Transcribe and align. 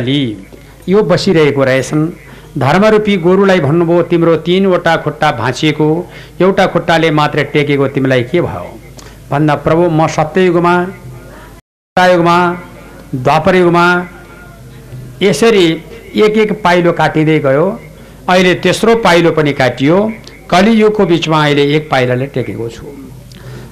कली 0.00 0.20
यो 0.88 1.02
बसिरहेको 1.04 1.64
रहेछन्। 1.64 2.08
धर्मरूपी 2.58 3.16
गोरुलाई 3.16 3.60
भन्नुभयो 3.60 4.02
तिम्रो 4.02 4.36
तिनवटा 4.36 4.96
खुट्टा 4.96 5.30
भाँचिएको 5.32 5.88
एउटा 6.40 6.66
खुट्टाले 6.66 7.10
मात्रै 7.10 7.44
टेकेको 7.52 7.88
तिमीलाई 7.88 8.22
के 8.24 8.40
भयो? 8.40 8.64
भन्दा 9.30 9.54
प्रभु 9.54 9.88
म 9.90 10.06
सत्ययुगमा 10.08 10.74
युगमा 11.96 12.36
द्वापर 13.14 13.54
युगमा 13.56 13.84
यसरी 15.22 15.66
एक 16.16 16.38
एक 16.38 16.52
पाइलो 16.62 16.92
काटिँदै 16.92 17.38
गयो। 17.38 17.66
अहिले 18.28 18.54
तेस्रो 18.64 18.94
पाइलो 18.96 19.30
पनि 19.30 19.52
काटियो। 19.52 19.96
कलियुगको 20.50 21.06
बिचमा 21.06 21.44
अहिले 21.44 21.64
एक 21.76 21.90
पाइलाले 21.90 22.26
टेकेको 22.26 22.68
छु। 22.68 22.86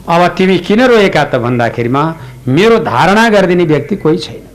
अब 0.09 0.27
तिमी 0.37 0.59
किन 0.59 0.83
रोएका 0.87 1.25
त 1.25 1.43
भन्दाखेरिमा 1.43 2.03
मेरो 2.49 2.79
धारणा 2.85 3.29
गरिदिने 3.29 3.65
व्यक्ति 3.65 3.97
कोही 3.97 4.19
छैन। 4.19 4.48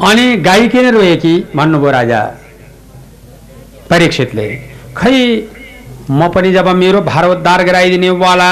अनि 0.00 0.36
गाई 0.36 0.68
किन 0.68 0.90
रोएकी 0.90 1.34
भन्नुभयो 1.56 1.90
राजा? 1.90 2.20
परीक्षितले, 3.90 4.46
खै, 4.96 5.14
म 6.10 6.28
पनि 6.28 6.52
जब 6.52 6.68
मेरो 6.68 7.00
भारोद्धार 7.00 7.62
गराइदिने 7.64 8.10
वाला 8.10 8.50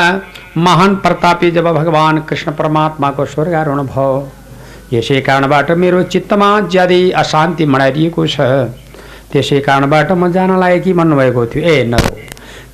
महान 0.56 0.96
प्रतापी 0.96 1.50
जब 1.50 1.64
भगवान् 1.64 2.20
कृष्ण 2.20 2.52
परमात्माको 2.52 3.24
स्वर्गारोहण 3.24 3.82
भयो, 3.86 4.30
यसै 4.92 5.20
कारणबाट 5.20 5.70
मेरो 5.70 6.02
चित्तमा 6.02 6.48
ज्यादै 6.70 7.10
अशान्ति 7.10 7.64
मनाइदिएको 7.66 8.26
छ। 8.26 8.40
त्यसै 9.32 9.60
कारणबाट 9.60 10.12
म 10.12 10.32
जान 10.32 10.58
लागेकी 10.60 10.92
भन्नुभएको 10.92 11.46
थियो। 11.46 11.64
ए 11.64 11.84
न 11.84 11.96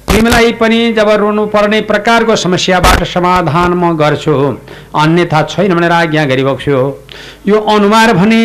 तिमीलाई 0.09 0.53
पनि 0.61 0.81
जब 0.93 1.09
रोनु 1.21 1.45
पर्ने 1.47 1.81
प्रकारको 1.91 2.37
समस्याबाट 2.37 3.03
समाधान 3.05 3.73
म 3.75 3.97
गर्छु। 3.97 4.35
अन्यथा 4.95 5.43
छैन 5.45 5.75
भनेर 5.75 5.93
आज्ञा 5.93 6.25
गरिबक्छु 6.25 6.77
यो 7.49 7.61
अनुहार 7.75 8.13
भने 8.15 8.41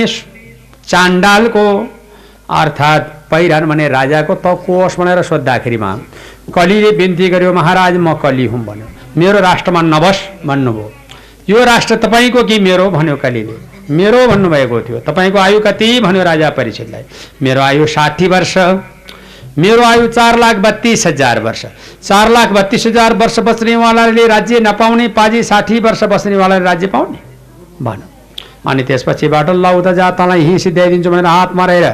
चाण्डालको 0.88 1.66
अर्थात् 2.52 3.12
पहिरन 3.32 3.66
भने 3.66 3.88
राजाको 3.90 4.36
त 4.36 4.56
कोष 4.66 5.00
भनेर 5.00 5.22
सोद्धाखेरिमा 5.24 5.92
कलीले 6.56 6.92
बिन्ती 6.92 7.30
गर्यो 7.30 7.54
महाराज 7.54 7.98
म 7.98 8.14
कली 8.14 8.46
हुँ 8.46 8.66
भन्यो। 8.66 8.88
मेरो 9.18 9.40
राष्ट्रमा 9.40 9.82
नबस 9.84 10.18
भन्नुभयो। 10.46 10.92
यो 11.50 11.64
राष्ट्र 11.66 11.96
तपाईँको 11.96 12.44
कि 12.44 12.60
मेरो? 12.60 12.90
भन्यो 12.92 13.16
कलीले। 13.16 13.56
मेरो 13.90 14.28
भन्नुभएको 14.28 14.82
थियो। 14.82 15.00
तपाईँको 15.08 15.38
आयु 15.40 15.60
कति? 15.60 16.00
भन्यो 16.00 16.24
राजा 16.24 16.50
परिषदलाई। 16.50 17.04
मेरो 17.42 17.62
आयु 17.62 17.86
साठी 17.88 18.28
वर्ष। 18.28 18.54
मेरो 19.58 19.84
आयु 19.84 20.08
चार 20.08 20.38
लाख 20.40 20.56
बत्तिस 20.58 21.06
हजार 21.08 21.40
वर्ष। 21.40 21.66
चार 22.04 22.30
लाख 22.32 22.52
बत्तिस 22.52 22.86
हजार 22.88 23.14
वर्ष 23.14 23.40
बस्नेवालाले 23.40 24.26
राज्य 24.28 24.60
नपाउने 24.60 25.08
पाजी 25.08 25.44
साठी 25.44 25.80
वर्ष 25.80 26.04
बस्नेवालाले 26.04 26.64
राज्य 26.66 26.88
पाउने। 26.88 27.20
भनौँ। 27.82 28.10
अनि 28.68 28.84
त्यसपछिबाट 28.84 29.50
लौ 29.50 29.82
त 29.82 29.94
जा 29.94 30.10
तँलाई 30.12 30.42
हिँ 30.42 30.58
भनेर 30.58 31.26
हात 31.26 31.54
मारेर 31.56 31.90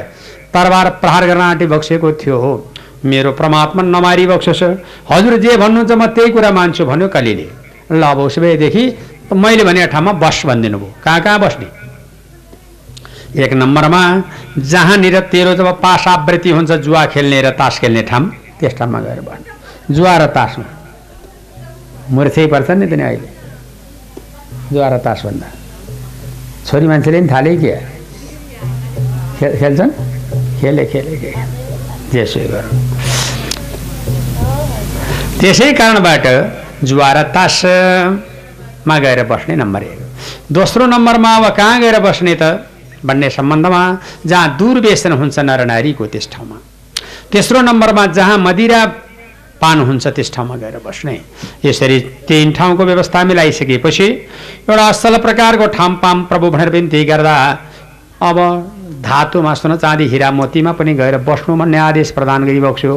तरबार 0.54 0.90
प्रहार 1.00 1.26
गर्न 1.26 1.40
आँटी 1.42 1.66
बक्सेको 1.66 2.12
थियो 2.16 2.38
हो। 2.38 2.52
मेरो 3.04 3.32
परमात्मा 3.32 3.82
नमारी 3.82 4.26
बक्सोस् 4.26 4.62
हजुर 5.10 5.36
जे 5.40 5.56
भन्नुहुन्छ 5.56 5.92
म 5.92 6.06
त्यही 6.06 6.30
कुरा 6.32 6.50
मान्छु 6.50 6.84
भन्यो 6.84 7.08
कलीले। 7.08 7.48
ल 7.92 8.02
अब 8.02 8.18
उसो 8.20 8.40
भएदेखि 8.40 8.84
मैले 9.34 9.64
भने 9.64 9.86
ठाउँमा 9.86 10.12
बस 10.16 10.42
भनिदिनु 10.46 10.78
भयो। 10.78 10.94
कहाँ 11.04 11.20
कहाँ 11.20 11.38
बस्ने? 11.40 11.66
एक 13.30 13.52
नम्बरमा 13.52 14.02
जहाँनिर 14.58 15.18
तेरो 15.30 15.54
जब 15.54 15.68
पास 15.80 16.04
आवृत्ति 16.08 16.50
हुन्छ 16.50 16.70
जुवा 16.82 17.04
खेल्ने 17.14 17.40
र 17.42 17.50
तास 17.54 17.78
खेल्ने 17.78 18.02
ठाउँ 18.02 18.26
त्यस 18.60 18.74
ठाउँमा 18.78 19.00
गएर 19.00 19.20
बस्ने 19.22 19.94
जुवा 19.94 20.16
र 20.18 20.26
तासमा 20.34 20.66
मूर्छै 22.10 22.46
पर्छ 22.50 22.70
नि 22.70 22.86
पनि 22.90 23.02
अहिले? 23.02 23.28
जुवा 24.72 24.88
र 24.88 24.98
तास 24.98 25.22
भन्दा। 25.26 25.46
छोरी 26.66 26.86
मान्छेले 26.86 27.18
पनि 27.20 27.28
थाले 27.30 27.56
के? 27.56 27.74
खेल 29.38 29.52
खेल्छन्? 29.60 29.90
खेले 30.60 30.84
खेले 30.90 31.16
के 31.22 31.30
जेसै 32.10 32.44
गरौँ। 32.50 32.74
त्यसै 35.40 35.72
कारणबाट 35.78 36.26
जुवा 36.82 37.12
र 37.12 37.22
तासमा 37.30 38.98
गएर 38.98 39.22
बस्ने 39.30 39.54
नम्बर 39.56 39.82
एक। 39.82 39.98
दोस्रो 40.52 40.86
नम्बरमा 40.86 41.30
अब 41.36 41.54
कहाँ 41.56 41.80
गएर 41.80 41.98
बस्ने 42.02 42.34
त? 42.34 42.66
भन्ने 43.04 43.30
सम्बन्धमा 43.30 43.82
जहाँ 44.26 44.56
दुर्व्यसन 44.58 45.12
हुन्छ 45.12 45.38
नरनारीको 45.40 46.06
त्यस 46.06 46.28
ठाउँमा। 46.32 46.56
तेस्रो 47.32 47.60
नम्बरमा 47.60 48.06
जहाँ 48.16 48.38
मदिरा 48.38 48.84
पान 49.60 49.80
हुन्छ 49.88 50.06
त्यस 50.08 50.32
ठाउँमा 50.34 50.56
गएर 50.56 50.80
बस्ने। 50.86 51.20
यसरी 51.64 52.00
तिन 52.28 52.52
ठाउँको 52.52 52.84
व्यवस्था 52.84 53.24
मिलाइसकेपछि 53.24 54.08
एउटा 54.68 54.88
असल 54.88 55.16
प्रकारको 55.18 55.66
ठाउँ 55.76 55.96
पाम 56.02 56.24
प्रभु 56.24 56.50
भनेर 56.50 56.70
बिन्ती 56.70 57.04
गर्दा 57.04 57.36
अब 58.22 58.38
धातुमा 59.04 59.54
सुन 59.54 59.76
चाँदी 59.76 60.04
हिरा 60.08 60.30
मोतीमा 60.32 60.72
पनि 60.72 60.94
गएर 60.94 61.16
बस्नु 61.24 61.56
भन्ने 61.56 61.78
आदेश 61.78 62.10
प्रदान 62.12 62.44
गरिबक्स्यो 62.44 62.96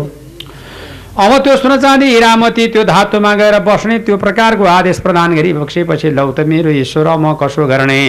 अब 1.15 1.31
त्यो 1.43 1.55
सुन 1.57 1.75
चाँदी 1.79 2.05
हिरामती 2.05 2.67
त्यो 2.67 2.83
धातुमा 2.83 3.33
गएर 3.35 3.59
बस्ने 3.63 3.99
त्यो 3.99 4.17
प्रकारको 4.17 4.63
आदेश 4.67 4.99
प्रदान 4.99 5.35
गरिबक्सेपछि 5.35 6.09
लौ 6.11 6.31
त 6.31 6.39
मेरो 6.47 6.69
ईश्वर 6.71 7.07
म 7.17 7.33
कसो 7.41 7.67
गर्ने? 7.67 8.01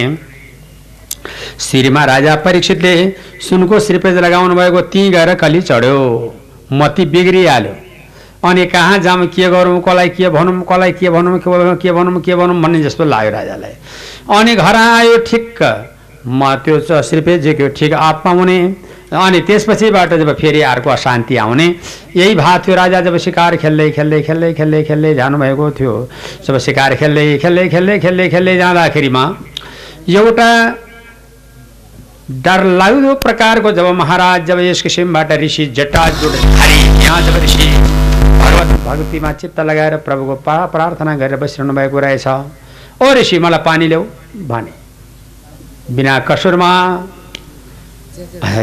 शिरमा 1.59 2.03
राजा 2.05 2.35
परीक्षितले 2.45 2.93
सुनको 3.41 3.79
श्रीपेज 3.79 4.17
लगाउनु 4.17 4.55
भएको 4.55 4.81
ती 4.91 5.09
गएर 5.09 5.33
कली 5.35 5.61
चढ्यो। 5.61 5.99
मती 6.73 7.05
बिग्रिहाल्यो। 7.05 7.73
अनि 8.43 8.65
कहाँ 8.65 8.97
जाऊँ 8.99 9.27
के 9.27 9.49
गरौँ 9.49 9.81
कसलाई 9.81 10.09
के 10.09 10.29
भनौँ 10.29 10.61
कसलाई 10.63 10.91
के 10.93 11.09
भनौँ 11.09 11.39
के 11.39 11.49
भनौँ 11.49 11.75
के 11.75 11.91
भनौँ 11.91 12.21
के 12.21 12.35
भनौँ 12.35 12.61
भन्ने 12.61 12.81
जस्तो 12.83 13.05
लाग्यो 13.05 13.31
राजालाई। 13.31 13.73
अनि 14.37 14.55
घर 14.55 14.75
आयो 14.75 15.17
ठिक्क। 15.27 15.61
म 16.27 16.55
त्यो 16.65 17.01
श्रीपेजीको 17.01 17.67
ठिक 17.77 17.93
आत्मा 17.93 18.31
हुने। 18.33 18.59
अनि 19.13 19.39
त्यसपछिबाट 19.47 20.13
जब 20.13 20.33
फेरि 20.37 20.61
अर्को 20.61 20.89
अशान्ति 20.89 21.35
आउने। 21.37 21.67
यही 22.15 22.35
भएको 22.35 22.59
थियो 22.65 22.75
राजा 22.75 23.01
जब 23.01 23.17
सिकार 23.17 23.55
खेल्दै 23.61 23.89
खेल्दै 23.91 24.21
खेल्दै 24.21 24.53
खेल्दै 24.53 24.83
खेल्दै 24.83 25.13
जानुभएको 25.15 25.69
थियो। 25.79 25.93
जब 26.47 26.57
सिकार 26.57 26.95
खेल्दै 26.95 27.37
खेल्दै 27.37 27.67
खेल्दै 27.69 27.99
खेल्दै 27.99 28.29
खेल्दै 28.29 28.57
जाँदाखेरिमा 28.57 29.23
एउटा 30.09 30.49
डरलाग्दो 32.31 33.13
प्रकारको 33.21 33.71
जब 33.71 33.85
महाराज 33.95 34.45
जब 34.45 34.59
यस 34.59 34.81
किसिमबाट 34.81 35.31
ऋषि 35.41 35.65
जटाजुट 35.77 36.35
यहाँ 37.03 37.21
जब 37.21 37.35
ऋषि 37.43 37.67
भगवत 38.39 38.79
भक्तिमा 38.85 39.31
चित्त 39.31 39.59
लगाएर 39.59 39.95
प्रभुको 40.05 40.35
पा 40.41 40.55
प्रार्थना 40.73 41.15
गरेर 41.17 41.37
बसिरहनु 41.37 41.73
भएको 41.73 41.99
रहेछ 41.99 42.27
ओ 42.27 43.13
ऋषि 43.13 43.39
मलाई 43.39 43.59
पानी 43.65 43.87
ल्याऊ 43.87 44.03
भने। 44.47 44.73
बिना 45.95 46.17
कसुरमा 46.25 46.71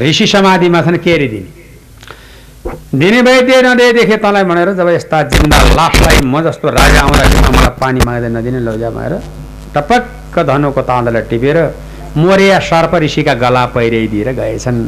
ऋषि 0.03 0.27
समाधिमा 0.27 0.83
छन् 0.83 0.99
केरी 0.99 1.29
दिने? 1.29 1.51
दिने 2.99 3.23
भए 3.23 3.41
दिए 3.43 3.63
नदिए 3.63 3.93
देखेँ 3.93 4.19
तँलाई 4.19 4.45
भनेर 4.51 4.73
जब 4.75 4.89
यस्ता 4.89 5.23
जिन्दा 5.31 5.63
लासलाई 5.79 6.21
म 6.27 6.43
जस्तो 6.51 6.69
राजा 6.81 7.01
आउँदाखेरि 7.01 7.49
मलाई 7.55 7.79
पानी 7.79 8.01
माग्दै 8.07 8.29
नदिने 8.37 8.61
लौजा 8.67 8.91
भनेर 8.91 9.15
टपक्क 9.75 10.39
धनुको 10.51 10.83
ताँदालाई 10.83 11.23
टिपेर 11.31 11.59
मोरिया 12.17 12.59
सर्प 12.61 12.95
ऋषिका 13.03 13.35
गला 13.35 13.65
पहिराइदिएर 13.75 14.33
गएछन्। 14.33 14.81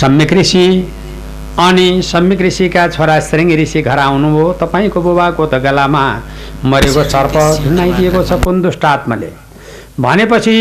सम्यक 0.00 0.32
ऋषि 0.32 0.66
अनि 1.58 2.02
सम्यक 2.02 2.40
ऋषिका 2.42 2.86
छोरा 2.88 3.18
श्रृङ्ग 3.20 3.52
ऋषि 3.60 3.82
घर 3.82 3.98
आउनुभयो। 3.98 4.52
तपाईँको 4.60 5.00
बुबाको 5.02 5.46
त 5.46 5.54
गलामा 5.64 6.04
मरेको 6.64 7.04
सर्प 7.04 7.34
झुन्नाइदिएको 7.64 8.22
छ 8.24 8.40
कुन 8.44 8.60
दुष्ट 8.62 8.84
आत्माले 8.84 9.30
भनेपछि 10.00 10.56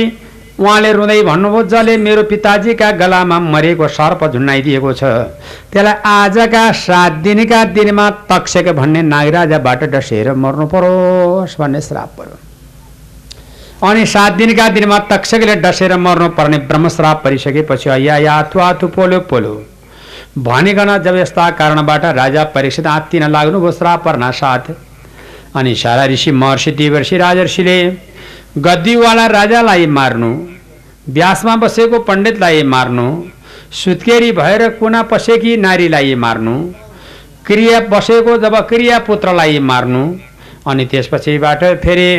उहाँले 0.60 0.92
रुँदै 0.94 1.22
भन्नुभयो 1.24 1.64
जसले 1.68 1.98
मेरो 1.98 2.24
पिताजीका 2.32 2.92
गलामा 3.04 3.40
मरेको 3.54 3.88
सर्प 4.00 4.26
झुन्नाइदिएको 4.32 4.94
छ 4.94 5.04
त्यसलाई 5.70 5.94
आजका 6.16 6.72
सात 6.80 7.22
दिनका 7.28 7.64
दिनमा 7.76 8.10
तक्षक 8.32 8.74
भन्ने 8.80 9.02
नागराजाबाट 9.14 9.84
डसेर 9.94 10.34
मर्नु 10.34 10.66
परोस् 10.74 11.60
भन्ने 11.60 11.82
श्राप 11.82 12.12
पर्यो 12.18 12.47
अनि 13.84 14.06
सात 14.06 14.34
दिनका 14.34 14.68
दिनमा 14.70 14.98
तक्षकले 15.10 15.56
डसेर 15.56 15.96
मर्नु 15.98 16.28
पर्ने 16.38 16.58
ब्रह्मश्राप 16.70 17.24
परिसकेपछि 17.24 17.90
या 18.08 18.18
या 18.18 18.34
आथु 18.34 18.88
पोल्यो 18.88 19.20
पोल्यो। 19.30 19.54
भनिकन 20.40 20.98
जब 21.04 21.16
यस्ता 21.16 21.50
कारणबाट 21.60 22.06
राजा 22.18 22.44
परीक्षित 22.56 22.88
आत्तिन 22.88 23.24
लाग्नुभयो 23.32 23.72
श्राप 23.72 24.04
पर्न 24.06 24.32
साथ। 24.32 24.72
अनि 25.56 25.76
सारा 25.76 26.06
ऋषि 26.06 26.32
महर्षि 26.32 26.72
देवर्षि 26.72 27.18
राजर्षिले 27.18 27.78
गद्दीवाला 28.58 29.26
राजालाई 29.28 29.86
मार्नु 29.98 30.32
व्यासमा 31.10 31.56
बसेको 31.56 32.00
पण्डितलाई 32.00 32.64
मार्नु 32.66 33.08
सुत्केरी 33.84 34.32
भएर 34.32 34.68
कुना 34.80 35.02
पसेकी 35.12 35.56
नारीलाई 35.58 36.16
मार्नु 36.16 36.56
क्रिया 37.46 37.80
बसेको 37.90 38.38
जब 38.38 38.60
क्रिया 38.70 39.00
पुत्रलाई 39.08 39.60
मार्नु 39.70 40.04
अनि 40.70 40.86
त्यसपछिबाट 40.92 41.64
फेरि 41.84 42.10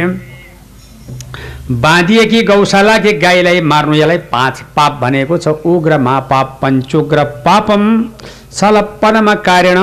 बाँधिएकी 1.70 2.42
गौशालाकी 2.42 3.12
गाईलाई 3.18 3.60
मार्नु 3.62 3.94
यसलाई 3.94 4.18
पाँच 4.32 4.62
पाप 4.76 4.92
भनेको 5.00 5.36
छ। 5.38 5.48
उग्र 5.66 5.98
महापाप 5.98 6.58
पञ्चुग्र 6.62 7.24
पापम 7.44 7.82
सलप्पनमा 8.52 9.34
कारण 9.44 9.78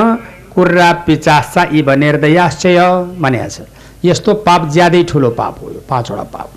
कुर्रा 0.55 0.91
पिचासा 1.07 1.63
इव 1.73 1.91
निर्दयाश्चय 1.93 2.79
भनेको 3.19 3.49
छ। 3.49 3.67
यस्तो 4.05 4.33
पाप 4.45 4.69
ज्यादै 4.73 5.03
ठुलो 5.03 5.29
पाप 5.31 5.61
हो 5.61 5.71
यो 5.71 5.81
पाँचवटा 5.89 6.23
पाप। 6.33 6.49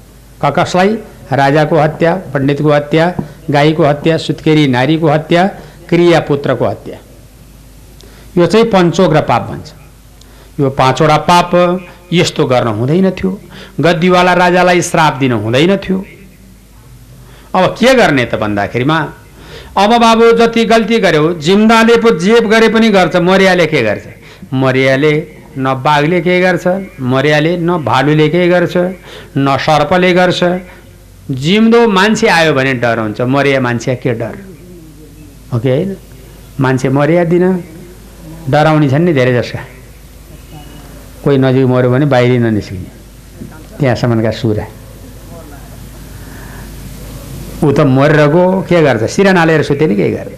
क 0.43 0.53
कसलाई 0.59 0.97
राजाको 1.33 1.77
हत्या 1.79 2.15
पण्डितको 2.35 2.73
हत्या 2.73 3.13
गाईको 3.51 3.85
हत्या 3.85 4.17
सुत्केरी 4.19 4.67
नारीको 4.67 5.09
हत्या 5.09 5.47
क्रिया 5.89 6.21
पुत्रको 6.21 6.67
हत्या। 6.67 6.97
यो 8.39 8.47
चाहिँ 8.47 8.67
पञ्चोग्र 8.71 9.21
पाप 9.21 9.43
भन्छ। 9.51 9.73
यो 10.61 10.71
पाँचवटा 10.71 11.17
पाप 11.29 11.51
यस्तो 12.13 12.45
गर्न 12.47 12.67
हुँदैन 12.67 13.11
थियो। 13.11 13.41
गद्दीवाला 13.81 14.33
राजालाई 14.33 14.83
श्राप 14.83 15.15
दिन 15.15 15.33
हुँदैन 15.33 15.77
थियो। 15.77 16.05
अब 17.55 17.65
के 17.67 17.95
गर्ने 17.95 18.25
त 18.25 18.35
भन्दाखेरिमा? 18.35 18.99
अब 19.77 20.01
बाबु 20.01 20.33
जति 20.33 20.65
गल्ती 20.65 20.99
गर्यो 20.99 21.35
जिम्दाले 21.35 21.97
पो 21.97 22.11
जेब 22.19 22.49
गरे 22.49 22.69
पनि 22.69 22.89
गर्छ 22.89 23.17
मरियाले 23.17 23.67
के 23.67 23.83
गर्छ? 23.83 24.03
मरियाले 24.55 25.13
न 25.59 25.75
बाघले 25.75 26.21
के 26.21 26.41
गर्छ? 26.41 26.67
मरियाले 27.01 27.57
न 27.57 27.79
भालुले 27.85 28.29
के 28.29 28.49
गर्छ? 28.49 28.77
न 29.37 29.57
सर्पले 29.61 30.13
गर्छ? 30.13 30.45
जिम्दो 31.31 31.89
मान्छे 31.89 32.27
आयो 32.27 32.53
भने 32.53 32.75
डर 32.75 32.99
हुन्छ। 32.99 33.21
मरिया 33.21 33.61
मान्छे 33.61 33.95
के 33.97 34.15
डर? 34.15 34.35
हो 35.53 35.59
कि 35.59 35.69
होइन? 35.69 35.97
मान्छे 36.61 36.89
मरिया 36.89 37.25
दिन 37.25 37.65
डराउने 38.51 38.89
छन् 38.89 39.05
नि 39.05 39.13
धेरै 39.13 39.43
जसका। 39.43 39.78
कोही 41.29 41.39
नजिक 41.45 41.67
मऱ्यो 41.69 41.91
भने 41.93 42.07
बाहिरी 42.09 42.39
ननिस्किने। 42.41 42.91
त्यहाँसम्मका 43.79 44.31
सुरा। 44.33 44.65
ऊ 47.65 47.69
त 47.73 47.81
मरेर 47.85 48.21
गयो 48.33 48.65
के 48.65 48.81
गर्छ? 48.81 49.05
सिरा 49.13 49.33
हालेर 49.37 49.63
सुत्यो 49.69 49.87
नि 49.89 49.97
केही 49.97 50.13
गर्छ 50.17 50.33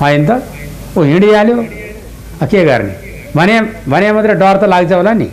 होइन 0.00 0.26
त? 0.28 0.30
ऊ 0.96 1.02
हिँडिहाल्यो। 1.02 1.56
के 2.44 2.64
गर्ने? 2.64 2.92
भने 3.36 3.54
भने 3.88 4.12
मात्रै 4.12 4.34
डर 4.34 4.56
त 4.60 4.64
लाग्छ 4.68 4.92
होला 4.92 5.12
नि। 5.12 5.28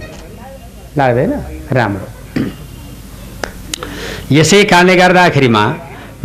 लाग्दैन? 0.97 1.31
राम्रो। 1.71 2.07
यसै 4.31 4.63
कारणले 4.63 4.95
गर्दाखेरिमा 4.95 5.63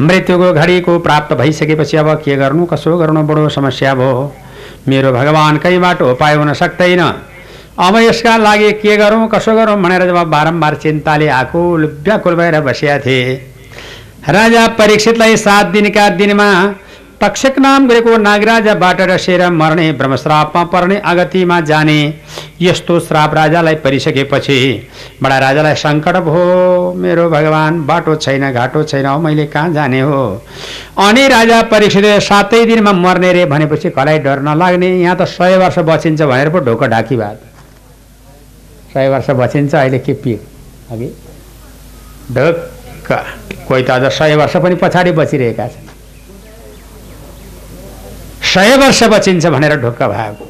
मृत्युको 0.00 0.52
घडीको 0.52 0.92
प्राप्त 0.98 1.34
भइसकेपछि 1.34 1.96
अब 1.96 2.08
के 2.22 2.36
गर्नु? 2.36 2.66
कसो 2.66 2.98
गर्नु? 2.98 3.22
बडो 3.26 3.48
समस्या 3.48 3.94
भयो। 3.94 4.41
मेरो 4.88 5.12
भगवान् 5.12 5.58
कहीँ 5.58 5.78
बाटो 5.78 6.10
उपाय 6.10 6.34
हुन 6.34 6.52
सक्दैन। 6.54 7.00
अब 7.78 7.96
यसका 7.98 8.36
लागि 8.36 8.72
के 8.74 8.96
गरौँ 8.96 9.28
कसो 9.28 9.54
गरौँ 9.54 9.76
भनेर 9.82 10.04
जब 10.06 10.18
बारम्बार 10.30 10.74
चिन्ताले 10.74 11.28
आकुल 11.30 11.86
व्याकुल 12.04 12.34
भएर 12.34 12.60
बसिया 12.60 12.98
थिए। 12.98 13.34
राजा 14.28 14.66
परीक्षितलाई 14.78 15.36
सात 15.36 15.66
दिनका 15.66 16.08
दिनमा 16.08 16.48
तक्षक 17.22 17.58
नाम 17.58 17.86
गरेको 17.88 18.16
नागराजाबाट 18.18 19.00
रसेर 19.00 19.42
मर्ने 19.52 19.90
ब्रह्मश्रापमा 19.98 20.62
पर्ने 20.72 20.96
अगतिमा 21.06 21.60
जाने 21.62 21.98
यस्तो 22.60 22.98
श्राप 23.00 23.34
राजालाई 23.34 23.74
परिसकेपछि 23.84 24.56
बडा 25.22 25.38
राजालाई 25.38 25.74
सङ्कट 25.76 26.16
भयो। 26.26 26.92
मेरो 26.98 27.28
भगवान् 27.30 27.80
बाटो 27.86 28.14
छैन 28.16 28.50
घाटो 28.52 28.82
छैन 28.84 29.06
मैले 29.22 29.46
कहाँ 29.46 29.72
जाने 29.72 30.00
हो? 30.00 30.22
अनि 30.98 31.28
राजा 31.28 31.60
परीक्षित 31.70 32.04
सातै 32.22 32.64
दिनमा 32.66 32.92
मर्ने 32.94 33.32
रे 33.32 33.44
भनेपछि 33.46 33.90
कसलाई 33.90 34.18
डर 34.26 34.42
नलाग्ने? 34.42 34.90
यहाँ 35.02 35.16
त 35.16 35.28
सय 35.28 35.56
वर्ष 35.58 35.78
बचिन्छ 35.78 36.22
भनेर 36.22 36.48
पो 36.50 36.58
ढोका 36.66 36.86
ढाकी 36.88 37.16
भए 37.16 37.36
सय 38.94 39.08
वर्ष 39.08 39.30
बचिन्छ 39.30 39.74
अहिले 39.74 39.98
के 40.00 40.12
पि 40.26 40.34
अघि? 40.90 41.08
ढोक्क 42.34 43.08
कोही 43.68 43.82
त 43.82 43.90
अझ 43.90 44.12
सय 44.12 44.36
वर्ष 44.36 44.56
पनि 44.58 44.74
पछाडि 44.82 45.12
बचिरहेका 45.12 45.68
छन्। 45.68 45.90
सय 48.52 48.76
वर्ष 48.76 49.02
बचिन्छ 49.12 49.46
भनेर 49.46 49.76
ढुक्क 49.80 50.02
भएको। 50.02 50.44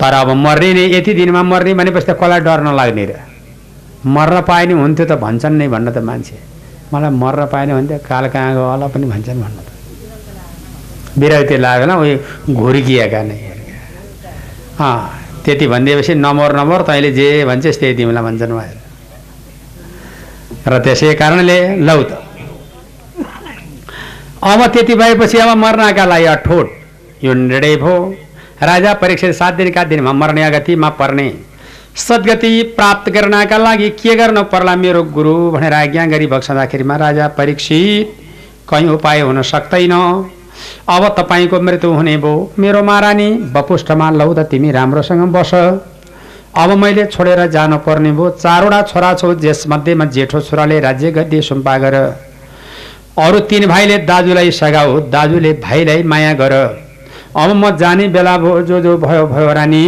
तर 0.00 0.12
अब 0.14 0.28
मर्ने 0.44 0.72
नै 0.74 0.84
यति 0.94 1.12
दिनमा 1.14 1.42
मर्ने 1.42 1.74
भनेपछि 1.74 2.06
त 2.06 2.10
कसलाई 2.16 2.40
डर 2.40 2.60
नलाग्ने 2.64 3.04
र? 3.04 3.12
मर्न 4.06 4.40
पाए 4.48 4.66
नि 4.66 4.74
हुन्थ्यो 4.80 5.04
त 5.06 5.12
भन्छन् 5.20 5.58
नै 5.58 5.68
भन्न 5.68 5.88
त 5.92 5.98
मान्छे। 6.00 6.36
मलाई 6.92 7.10
मर्न 7.12 7.40
पाएन 7.52 7.68
भने 7.76 7.88
त 7.88 8.00
काल 8.08 8.24
कहाँ 8.32 8.52
गयो 8.54 8.64
होला 8.72 8.86
पनि 8.88 9.06
भन्छन् 9.12 9.40
भन्नु 9.42 9.62
त। 9.66 9.70
बिरक्ति 11.18 11.56
लागेन 11.60 11.90
उयो 11.92 12.16
घुर्किएका 12.56 13.20
नै। 13.28 13.38
अँ 14.80 14.96
त्यति 15.44 15.66
भनिदिएपछि 15.66 16.14
नमर 16.14 16.50
नमर 16.56 16.80
तैँले 16.88 17.10
जे 17.12 17.44
भन्छस् 17.44 17.78
त्यही 17.80 17.94
तिमीलाई 17.98 18.22
भन्छन् 18.22 18.54
भएर 18.56 18.76
र 20.72 20.78
त्यसै 20.84 21.14
कारणले 21.20 21.58
लौ 21.84 22.00
त। 22.08 22.12
अब 24.40 24.60
त्यति 24.72 24.94
भएपछि 24.94 25.38
अब 25.44 25.50
मर्नका 25.58 26.04
लागि 26.06 26.26
अठोट। 26.38 26.77
यो 27.24 27.34
निर्णय 27.34 27.76
भयो 27.76 27.96
राजा 28.62 28.92
परीक्षित 28.94 29.34
सात 29.34 29.54
दिनका 29.54 29.84
दिनमा 29.84 30.12
मर्ने 30.12 30.42
अगतिमा 30.42 30.88
पर्ने। 31.00 31.28
सद्गति 31.98 32.62
प्राप्त 32.76 33.10
गर्नका 33.12 33.58
लागि 33.58 33.88
के 33.92 34.14
गर्न 34.16 34.42
पर्ला 34.52 34.74
मेरो 34.76 35.02
गुरु 35.14 35.34
भनेर 35.50 35.72
आज्ञा 35.74 36.06
गरी 36.06 36.26
बक्सँदाखेरिमा 36.26 36.96
राजा 36.96 37.26
परीक्षित 37.38 38.14
कहीँ 38.68 38.88
उपाय 38.90 39.20
हुन 39.20 39.42
सक्दैन 39.44 39.92
अब 40.88 41.06
तपाईँको 41.18 41.60
मृत्यु 41.60 41.92
हुने 41.92 42.16
भयो 42.16 42.52
मेरो 42.58 42.82
महारानी 42.82 43.28
बपुष्ठमा 43.54 44.10
लौ 44.12 44.32
त 44.34 44.46
तिमी 44.50 44.70
राम्रोसँग 44.72 45.22
बस। 45.32 45.54
अब 46.56 46.70
मैले 46.78 47.04
छोडेर 47.06 47.46
जानुपर्ने 47.50 48.12
भयो 48.12 48.30
चारवटा 48.32 48.80
छोरा 48.82 49.12
छौ 49.14 49.32
मध्येमा 49.68 50.04
जेठो 50.06 50.40
छोराले 50.40 50.80
राज्य 50.80 51.10
गद्दी 51.12 51.40
सुम्पा 51.42 51.76
गर 51.78 51.94
अरू 53.18 53.38
तिन 53.50 53.66
भाइले 53.66 53.98
दाजुलाई 54.06 54.50
सघाऊ 54.52 55.00
दाजुले 55.10 55.52
भाइलाई 55.62 56.02
माया 56.04 56.32
गर। 56.34 56.54
अब 57.36 57.50
म 57.54 57.76
जाने 57.76 58.08
बेला 58.08 58.36
भयो 58.38 58.62
जो 58.62 58.80
जो 58.80 58.96
भयो 58.98 59.26
भयो 59.26 59.52
रानी 59.52 59.84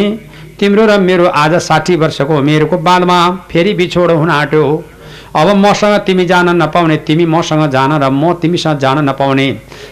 तिम्रो 0.61 0.87
र 0.87 0.99
मेरो 1.01 1.27
आज 1.27 1.55
साठी 1.63 1.97
वर्षको 1.97 2.39
उमेरको 2.39 2.79
बादमा 2.79 3.19
फेरि 3.51 3.73
बिछोड 3.75 4.11
हुन 4.13 4.31
आँट्यो। 4.31 4.65
अब 5.37 5.49
मसँग 5.57 5.99
तिमी 6.07 6.25
जान 6.27 6.49
नपाउने 6.57 6.97
तिमी 7.07 7.27
मसँग 7.27 7.69
जान 7.71 7.93
र 8.03 8.11
म 8.11 8.33
तिमीसँग 8.43 8.79
जान 8.79 8.99
नपाउने। 9.09 9.47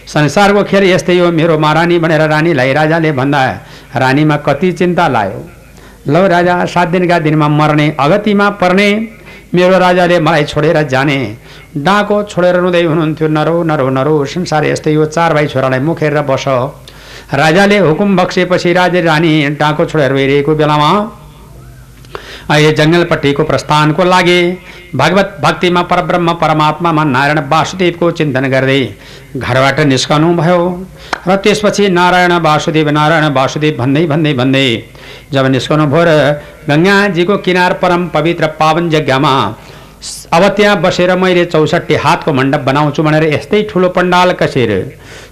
संसारको 0.07 0.63
खेल 0.63 0.83
यस्तै 0.85 1.17
हो 1.19 1.31
मेरो 1.31 1.57
महारानी 1.59 1.99
भनेर 1.99 2.21
रानीलाई 2.29 2.73
राजाले 2.73 3.11
भन्दा 3.11 3.41
रानीमा 3.95 4.37
कति 4.45 4.71
चिन्ता 4.71 5.07
लायो 5.07 5.39
ल 6.07 6.17
राजा 6.27 6.65
सात 6.65 6.87
दिनका 6.87 7.19
दिनमा 7.19 7.47
मर्ने 7.49 7.95
अगतिमा 7.99 8.49
पर्ने। 8.61 8.89
मेरो 9.53 9.77
राजाले 9.79 10.19
मलाई 10.19 10.43
छोडेर 10.43 10.81
जाने। 10.87 11.17
डाँको 11.77 12.21
छोडेर 12.23 12.55
रुँदै 12.57 12.83
हुनुहुन्थ्यो 12.83 13.27
नरौ 13.27 13.63
नरौ 13.63 13.89
नरौ। 13.89 14.13
संसार 14.25 14.65
यस्तै 14.65 14.93
यो 14.93 15.05
चार 15.07 15.33
भाइ 15.33 15.47
छोरालाई 15.47 15.79
मुखेर 15.79 16.21
बस। 16.21 16.45
राजाले 17.31 17.77
हुकुम 17.77 18.15
बक्सेपछि 18.17 18.73
राजा 18.73 18.99
रानी 19.05 19.33
डाँको 19.59 19.85
छोडेर 19.85 20.13
गइरहेको 20.13 20.55
बेलामा 20.55 20.89
अहिले 22.49 22.71
जङ्गलपट्टिको 22.73 23.43
प्रस्थानको 23.43 24.03
लागि। 24.03 24.39
भगवत 24.95 25.37
भक्तिमा 25.41 25.81
परब्रह्म 25.85 26.33
परमात्मामा 26.41 27.03
नारायण 27.05 27.39
वासुदेवको 27.49 28.09
चिन्तन 28.17 28.45
गर्दै 28.49 28.81
घरबाट 29.37 29.79
निस्कनु 29.85 30.33
भयो। 30.35 30.59
र 31.27 31.35
त्यसपछि 31.43 31.89
नारायण 31.89 32.33
वासुदेव 32.41 32.89
नारायण 32.89 33.25
वासुदेव 33.33 33.77
भन्दै 33.77 34.05
भन्दै 34.07 34.33
भन्दै। 34.33 34.67
जब 35.33 35.45
निस्कनु 35.53 35.85
भयो 35.85 36.03
र 36.05 36.11
गङ्गाजीको 36.69 37.37
किनार 37.45 37.73
परम 37.81 38.07
पवित्र 38.09 38.47
पावन 38.59 38.89
जग्गामा 38.89 39.33
अब 40.33 40.43
त्यहाँ 40.57 40.81
बसेर 40.81 41.15
मैले 41.15 41.45
चौसठी 41.45 41.95
हातको 41.95 42.33
मण्डप 42.33 42.61
बनाउँछु 42.65 43.03
भनेर 43.03 43.23
यस्तै 43.33 43.61
ठुलो 43.69 43.89
पण्डाल 43.89 44.31
कसेर 44.41 44.71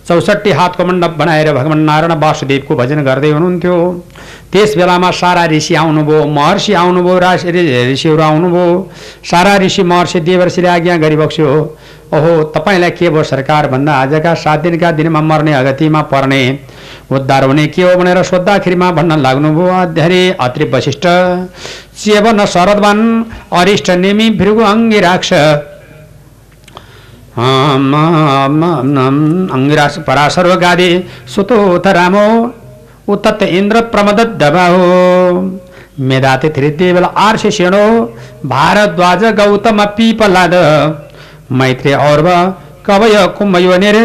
चौसठी 0.07 0.51
हातको 0.51 0.85
मण्डप 0.85 1.15
बनाएर 1.19 1.51
भगवान् 1.53 1.85
नारायण 1.85 2.13
वासुदेवको 2.19 2.75
भजन 2.75 3.03
गर्दै 3.03 3.31
हुनुहुन्थ्यो। 3.31 3.75
त्यस 4.51 4.75
बेलामा 4.77 5.09
सारा 5.11 5.45
ऋषि 5.51 5.75
आउनुभयो 5.75 6.25
महर्षि 6.27 6.73
आउनुभयो 6.73 7.17
राशि 7.19 7.51
ऋषिहरू 7.91 8.21
आउनुभयो। 8.23 8.67
सारा 9.25 9.57
ऋषि 9.57 9.83
महर्षि 9.83 10.19
देवर्षिले 10.19 10.67
आज्ञा 10.67 10.97
गरिबक्स्यो 10.97 11.47
ओहो 12.07 12.43
तपाईँलाई 12.55 12.91
के 12.91 13.09
भयो 13.09 13.23
सरकार? 13.25 13.67
भन्दा 13.67 13.93
आजका 13.93 14.33
सात 14.33 14.59
दिनका 14.59 14.91
दिनमा 14.91 15.21
मर्ने 15.21 15.53
अगतिमा 15.53 16.01
पर्ने। 16.07 16.41
उद्धार 17.11 17.43
हुने 17.43 17.65
के 17.67 17.81
हो 17.83 17.95
भनेर 17.99 18.23
सोद्धाखेरिमा 18.23 18.91
भन्न 18.91 19.19
लाग्नुभयो 19.19 19.85
धेरै 19.93 20.23
अत्रि 20.39 20.65
वशिष्ठ। 20.73 21.05
चेवन 21.99 22.45
शरदवान 22.47 22.99
अरिष्ट 23.51 23.89
नेमी 23.91 24.29
भृगु 24.39 24.63
अङ्गी 24.63 24.99
राक्ष। 25.01 25.33
अङ्गिरास 29.53 29.95
पराशर्व 30.07 30.53
गादे 30.61 30.89
सुतोथ 31.33 31.85
रामो 31.97 32.27
उतत् 33.13 33.43
इन्द्र 33.49 33.81
प्रमद 33.93 34.19
दबाहो 34.41 34.85
मेधाते 36.09 36.49
त्रिदेवल 36.55 37.05
आर्ष 37.17 37.43
शेणो 37.57 37.85
भारद्वाज 38.45 39.21
गौतम 39.39 39.77
पिपलाद। 39.97 40.53
मैत्री 41.59 41.93
और्व 41.93 42.27
कवय 42.85 43.15
कुम्भयोनिर 43.37 43.97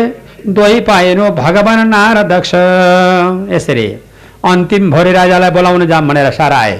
दोही 0.48 0.78
पाएनो 0.82 1.26
भगवान 1.32 1.80
नार 1.88 2.16
दक्ष 2.28 2.52
यसरी 3.54 3.86
अन्तिम 4.44 4.82
भोरे 4.90 5.12
राजालाई 5.12 5.50
बोलाउन 5.56 5.82
जाम 5.86 6.04
भनेर 6.08 6.28
सारा 6.32 6.58
आए 6.58 6.76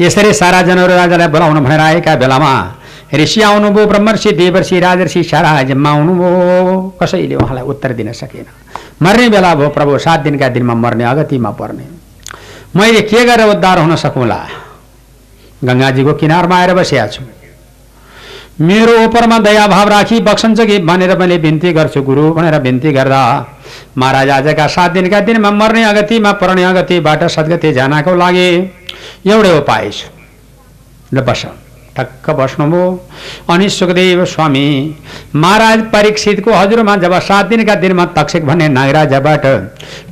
यसरी 0.00 0.30
सारा 0.34 0.60
जनहरू 0.68 0.94
राजालाई 0.96 1.28
बोलाउन 1.28 1.56
भनेर 1.64 1.80
आएका 1.80 2.12
बेलामा 2.16 2.52
ऋषि 3.14 3.40
आउनुभयो 3.42 3.86
ब्रह्मर्षि 3.86 4.32
देवर्षि 4.32 4.80
राजर्षि 4.80 5.22
सारा 5.24 5.62
जम्मा 5.62 5.90
आउनुभयो 5.90 6.98
कसैले 7.02 7.34
उहाँलाई 7.34 7.64
उत्तर 7.64 7.92
दिन 7.92 8.12
सकेन। 8.12 8.46
मर्ने 9.02 9.28
बेला 9.28 9.54
भयो 9.54 9.68
प्रभु 9.68 9.98
सात 9.98 10.20
दिनका 10.20 10.48
दिनमा 10.48 10.74
मर्ने 10.74 11.04
अगतिमा 11.04 11.50
पर्ने। 11.50 11.84
मैले 12.76 13.00
के 13.02 13.24
गरेर 13.24 13.48
उद्धार 13.48 13.78
हुन 13.78 13.96
सकौँला? 13.96 14.38
गङ्गाजीको 15.64 16.12
किनारमा 16.14 16.56
आएर 16.58 16.74
बसिया 16.74 17.06
छु। 17.06 17.22
मेरो 18.60 19.04
उपरमा 19.04 19.38
दयाभाव 19.38 19.88
राखी 19.88 20.20
बक्सन्छ 20.20 20.60
कि 20.60 20.78
भनेर 20.84 21.16
मैले 21.18 21.38
बिन्ती 21.38 21.72
गर्छु 21.72 22.02
गुरु 22.02 22.32
भनेर 22.34 22.58
बिन्ती 22.60 22.92
गर्दा 22.92 23.22
महाराज 23.96 24.30
आजका 24.30 24.66
सात 24.66 24.90
दिनका 24.92 25.20
दिनमा 25.20 25.50
मर्ने 25.50 25.84
अगतिमा 25.84 26.32
पर्ने 26.42 26.64
अगतिबाट 26.64 27.24
सद्गति 27.24 27.72
जानको 27.72 28.14
लागि 28.14 28.48
एउटै 29.26 29.58
उपाय 29.58 29.90
छ। 29.90 30.10
ल 31.14 31.20
बस। 31.22 31.46
ठक्क 31.98 32.30
बस्नुभयो 32.32 32.88
अनि 33.50 33.68
सुखदेव 33.70 34.24
स्वामी 34.26 34.66
महाराज 35.36 35.80
परीक्षितको 35.92 36.52
हजुरमा 36.52 36.94
जब 36.96 37.18
सात 37.20 37.46
दिनका 37.46 37.74
दिनमा 37.76 38.04
तक्षक 38.14 38.42
भन्ने 38.44 38.68
नागराजबाट 38.70 39.46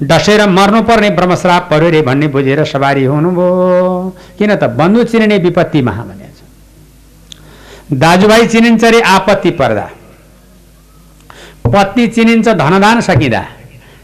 डसेर 0.04 0.46
मर्नुपर्ने 0.50 1.10
ब्रह्मश्राप 1.18 1.68
पर्यो 1.70 1.90
रे 1.90 2.00
भन्ने 2.02 2.28
बुझेर 2.34 2.64
सवारी 2.66 3.04
हुनुभयो 3.06 4.00
किन 4.38 4.54
त 4.56 4.70
बन्धु 4.76 5.04
चिनिने 5.06 5.38
विपत्ति 5.46 5.82
महा 5.82 6.04
भनेको 6.04 6.34
छ 6.34 7.98
दाजुभाइ 8.00 8.46
चिनिन्छ 8.48 8.84
रे 8.86 9.00
आपत्ति 9.12 9.50
पर्दा 9.62 9.88
पत्नी 11.68 12.06
चिनिन्छ 12.10 12.48
धनदान 12.56 13.00
सकिँदा 13.04 13.46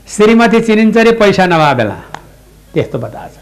श्रीमती 0.09 0.61
चिनिन्छ 0.63 0.97
रे 1.01 1.13
पैसा 1.19 1.47
नभए 1.49 1.75
बेला 1.77 2.03
त्यस्तो 2.75 2.99
बता 2.99 3.29
छ 3.29 3.42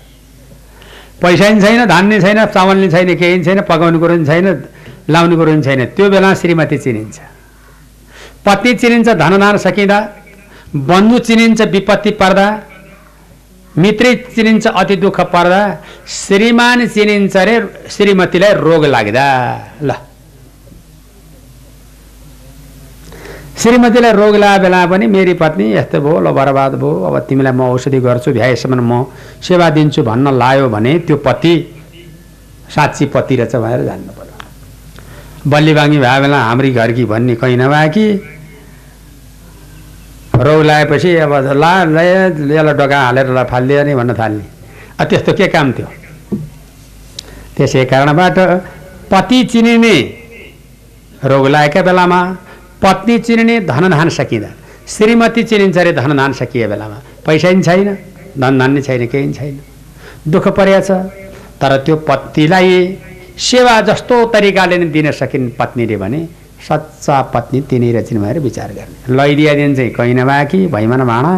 पैसा 1.22 1.48
नि 1.48 1.60
छैन 1.60 1.86
धान 1.86 2.06
नि 2.06 2.20
छैन 2.20 2.44
चामल 2.46 2.76
नि 2.76 2.88
छैन 2.90 3.14
केही 3.14 3.36
नि 3.38 3.44
छैन 3.44 3.60
पकाउने 3.60 3.98
कुरो 3.98 4.16
नि 4.16 4.26
छैन 4.26 4.46
लाउने 5.10 5.36
कुरो 5.36 5.52
नि 5.52 5.62
छैन। 5.62 5.84
त्यो 5.96 6.10
बेला 6.10 6.34
श्रीमती 6.34 6.78
चिनिन्छ। 6.78 7.20
पत्नी 8.46 8.74
चिनिन्छ 8.74 9.08
धनदान 9.08 9.56
सकिँदा। 9.58 9.98
बन्धु 10.76 11.18
चिनिन्छ 11.18 11.60
विपत्ति 11.60 12.10
पर्दा। 12.10 12.46
मित्रै 13.78 14.14
चिनिन्छ 14.34 14.66
अति 14.66 14.96
दुःख 14.96 15.20
पर्दा। 15.20 15.60
श्रीमान 16.08 16.86
चिनिन्छ 16.88 17.36
रे 17.36 17.56
श्रीमतीलाई 17.90 18.52
रोग 18.54 18.84
लाग्दा। 18.84 19.26
ल। 19.82 20.09
श्रीमतीलाई 23.60 24.12
रोग 24.12 24.36
लागेको 24.36 24.62
बेला 24.62 24.80
पनि 24.88 25.06
मेरी 25.06 25.34
पत्नी 25.36 25.64
यस्तो 25.72 26.00
भयो 26.00 26.20
ल 26.24 26.32
बर्बाद 26.32 26.72
भयो। 26.80 26.90
अब 27.04 27.16
तिमीलाई 27.28 27.52
म 27.52 27.60
औषधि 27.76 28.00
गर्छु 28.00 28.32
भ्याएसम्म 28.32 28.80
म 28.80 29.04
सेवा 29.44 29.68
दिन्छु 29.76 30.00
भन्न 30.02 30.32
लायो 30.32 30.68
भने 30.72 30.92
त्यो 31.04 31.16
पति 31.20 31.52
साँच्ची 32.74 33.04
पति 33.12 33.36
रहेछ 33.36 33.54
भनेर 33.60 33.84
जान्नु 33.84 34.12
पर्यो। 34.16 35.50
बल्ली 35.52 35.72
बाङ्गी 35.76 35.98
भए 36.00 36.18
बेला 36.24 36.38
हाम्री 36.40 36.70
घरकी 36.72 37.04
भन्ने 37.04 37.34
कहीँ 37.36 37.56
नभए 37.60 37.88
कि? 37.94 38.06
रोग 40.40 40.60
लगाएपछि 40.64 41.10
अब 41.20 41.32
ला 41.60 41.72
यसलाई 41.84 42.72
डगा 42.80 42.98
हालेर 43.04 43.28
ल 43.28 43.44
फालिदियो 43.44 43.84
नि 43.84 43.94
भन्न 44.00 44.12
थाल्ने। 44.16 44.44
अब 45.00 45.06
त्यस्तो 45.08 45.32
के 45.36 45.46
काम 45.52 45.72
थियो? 45.76 45.88
त्यसै 47.56 47.84
कारणबाट 47.92 48.38
पति 49.12 49.38
चिनिने 49.52 49.96
रोग 51.28 51.44
लागेका 51.52 51.82
बेलामा 51.84 52.20
पत्नी 52.82 53.18
चिनिने 53.18 53.60
धनधान 53.66 54.08
सकिँदा। 54.10 54.50
श्रीमती 54.88 55.42
चिनिन्छ 55.44 55.78
अरे 55.78 55.92
धनधान 55.92 56.32
सकिए 56.32 56.66
बेलामा 56.68 56.98
पैसा 57.26 57.50
नि 57.52 57.62
छैन 57.62 57.88
धनधान 58.38 58.70
नि 58.74 58.82
छैन 58.82 59.06
केही 59.06 59.26
नि 59.26 59.32
छैन। 59.32 59.60
दुःख 60.28 60.48
परेछ 60.56 60.90
तर 61.60 61.76
त्यो 61.84 61.96
पत्नीलाई 62.08 62.70
सेवा 63.38 63.80
जस्तो 63.88 64.14
तरिकाले 64.32 64.76
नै 64.78 64.86
दिन 64.90 65.10
सकिन् 65.12 65.50
पत्नीले 65.58 65.96
भने 65.96 66.20
सच्चा 66.60 67.16
पत्नी 67.34 67.60
तिनै 67.70 67.90
रहेछन् 67.92 68.20
भनेर 68.20 68.38
विचार 68.40 68.70
गर्ने। 68.72 69.16
लैदिया 69.16 69.52
दिन 69.54 69.74
चाहिँ 69.76 69.90
कहीँ 69.90 70.14
नभए 70.14 70.44
कि 70.50 70.66
भैमान 70.66 71.04
भाँडा 71.06 71.32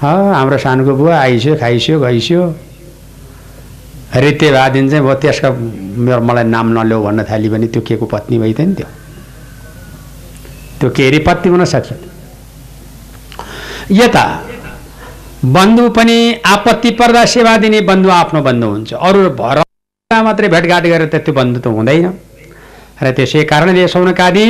हाम्रो 0.00 0.58
सानोको 0.58 0.92
बुवा 0.96 1.16
आइस्यो 1.18 1.56
खाइस्यो 1.56 2.00
गइस्यो। 2.00 2.42
रित्य 4.16 4.50
भए 4.50 4.88
चाहिँ 4.88 5.02
भयो 5.04 5.14
त्यसको 5.22 5.48
मेरो 6.00 6.20
मलाई 6.22 6.44
नाम 6.44 6.66
नल्याउ 6.78 7.02
भन्न 7.04 7.24
थाली 7.30 7.48
भने 7.48 7.66
त्यो 7.72 7.82
के 7.82 7.96
को 7.96 8.06
पत्नी 8.06 8.38
भइ 8.38 8.52
त 8.52 8.60
नि 8.60 8.74
त्यो। 8.74 8.88
त्यो 10.78 10.90
केरी 10.96 11.18
पत्नी 11.26 11.48
हुन 11.50 11.64
सक्छ। 11.64 11.92
यता 13.92 14.24
बन्धु 15.44 15.88
पनि 15.96 16.18
आपत्ति 16.46 16.90
पर्दा 17.00 17.24
सेवा 17.34 17.56
दिने 17.62 17.80
बन्धु 17.90 18.08
आफ्नो 18.10 18.40
बन्धु 18.42 18.66
हुन्छ। 18.66 18.92
अरू 18.94 19.28
भर 19.40 19.62
मात्रै 20.10 20.48
भेटघाट 20.48 20.84
गरेर 20.86 21.08
त 21.08 21.22
त्यो 21.24 21.32
बन्धु 21.34 21.60
त 21.60 21.66
हुँदैन। 21.66 22.06
र 23.02 23.10
त्यसै 23.16 23.44
कारणले 23.46 23.86
सौनकादि 23.88 24.46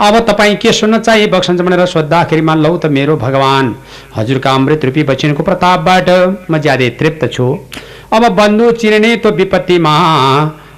अब 0.00 0.14
तपाईँ 0.28 0.56
के 0.58 0.72
सुन्न 0.72 0.98
चाहिए 0.98 1.26
बक्सन्छ 1.30 1.60
भनेर 1.62 1.84
सोद्धाखेरिमा 1.86 2.54
लौ 2.54 2.76
त 2.76 2.86
मेरो 2.90 3.16
भगवान् 3.16 3.68
हजुरका 4.16 4.50
अमृत 4.50 4.84
रूपी 4.84 5.02
बचिनको 5.10 5.42
प्रतापबाट 5.42 6.08
म 6.50 6.58
ज्यादै 6.58 6.88
तृप्त 6.98 7.22
छु। 7.32 7.46
अब 8.12 8.22
बन्धु 8.38 8.70
चिनिने 8.80 9.10
त्यो 9.22 9.30
विपत्तिमा 9.38 9.94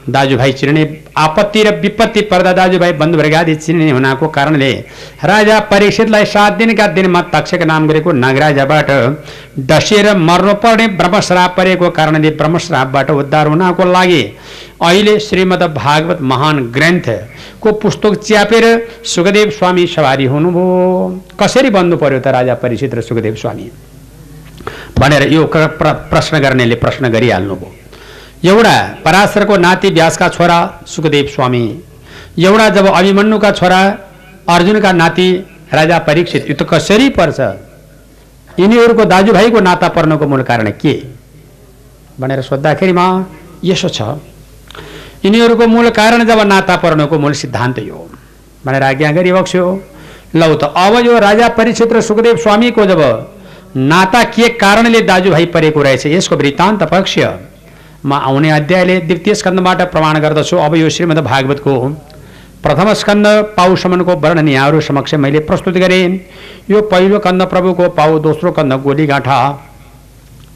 दाजुभाइ 0.07 0.53
चिनिने 0.53 0.83
आपत्ति 1.17 1.63
र 1.63 1.71
विपत्ति 1.81 2.21
पर्दा 2.23 2.53
दाजुभाइ 2.53 2.93
बन्धु 2.95 3.19
वर्गादि 3.19 3.55
चिनिने 3.57 3.91
हुनाको 3.91 4.29
कारणले 4.29 4.71
राजा 5.25 5.59
परीक्षितलाई 5.71 6.25
सात 6.27 6.53
दिनका 6.55 6.87
दिनमा 6.95 7.21
तक्षक 7.33 7.63
नाम 7.65 7.89
गरेको 7.89 8.13
नागराजाबाट 8.15 8.91
डसेर 9.71 10.15
मर्नुपर्ने 10.19 10.87
ब्रह्मश्राप 10.97 11.57
परेको 11.57 11.91
कारणले 11.91 12.31
ब्रह्मश्रापबाट 12.33 13.11
उद्धार 13.13 13.47
हुनको 13.47 13.85
लागि 13.87 14.23
अहिले 14.83 15.19
श्रीमद् 15.21 15.63
भागवत 15.75 16.21
महान 16.23 16.59
ग्रन्थको 16.71 17.73
पुस्तक 17.81 18.21
च्यापेर 18.23 18.67
सुखदेव 19.07 19.51
स्वामी 19.59 19.87
सवारी 19.87 20.25
हुनुभयो 20.27 20.67
कसरी 21.41 21.71
बन्नु 21.71 21.97
पर्यो 21.97 22.21
त 22.21 22.35
राजा 22.37 22.55
परीक्षित 22.61 22.95
र 22.95 23.01
सुखदेव 23.03 23.35
स्वामी 23.37 23.71
भनेर 24.99 25.33
यो 25.33 25.47
प्रश्न 25.55 26.41
गर्नेले 26.41 26.75
प्रश्न 26.85 27.09
गरिहाल्नुभयो 27.13 27.84
एउटा 28.45 28.77
पराशरको 29.05 29.57
नाति 29.57 29.89
व्यासका 29.91 30.29
छोरा 30.29 30.59
सुखदेव 30.87 31.27
स्वामी 31.35 31.65
एउटा 32.39 32.69
जब 32.77 32.87
अभिमन्युका 32.89 33.51
छोरा 33.51 33.79
अर्जुनका 34.55 34.91
नाति 34.93 35.29
राजा 35.73 35.99
परीक्षित 36.09 36.51
यो 36.51 36.55
त 36.55 36.67
कसरी 36.73 37.09
पर्छ 37.19 37.41
यिनीहरूको 38.61 39.05
दाजुभाइको 39.13 39.61
नाता 39.61 39.89
पर्नको 39.97 40.27
मूल 40.29 40.43
कारण 40.51 40.71
के? 40.83 40.95
भनेर 42.21 42.43
सोद्धाखेरिमा 42.43 43.07
यसो 43.65 43.89
छ। 43.89 44.03
यिनीहरूको 45.25 45.67
मूल 45.67 45.89
कारण 45.93 46.25
जब 46.25 46.41
नाता 46.47 46.77
पर्नको 46.85 47.19
मूल 47.19 47.33
सिद्धान्त 47.43 47.79
यो 47.81 48.07
भनेर 48.67 48.83
आज्ञा 48.83 49.13
गरिबक्स्यो 49.13 49.65
लौ 50.37 50.55
त 50.55 50.73
अब 50.77 51.01
यो 51.07 51.19
राजा 51.19 51.49
परीक्षित 51.57 51.93
र 51.93 52.01
सुखदेव 52.03 52.37
स्वामीको 52.45 52.87
जब 52.87 53.03
नाता 53.89 54.23
के 54.37 54.49
कारणले 54.61 55.01
दाजुभाइ 55.11 55.47
परेको 55.57 55.83
रहेछ 55.83 56.07
यसको 56.09 56.37
वृत्तान्त 56.37 56.83
पक्ष 56.93 57.19
म 58.05 58.13
आउने 58.13 58.51
अध्यायले 58.51 58.99
द्वितीय 59.01 59.35
स्कन्दबाट 59.35 59.83
प्रमाण 59.93 60.19
गर्दछु। 60.21 60.57
अब 60.59 60.75
यो 60.77 60.89
श्रीमद् 60.91 61.19
भागवतको 61.25 61.75
प्रथम 62.63 62.93
स्कन्द 62.95 63.27
पाउसम्मको 63.57 64.15
वर्णन 64.17 64.49
यहाँहरू 64.49 64.81
समक्ष 64.83 65.15
मैले 65.17 65.41
प्रस्तुत 65.49 65.77
गरेँ। 65.79 66.21
यो 66.71 66.81
पहिलो 66.91 67.19
कन्द 67.19 67.43
प्रभुको 67.49 67.89
पाउ 67.97 68.19
दोस्रो 68.27 68.53
कन्द 68.53 68.73
गोलीगाँठा 68.83 69.39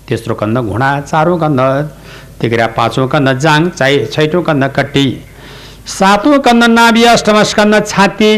तेस्रो 0.09 0.35
कन्द 0.35 0.59
घुँडा 0.59 0.91
चारौँ 1.01 1.39
कन्द 1.41 1.61
तिग्रा 2.41 2.67
पाँचौँ 2.77 3.09
कन्द 3.09 3.39
जाङ 3.39 3.69
चाइ 3.71 4.05
छैटौँ 4.07 4.43
कन्द 4.45 4.65
कट्टी 4.77 5.07
सातौँ 5.89 6.39
कन्द 6.41 6.65
नाभि 6.71 7.05
अष्टम 7.07 7.43
स्कन्द 7.45 7.85
छाती 7.87 8.33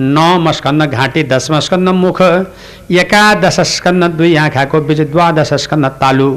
नवम 0.00 0.50
स्कन्द 0.52 0.82
घाँटी 0.84 1.22
दशम 1.32 1.58
स्कन्द 1.60 1.88
मुख 1.94 2.22
एकादश 2.22 3.60
स्कन्द 3.68 4.04
दुई 4.16 4.34
आँखाको 4.44 4.80
बीच 4.80 5.00
द्वादश 5.12 5.52
स्कन्द 5.64 5.86
तालु 6.00 6.30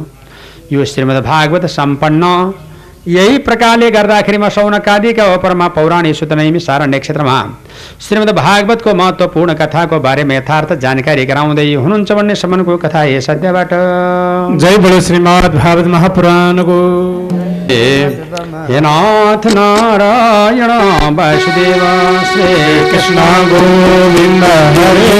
यो 0.73 0.85
श्रीमद् 0.85 1.25
भागवत 1.25 1.65
सम्पन्न। 1.71 2.23
यही 3.07 3.37
प्रकारले 3.45 3.89
गर्दाखेरिमा 3.91 4.49
सौनकादिका 4.49 5.23
ओपरमा 5.33 5.67
पौराणिक 5.77 6.15
सुतनैमी 6.15 6.59
सारण्य 6.59 6.99
क्षेत्रमा 6.99 7.37
श्रीमद् 8.01 8.31
भागवतको 8.35 8.93
महत्त्वपूर्ण 8.95 9.53
कथाको 9.61 9.99
बारेमा 9.99 10.33
यथार्थ 10.33 10.71
जानकारी 10.83 11.25
गराउँदै 11.25 11.65
हुनुहुन्छ 11.75 12.11
भन्ने 12.11 12.35
सम्मको 12.35 12.77
कथा 12.77 13.01
हे 13.01 13.19
सत्यबाट। 13.21 13.71
जय 14.61 14.77
बोलो 14.77 14.99
श्रीमद् 15.07 15.55
भागवत 15.55 15.87
महापुराणको। 15.95 16.79
हे 18.69 18.79
नाथ 18.79 19.43
नारायण 19.55 20.71
वासुदेव 21.17 21.83
श्री 22.31 22.47
कृष्ण 22.91 23.17
गोविन्द 23.51 24.45
हरे। 24.79 25.11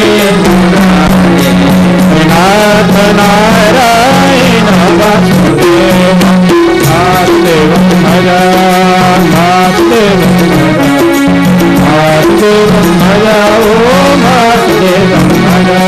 नाथ 2.34 2.96
नारायण 3.18 4.68
वासुदेव 5.00 6.22
नाथदेव 6.86 7.72
भजा 8.06 8.40
नाथदेव 9.34 10.22
नाथदेव 11.84 12.72
भजा 13.02 13.38
ओ 13.66 14.00
नाथदेव 14.24 15.12
भजा 15.46 15.84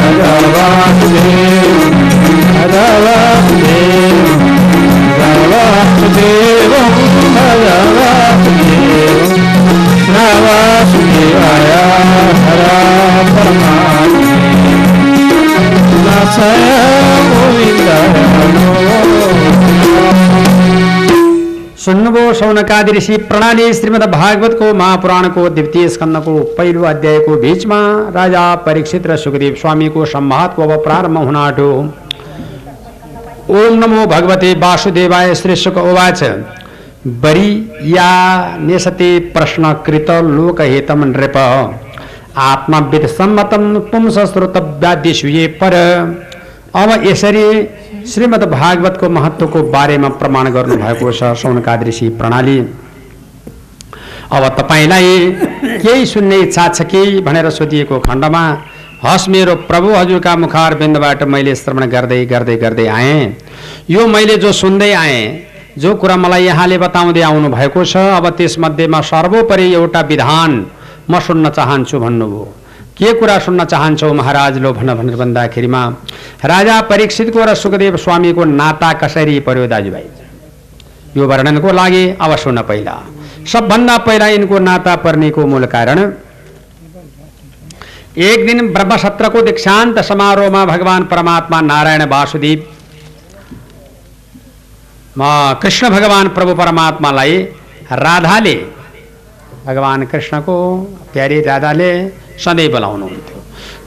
भजा 0.00 0.34
वासुदेव 0.56 1.72
भजा 2.52 2.86
वासुदेव 3.06 4.16
वासुदेवं 5.52 6.88
भगवासुदेव 7.36 9.18
नवासुदेवाय 10.16 11.70
हरा 12.44 12.78
परमात्मे 13.36 13.46
नाथय 13.46 13.54
गोविन्दाय 13.56 14.24
नमो 14.24 14.25
सुन्नुभयो 21.78 22.32
सौनकादि 22.32 22.92
ऋषि 22.92 23.16
प्रणाली 23.28 23.72
श्रीमद् 23.74 24.04
भागवतको 24.12 24.72
महापुराणको 24.74 25.48
द्वितीय 25.48 25.88
स्कन्दको 25.88 26.34
पहिलो 26.58 26.82
अध्यायको 26.84 27.36
बिचमा 27.42 27.80
राजा 28.14 28.44
परीक्षित 28.66 29.06
र 29.06 29.16
सुखदेव 29.16 29.54
स्वामीको 29.60 30.04
संवादको 30.06 30.62
अब 30.62 30.72
प्रारम्भ 30.84 31.18
हुन 31.18 31.36
आँट्यो 31.36 31.70
ओम 33.56 33.72
नमो 33.80 34.06
भगवते 34.06 34.50
वासुदेवाय 34.60 35.34
श्रीशुक 35.34 35.76
उवाच। 35.78 36.22
बरी 37.22 37.50
या 37.88 38.10
नेसते 38.60 39.10
प्रश्नकृत 39.34 40.10
लोकहितम 40.30 41.04
नृप 41.06 41.36
आत्मविद 42.38 43.06
सम्मतम 43.08 43.78
पुंस 43.90 44.18
श्रोतव्यादिशुये 44.32 45.46
पर। 45.60 45.74
अब 46.76 46.90
यसरी 47.06 47.46
श्रीमद् 48.06 48.44
भागवतको 48.50 49.08
महत्त्वको 49.10 49.62
बारेमा 49.70 50.08
प्रमाण 50.20 50.50
गर्नुभएको 50.52 51.12
छ 51.12 51.32
सौनकाद 51.42 51.86
ऋषि 51.88 52.08
प्रणाली। 52.18 52.58
अब 54.32 54.48
तपाईँलाई 54.58 55.30
केही 55.62 56.06
सुन्ने 56.06 56.36
इच्छा 56.40 56.68
छ 56.68 56.82
कि 56.84 57.20
भनेर 57.20 57.50
सोधिएको 57.50 57.98
खण्डमा 58.00 58.44
हस् 59.04 59.28
मेरो 59.28 59.54
प्रभु 59.64 59.94
हजुरका 59.94 60.36
मुखार 60.36 60.74
बिन्दबाट 60.74 61.22
मैले 61.24 61.54
श्रवण 61.54 61.86
गर्दै 61.90 62.24
गर्दै 62.26 62.56
गर्दै 62.56 62.86
आएँ। 62.90 63.36
यो 63.90 64.06
मैले 64.06 64.36
जो 64.36 64.52
सुन्दै 64.52 64.92
आएँ 64.94 65.20
जो 65.78 65.94
कुरा 65.94 66.16
मलाई 66.16 66.44
यहाँले 66.44 66.78
बताउँदै 66.78 67.22
आउनु 67.22 67.48
भएको 67.48 67.84
छ 67.84 67.96
अब 68.16 68.28
त्यसमध्येमा 68.36 69.00
सर्वोपरि 69.02 69.72
एउटा 69.74 70.00
विधान 70.10 70.64
म 71.10 71.20
सुन्न 71.20 71.50
चाहन्छु 71.50 71.98
भन्नुभयो। 72.00 72.44
के 72.98 73.12
कुरा 73.12 73.38
सुन्न 73.38 73.64
चाहन्छौ 73.64 74.12
महाराज? 74.12 74.58
लो 74.58 74.72
भन 74.72 74.94
भनेर 74.94 75.16
भन्दाखेरिमा 75.16 75.82
राजा 76.44 76.80
परीक्षितको 76.90 77.44
र 77.44 77.54
सुखदेव 77.54 77.96
स्वामीको 77.96 78.44
नाता 78.44 78.92
कसरी 79.00 79.38
पर्यो 79.40 79.66
दाजुभाइ? 79.66 80.04
यो 81.16 81.26
वर्णनको 81.26 81.72
लागि 81.72 82.04
अब 82.16 82.36
सुन्न 82.36 82.62
पहिला। 82.62 82.94
सबभन्दा 83.46 83.96
पहिला 83.98 84.26
यिनको 84.28 84.58
नाता 84.60 84.94
पर्नेको 85.04 85.46
मूल 85.46 85.66
कारण, 85.66 85.98
एक 88.18 88.46
दिन 88.46 88.72
ब्रह्मसत्रको 88.72 89.40
दीक्षान्त 89.42 89.98
समारोहमा 90.02 90.64
भगवान 90.64 91.02
परमात्मा 91.04 91.60
नारायण 91.62 92.02
वासुदेव 92.08 92.64
कृष्ण 95.62 95.88
भगवान 95.90 96.28
प्रभु 96.28 96.54
परमात्मालाई 96.54 97.36
राधाले 97.94 98.54
भगवान 99.66 100.04
कृष्णको 100.06 100.56
प्यारी 101.12 101.40
राधाले 101.40 101.90
सधैँ 102.44 102.68
बोलाउनुहुन्थ्यो। 102.68 103.40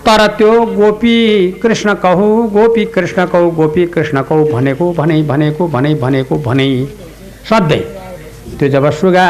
तर 0.06 0.26
त्यो 0.38 0.54
गोपी 0.66 1.16
कृष्ण 1.62 1.94
कहु 2.04 2.28
गोपी 2.50 2.86
कृष्ण 2.96 3.26
कहु 3.26 3.50
गोपी 3.52 3.86
कृष्ण 3.88 4.22
कहु 4.22 4.44
भनेको 4.46 4.92
भने 4.94 5.22
भनेको 5.24 5.68
भने 5.68 5.94
भनेको 5.96 6.38
भने 6.40 6.68
सधैँ। 7.50 7.82
त्यो 8.60 8.70
जब 8.70 8.90
सुगा 8.92 9.28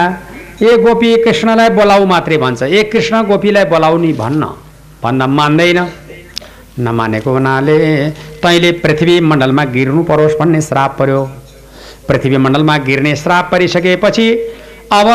ए 0.61 0.77
गोपी 0.77 1.15
कृष्णलाई 1.23 1.69
बोलाऊ 1.69 2.05
मात्रै 2.05 2.37
भन्छ 2.37 2.61
ए 2.63 2.83
कृष्ण 2.83 3.23
गोपीलाई 3.27 3.65
बोलाऊ 3.65 3.97
नि 3.97 4.13
भन्न। 4.13 4.45
भन्न 5.03 5.29
मान्दैन। 5.29 5.79
नमानेको 6.79 7.31
हुनाले 7.31 7.77
तैँले 8.41 8.71
पृथ्वी 8.83 9.19
मण्डलमा 9.21 9.63
गिर्नु 9.75 10.03
परोस् 10.03 10.37
भन्ने 10.39 10.61
श्राप 10.61 10.95
पर्यो। 10.99 11.23
पृथ्वी 12.07 12.37
मण्डलमा 12.37 12.77
गिर्ने 12.87 13.15
श्राप 13.15 13.49
परिसकेपछि 13.51 14.27
अब 14.91 15.07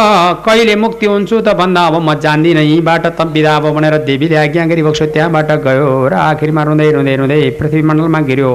कहिले 0.47 0.75
मुक्ति 0.77 1.07
हुन्छु 1.07 1.41
त 1.41 1.53
भन्दा 1.59 1.87
अब 1.87 1.95
म 2.03 2.15
जान्दिनँ 2.23 2.61
यहीँबाट 2.61 3.07
त 3.19 3.23
बिदा 3.35 3.57
अब 3.57 3.65
भनेर 3.75 3.97
देवीले 4.07 4.37
आज्ञा 4.37 4.67
गरिबक्छु 4.71 5.07
त्यहाँबाट 5.11 5.51
गयो 5.65 5.89
र 6.09 6.15
आखिरमा 6.15 6.63
रुँदै 6.63 6.91
रुँदै 6.93 7.15
रुँदै 7.17 7.39
पृथ्वी 7.59 7.83
मण्डलमा 7.83 8.21
गिर्यो। 8.23 8.53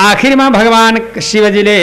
आखिरमा 0.00 0.48
भगवान् 0.56 0.98
शिवजीले 1.20 1.76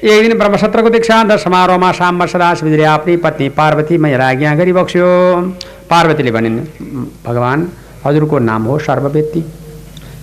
एक 0.00 0.20
दिन 0.22 0.38
ब्रह्मसत्रको 0.40 0.90
दीक्षान्त 0.96 1.32
समारोहमा 1.44 1.92
साम्ब 2.00 2.26
सदा 2.32 2.48
शिवजीले 2.56 2.84
आफ्नै 2.96 3.16
पत्नी 3.28 3.48
पार्वती 3.60 3.98
मेरो 3.98 4.24
आज्ञा 4.24 4.54
गरिबक्स्यो 4.56 5.08
पार्वतीले 5.92 6.30
भनिन् 6.32 6.58
भगवान् 7.28 7.68
हजुरको 8.06 8.38
नाम 8.40 8.62
हो 8.72 8.78
सर्वव्यक्ति 8.88 9.42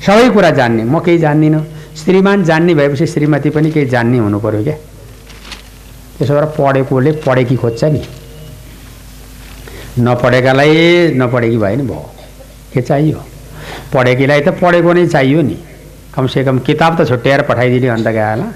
सबै 0.06 0.30
कुरा 0.34 0.50
जान्ने 0.58 0.84
म 0.84 1.06
केही 1.06 1.18
जान्दिनँ। 1.20 1.64
श्रीमान 2.02 2.44
जान्ने 2.50 2.74
भएपछि 2.74 3.06
श्रीमती 3.14 3.50
पनि 3.54 3.70
केही 3.72 3.86
जान्ने 3.94 4.18
हुनु 4.26 4.40
पऱ्यो 4.40 4.64
क्या? 4.64 4.78
त्यसो 6.18 6.34
भएर 6.34 6.46
पढेकोले 6.58 7.12
पढेकी 7.26 7.56
खोज्छ 7.56 7.84
नि 7.84 8.02
नपढेकालाई 10.00 10.76
नपढेकी 11.18 11.58
भयो 11.58 11.76
नि 11.78 11.84
भयो 11.84 12.10
के 12.74 12.82
चाहियो? 12.82 13.20
पढेकीलाई 13.94 14.42
त 14.42 14.50
पढेको 14.62 14.94
नै 14.94 15.06
चाहियो 15.08 15.42
नि। 15.42 15.58
कमसेकम 16.14 16.60
किताब 16.66 16.92
त 16.98 17.08
छुट्याएर 17.10 17.42
पठाइदिने 17.50 17.88
अन्त 17.88 18.08
होला। 18.08 18.48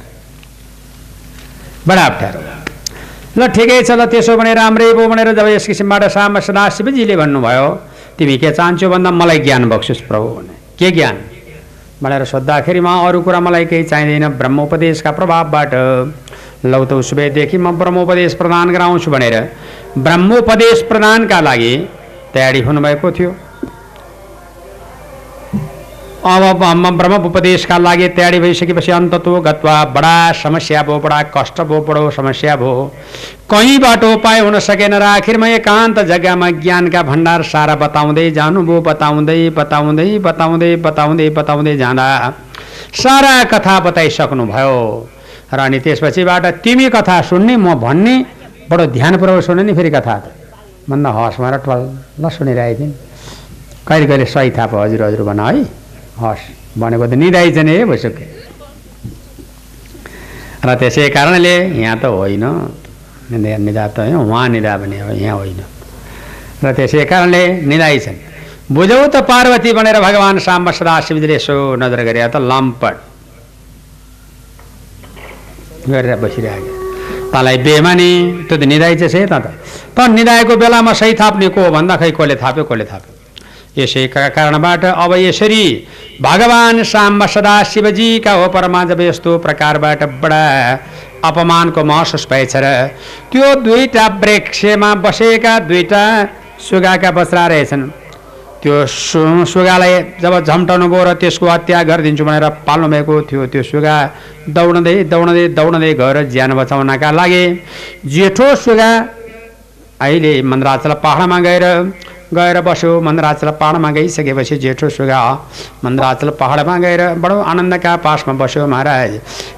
बडा 1.88 2.04
अप्ठ्यारो। 2.06 2.40
ल 3.38 3.48
ठिकै 3.48 3.82
छ 3.82 3.92
ल 3.98 4.06
त्यसो 4.06 4.38
भने 4.38 4.54
राम्रै 4.54 4.94
भयो 4.94 5.08
भनेर 5.08 5.34
जब 5.34 5.48
यस 5.56 5.66
किसिमबाट 5.66 6.04
साम 6.14 6.40
शिवजीले 6.42 7.16
भन्नुभयो 7.16 7.68
तिमी 8.18 8.38
के 8.38 8.52
चाहन्छौ 8.52 8.90
भन्दा 8.90 9.10
मलाई 9.12 9.40
ज्ञान 9.46 9.70
बक्सिस् 9.70 10.02
प्रभु 10.10 10.28
भने। 10.38 10.54
के 10.78 10.92
ज्ञान? 10.92 11.16
भनेर 12.04 12.26
सोद्धाखेरिमा 12.26 12.94
अरू 13.08 13.22
कुरा 13.22 13.40
मलाई 13.40 13.66
केही 13.66 13.84
चाहिँदैन। 13.90 14.28
ब्रह्मोपदेशका 14.38 15.12
प्रभावबाट। 15.12 15.72
लौ 16.66 16.84
त 16.86 16.94
उसबेदेखि 16.94 17.58
म 17.58 17.72
ब्रह्मोपदेश 17.78 18.34
प्रदान 18.38 18.72
गराउँछु 18.72 19.12
भनेर 19.12 19.36
ब्रह्मोपदेश 19.98 20.82
प्रदानका 20.90 21.40
लागि, 21.42 21.74
तयारी 22.34 22.62
थियो। 22.62 23.32
अब 26.24 26.64
म 26.64 26.90
ब्रह्मोपदेशका 26.98 27.78
लागि, 27.78 28.08
तयारी 28.10 28.40
भइसकेपछि 28.40 28.92
अन्ततो 28.92 29.40
गत्वा 29.42 29.84
बडा 29.96 30.16
समस्या 30.44 30.82
भयो 30.84 31.00
बडा 31.00 31.22
कष्ट 31.36 31.62
भयो 31.62 31.80
बडो 31.82 32.10
समस्या 32.12 32.56
भयो 32.56 32.92
कहीँबाट 33.50 34.04
उपाय 34.06 34.40
हुन 34.40 34.60
सकेन 34.62 34.94
र 34.94 35.04
आखिरमा 35.18 35.48
एकान्त 35.58 36.00
जग्गामा 36.12 36.50
ज्ञानका 36.62 37.02
भण्डार 37.04 37.44
सारा 37.44 37.76
बताउँदै 37.76 38.30
जानुभयो 38.32 38.82
बताउँदै 38.82 39.50
बताउँदै 39.58 40.20
बताउँदै 40.20 40.76
बताउँदै 40.86 41.30
बताउँदै 41.32 41.76
जाँदा 41.78 42.08
सारा 42.94 43.34
कथा 43.50 43.80
बताइसक्नुभयो 43.80 44.78
र 45.52 45.60
अनि 45.60 45.80
त्यसपछिबाट 45.80 46.46
तिमी 46.64 46.88
कथा 46.90 47.22
सुन्ने 47.30 47.56
म 47.58 47.76
भन्ने 47.76 48.16
बडो 48.70 48.86
ध्यानपूर्वक 48.96 49.44
सुन्ने 49.44 49.64
नि 49.64 49.74
फेरि 49.74 49.90
कथा 49.92 50.16
त। 50.18 50.26
भन्दा 50.90 51.10
हस् 51.12 51.38
भनेर 51.40 51.60
टल्ल 51.68 52.30
सुनिरहेको 52.30 52.80
थिएँ। 52.80 52.94
कहिले 53.88 54.06
कहिले 54.08 54.26
सही 54.26 54.50
भयो 54.50 54.78
हजुर 54.80 55.02
हजुर 55.04 55.22
भन 55.28 55.40
है। 55.40 55.64
हस् 56.22 56.44
भनेको 56.80 57.06
त 57.08 57.14
निदाइ 57.20 57.52
चाहिँ 57.52 57.68
है 57.68 57.86
भइसक्यो 57.86 58.28
र 60.62 60.70
त्यसै 60.80 61.10
कारणले 61.10 61.56
यहाँ 61.84 61.98
त 62.00 62.06
होइन। 62.06 62.46
निदा 63.32 63.58
निदा 63.58 63.88
त 63.92 64.00
होइन 64.00 64.16
उहाँ 64.16 64.48
निदा 64.56 64.78
भने 64.78 64.98
हो 65.02 65.12
यहाँ 65.12 65.36
होइन। 65.38 65.60
र 66.64 66.72
त्यसै 66.72 67.06
कारणले 67.12 67.42
निदाइ 67.68 68.00
छन्। 68.00 68.18
बुझौ 68.72 69.08
त 69.12 69.16
पार्वती 69.28 69.72
भनेर 69.74 70.00
भगवान् 70.00 70.40
साम्ब 70.40 70.72
सदाशिवजीले 70.72 71.36
यसो 71.36 71.76
नजर 71.76 72.00
गरे 72.08 72.28
त 72.30 72.36
लम्पट। 72.40 73.11
गरेर 75.90 76.16
बसिरहेको 76.24 76.72
तँलाई 77.32 77.58
बेमानी 77.66 78.12
त्यो 78.48 78.58
त 78.58 78.64
निदाइ 78.68 78.96
चाहिँ 78.96 79.26
छ 79.26 79.30
त 79.32 79.34
त। 79.96 80.00
निदाएको 80.10 80.56
बेलामा 80.58 80.94
सही 80.94 81.14
थाप्ने 81.16 81.48
को 81.56 81.70
भन्दा 81.72 81.96
खै 81.98 82.12
कसले 82.12 82.36
थाप्यो 82.36 82.64
कसले 82.70 82.86
थाप्यो? 82.92 83.12
यसै 83.72 84.08
कारणबाट 84.08 84.84
अब 84.86 85.12
यसरी 85.16 85.66
भगवान् 86.22 86.84
साम्ब 86.84 87.26
सदा 87.26 87.56
शिवजीका 87.72 88.32
हो 88.36 88.48
परमा 88.52 88.84
जब 88.92 89.00
यस्तो 89.02 89.38
प्रकारबाट 89.46 90.04
बडा 90.22 90.44
अपमानको 91.24 91.84
महसुस 91.84 92.28
भएछ 92.32 92.56
र 92.56 92.66
त्यो 93.32 93.48
दुईवटा 93.64 94.06
वृक्षमा 94.20 94.94
बसेका 95.06 95.54
दुईवटा 95.72 96.04
सुगाका 96.60 97.12
बच्रा 97.12 97.48
रहेछन्। 97.48 97.84
त्यो 98.62 98.76
सु 98.86 99.20
सुगालाई 99.52 99.94
जब 100.22 100.34
झम्टाउनु 100.46 100.88
भयो 100.94 101.04
र 101.04 101.14
त्यसको 101.22 101.46
हत्या 101.50 101.82
गरिदिन्छु 101.90 102.26
भनेर 102.26 102.46
पाल्नु 102.68 102.88
भएको 102.94 103.14
थियो 103.30 103.46
त्यो 103.54 103.64
सुगा 103.72 103.96
दौडँदै 104.56 104.96
दौडँदै 105.14 105.48
दौडँदै 105.58 105.94
गएर 106.02 106.18
ज्यान 106.30 106.52
बचाउनका 106.60 107.10
लागि 107.20 107.44
जेठो 108.14 108.48
सुगा 108.66 108.90
अहिले 110.06 110.34
मन्द्राचल 110.52 110.94
पहाडमा 111.04 111.40
गएर 111.48 111.66
गएर 112.34 112.58
बस्यो। 112.64 112.92
मन्दराचल 113.02 113.50
पहाडमा 113.60 113.90
गइसकेपछि 113.92 114.56
जेठो 114.64 114.90
सुगा 114.90 115.20
मन्दराचल 115.84 116.30
पहाडमा 116.40 116.78
गएर 116.86 117.02
बडो 117.20 117.38
आनन्दका 117.52 117.96
पासमा 118.06 118.34
बस्यो 118.42 118.68
महाराज। 118.68 119.12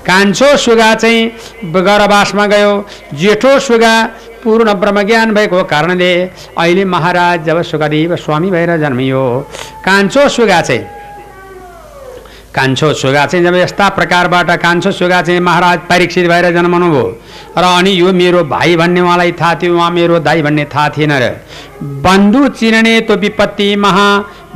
कान्छो 0.07 0.49
सुगा 0.57 0.93
चाहिँ 0.95 1.71
गरबासमा 1.75 2.45
गयो। 2.53 2.73
जेठो 3.13 3.51
सुगा 3.59 3.93
पूर्ण 4.43 4.73
ब्रह्मज्ञान 4.75 5.33
भएको 5.33 5.63
कारणले 5.65 6.13
अहिले 6.57 6.85
महाराज 6.87 7.45
जब 7.45 7.61
सुखदेव 7.61 8.15
स्वामी 8.15 8.51
भएर 8.51 8.77
जन्मियो 8.79 9.23
कान्छो 9.85 10.27
सुगा 10.29 10.61
चाहिँ 10.61 11.02
कान्छो 12.55 12.93
सुगा 12.93 13.25
चाहिँ 13.25 13.45
जब 13.45 13.55
यस्ता 13.55 13.87
प्रकारबाट 13.89 14.49
कान्छो 14.61 14.91
सुगा 14.91 15.21
चाहिँ 15.21 15.39
महाराज 15.39 15.79
परीक्षित 15.89 16.27
भएर 16.27 16.51
जन्मनुभयो 16.53 17.05
र 17.57 17.63
अनि 17.63 17.91
यो 17.91 18.11
मेरो 18.13 18.43
भाइ 18.45 18.75
भन्ने 18.75 19.01
उहाँलाई 19.01 19.31
थाहा 19.31 19.55
थियो 19.55 19.75
उहाँ 19.75 19.89
मेरो 19.91 20.19
दाई 20.19 20.41
भन्ने 20.41 20.65
थाहा 20.65 20.89
थिएन 20.89 21.11
र। 21.13 21.31
बन्धु 22.05 22.47
चिनने 22.49 22.99
तो 23.01 23.15
विपत्ति 23.15 23.75
महा 23.75 24.07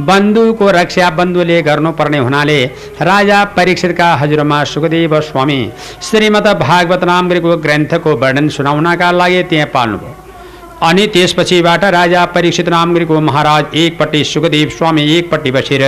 बन्धुको 0.02 0.70
रक्षा 0.72 1.10
बन्धुले 1.18 1.62
गर्नुपर्ने 1.62 2.18
हुनाले 2.18 2.60
राजा 3.02 3.44
परीक्षितका 3.58 4.14
हजुरमा 4.16 4.64
सुखदेव 4.64 5.20
स्वामी 5.22 5.60
श्रीमद 6.02 6.48
भागवत 6.60 7.04
नामको 7.04 7.58
ग्रन्थको 7.58 8.16
वर्णन 8.16 8.50
सुनाउनका 8.50 9.12
लागि 9.12 9.44
त्यहाँ 9.44 9.70
पाल्नुभयो। 9.74 10.27
अनि 10.84 11.06
त्यसपछिबाट 11.08 11.84
राजा 11.86 12.24
परीक्षित 12.26 12.68
नामगिरीको 12.70 13.20
महाराज 13.22 13.76
एकपट्टि 13.76 14.24
सुखदेव 14.24 14.70
स्वामी 14.70 15.04
एकपट्टि 15.14 15.52
बसेर 15.52 15.84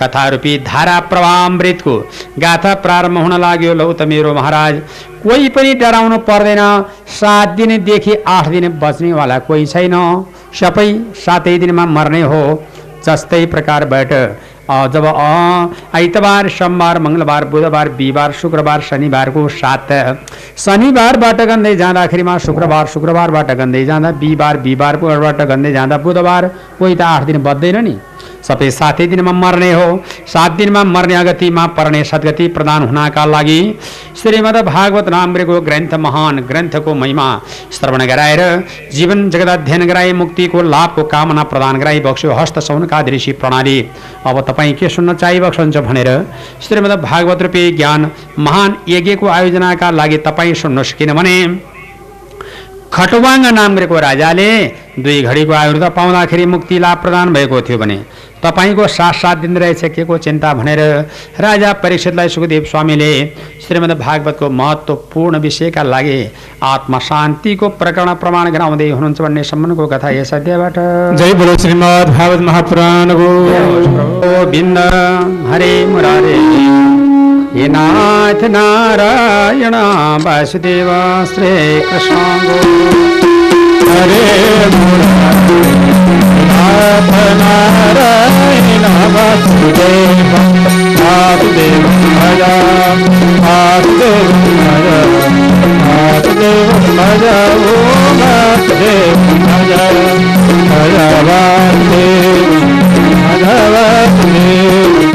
कथारूपी 0.00 0.56
धारा 0.66 0.98
प्रवामृतको 1.10 1.94
गाथा 2.38 2.74
प्रारम्भ 2.82 3.18
हुन 3.18 3.40
लाग्यो। 3.40 3.74
लौ 3.74 3.92
त 3.92 4.02
मेरो 4.02 4.34
महाराज, 4.34 4.80
कोही 5.22 5.48
पनि 5.48 5.74
डराउनु 5.74 6.18
पर्दैन। 6.26 6.62
सात 7.14 7.48
दिनदेखि 7.56 8.14
आठ 8.28 8.48
दिन 8.48 8.68
बच्नेवाला 8.80 9.38
कोही 9.38 9.66
छैन। 9.66 9.94
सबै 10.54 10.88
सातै 11.24 11.58
दिनमा 11.58 11.86
मर्ने 11.88 12.22
हो। 12.24 12.42
जस्तै 13.06 13.44
प्रकारबाट 13.46 14.12
जब 14.70 15.06
आइतबार 15.94 16.48
सोमबार 16.48 16.98
मङ्गलबार 16.98 17.44
बुधबार 17.44 17.88
बिहिबार 17.98 18.32
शुक्रबार 18.32 18.80
शनिबारको 18.80 19.48
सात। 19.50 19.88
शनिबारबाट 20.58 21.40
गन्दै 21.50 21.74
जाँदाखेरिमा 21.76 22.38
शुक्रबार 22.38 22.86
शुक्रबारबाट 22.94 23.50
गन्दै 23.60 23.84
जाँदा 23.84 24.10
बिहिबार 24.22 24.56
बिहिबारबाट 24.64 25.42
गन्दै 25.50 25.72
जाँदा 25.72 25.96
बुधबार 25.98 26.48
कोही 26.78 26.94
त 26.94 27.00
आठ 27.02 27.22
दिन 27.24 27.42
बज्दैन 27.42 27.76
नि। 27.84 27.94
सबै 28.44 28.70
सातै 28.72 29.06
दिनमा 29.06 29.32
मर्ने 29.34 29.70
हो 29.72 29.86
सात 30.28 30.56
दिनमा 30.56 30.82
मर्ने 30.86 31.14
अगतिमा 31.16 31.64
पर्ने 31.76 32.02
सद्गति 32.04 32.46
प्रदान 32.56 32.86
हुनका 32.88 33.24
लागि 33.26 33.58
श्रीमद् 34.14 34.58
भागवत 34.66 35.08
नामको 35.08 35.60
ग्रन्थ 35.62 35.94
महान 35.98 36.40
ग्रन्थको 36.50 36.94
महिमा 36.94 37.26
श्रवण 37.72 38.06
गराएर 38.06 38.42
जीवन 38.92 39.28
जगत 39.30 39.48
अध्ययन 39.50 39.86
गराई 39.86 40.12
मुक्तिको 40.14 40.62
लाभको 40.68 41.04
कामना 41.10 41.42
प्रदान 41.52 41.78
गराई 41.80 42.00
बक्स्यो 42.02 42.34
हस्त 42.34 42.58
सौनका 42.60 43.02
दृश्य 43.02 43.32
प्रणाली 43.40 43.76
अब 44.26 44.40
तपाईँ 44.48 44.74
के 44.74 44.88
सुन्न 44.90 45.14
चाहिबक्सन्छ 45.16 45.76
भनेर 45.88 46.10
श्रीमद् 46.62 47.00
भागवत 47.02 47.42
रूपी 47.42 47.70
ज्ञान 47.74 48.10
महान 48.40 48.76
यज्ञको 48.88 49.28
आयोजनाका 49.30 49.90
लागि 49.92 50.18
तपाईँ 50.26 50.54
सुन्नुहोस् 50.56 50.94
किनभने 50.98 51.36
खटवाङ 52.94 53.44
नामको 53.54 53.98
राजाले 54.00 54.50
दुई 54.98 55.22
घडीको 55.22 55.52
आयुर्वेद 55.52 55.84
पाउँदाखेरि 55.92 56.44
मुक्ति 56.46 56.78
लाभ 56.78 56.98
प्रदान 57.02 57.32
भएको 57.34 57.60
थियो 57.68 57.78
भने 57.78 57.96
तपाईँको 58.44 58.86
साथ 58.88 59.14
साथ 59.14 59.36
दिन 59.36 59.56
रहेछ 59.58 59.82
के 59.94 60.04
को 60.04 60.18
चिन्ता 60.18 60.52
भनेर 60.54 60.80
राजा 61.40 61.72
परीक्षितलाई 61.82 62.28
सुखदेव 62.28 62.64
स्वामीले 62.70 63.10
श्रीमद् 63.66 63.98
भागवतको 63.98 64.50
महत्त्वपूर्ण 64.60 65.38
विषयका 65.40 65.82
लागि 65.84 66.18
आत्मा 66.62 66.98
शान्तिको 67.08 67.68
प्रकरण 67.82 68.14
प्रमाण 68.22 68.50
गराउँदै 68.52 68.90
हुनुहुन्छ 68.90 69.20
भन्ने 69.20 69.44
सम्बन्धको 69.50 69.86
कथा 69.88 70.10
यस 70.10 70.34
अध्यायबाट। 70.34 70.78
जय 71.18 71.34
बोलो 71.34 71.56
श्रीमद् 71.58 72.16
भागवत 72.16 72.46
महापुराणको 72.48 73.28
गोविन्द 74.22 74.78
हरे 75.50 75.74
मुरारे। 75.86 76.83
हे 77.54 77.66
नाथ 77.72 78.40
नारायण 78.50 79.74
वासुदेव 80.22 80.88
श्री 81.32 81.50
कृष्ण 81.90 82.16
हरे 83.90 84.24
नाथ 86.48 87.12
नारायण 87.40 88.84
वासुदेव। 89.14 90.32
वासुदेव 91.00 91.86
भज 92.16 92.42
वासुदेव 93.44 94.26
भज 94.64 94.88
वासुदेव 95.86 96.68
भज 96.98 97.24
ओ 97.54 97.76
वासुदेव 98.20 99.16
भज 99.46 99.68
भज 99.68 99.88
वासुदेव 100.70 100.70
भज 100.70 100.98
वासुदेव 101.30 102.54
भज 103.44 105.13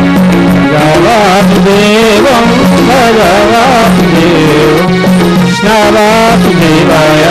वासुदेवं 1.09 2.47
भज 2.89 3.19
वासुदेव 3.53 4.77
कृष्ण 5.19 5.77
वासुदेवाय 5.95 7.23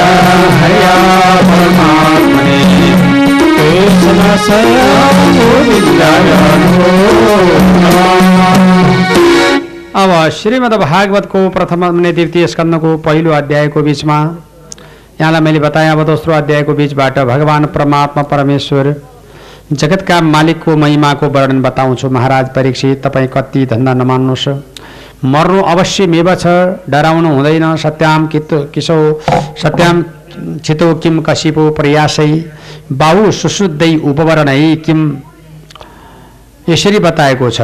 हर्या 0.60 0.96
परमात्मने 1.48 2.58
कृष्ण 3.58 4.58
गोविन्दाय 5.36 6.30
नमो 6.60 7.36
नमः 7.82 8.26
अब 10.00 10.10
श्रीमद् 10.32 10.74
भागवतको 10.80 11.48
प्रथम 11.50 11.86
अनि 11.86 12.12
द्वितीय 12.12 12.46
स्कन्दको 12.46 12.96
पहिलो 13.06 13.30
अध्यायको 13.34 13.82
बिचमा 13.82 14.18
यहाँलाई 15.20 15.40
मैले 15.42 15.60
बताएँ 15.60 15.90
अब 15.90 16.02
दोस्रो 16.06 16.32
अध्यायको 16.34 16.74
बिचबाट 16.80 17.18
भगवान् 17.30 17.66
परमात्मा 17.74 18.22
परमेश्वर 18.32 18.94
जगतका 19.72 20.20
मालिकको 20.24 20.76
महिमाको 20.76 21.26
वर्णन 21.28 21.60
बताउँछु। 21.62 22.08
महाराज 22.10 22.48
परीक्षित 22.54 23.02
तपाईँ 23.04 23.28
कति 23.28 23.64
धन्दा 23.66 23.94
नमान्नुहोस्। 23.94 24.48
मर्नु 25.24 25.60
अवश्य 25.64 26.06
मेव 26.06 26.34
छ 26.34 26.46
डराउनु 26.88 27.28
हुँदैन। 27.34 27.76
सत्याम 27.76 28.26
कित 28.26 28.48
किसो 28.74 28.96
सत्याम 29.62 30.02
छितो 30.64 30.94
किम 31.02 31.20
कसिपो 31.20 31.70
प्रयासै। 31.70 32.32
बाहु 32.92 33.30
सुशुद्धै 33.32 33.94
उपवरणै 34.10 34.76
किम 34.86 35.00
यसरी 36.68 36.98
बताएको 36.98 37.50
छ। 37.50 37.60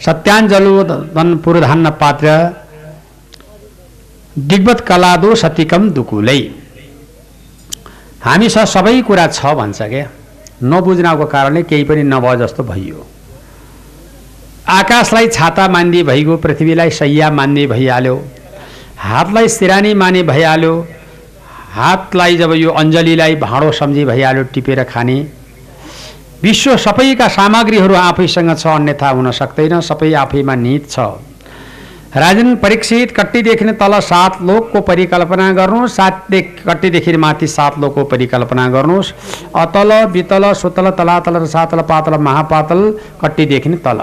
सत्याञ्जलो 0.00 0.82
धन 0.84 1.36
पुरधान्न 1.44 1.90
पात्र 2.00 2.28
दिग्वत 4.48 4.80
कलादो 4.80 5.34
सतिकम 5.34 5.90
दुकुलै। 5.90 6.40
हामीसँग 8.24 8.66
सबै 8.66 9.00
कुरा 9.02 9.26
छ 9.28 9.54
भन्छ 9.54 9.82
क्या? 9.84 10.08
नबुझ्नको 10.62 11.24
कारणले 11.26 11.62
केही 11.62 11.84
पनि 11.84 12.02
नभए 12.04 12.36
जस्तो 12.36 12.62
भइयो। 12.62 13.06
आकाशलाई 14.68 15.28
छाता 15.28 15.68
मान्दी 15.68 16.02
भइगयो 16.02 16.36
पृथ्वीलाई 16.36 16.90
सैया 16.92 17.30
मान्दी 17.30 17.66
भइहाल्यो 17.66 18.16
हातलाई 18.98 19.48
सिरानी 19.48 19.92
माने 19.94 20.22
भइहाल्यो 20.22 20.74
हातलाई 21.72 22.36
जब 22.36 22.52
यो 22.54 22.70
अञ्जलीलाई 22.72 23.34
भाँडो 23.36 23.70
सम्झी 23.72 24.04
भइहाल्यो 24.04 24.42
टिपेर 24.54 24.82
खाने। 24.84 25.18
विश्व 26.42 26.76
सबैका 26.76 27.28
सामग्रीहरू 27.28 27.94
आफैसँग 27.96 28.56
छ 28.56 28.66
अन्यथा 28.68 29.08
हुन 29.10 29.30
सक्दैन 29.32 29.80
सबै 29.82 30.12
आफैमा 30.14 30.54
निहित 30.54 30.90
छ। 30.90 30.98
राजन 32.16 32.54
परीक्षित 32.56 33.12
कट्टीदेखि 33.12 33.72
तल 33.74 33.98
सात 34.00 34.36
लोकको 34.42 34.80
परिकल्पना 34.80 35.50
गर्नुहोस् 35.52 35.92
सातदेखि 35.92 36.62
कट्टीदेखि 36.64 37.16
माथि 37.16 37.46
सात 37.48 37.78
लोकको 37.78 38.04
परिकल्पना 38.04 38.66
गर्नुहोस् 38.70 39.10
अतल 39.54 39.92
वितल 40.12 40.52
सुतल 40.52 40.90
तलातल 40.90 41.36
र 41.36 41.46
सातल 41.46 41.80
पातल 41.82 42.14
महापातल 42.18 42.82
कट्टीदेखि 43.22 43.70
तल। 43.84 44.00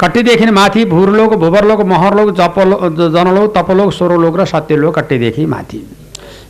कट्टीदेखि 0.00 0.50
माथि 0.50 0.84
भूरलोक 0.84 1.34
भूवरलोक 1.34 1.80
महरलोक 1.86 2.30
जपलो 2.36 2.78
जनलोक 3.10 3.56
तपलोक 3.56 3.92
स्वरलोक 3.92 4.38
र 4.40 4.44
सत्यलोक 4.46 4.98
कट्टीदेखि 4.98 5.46
माथि 5.46 5.82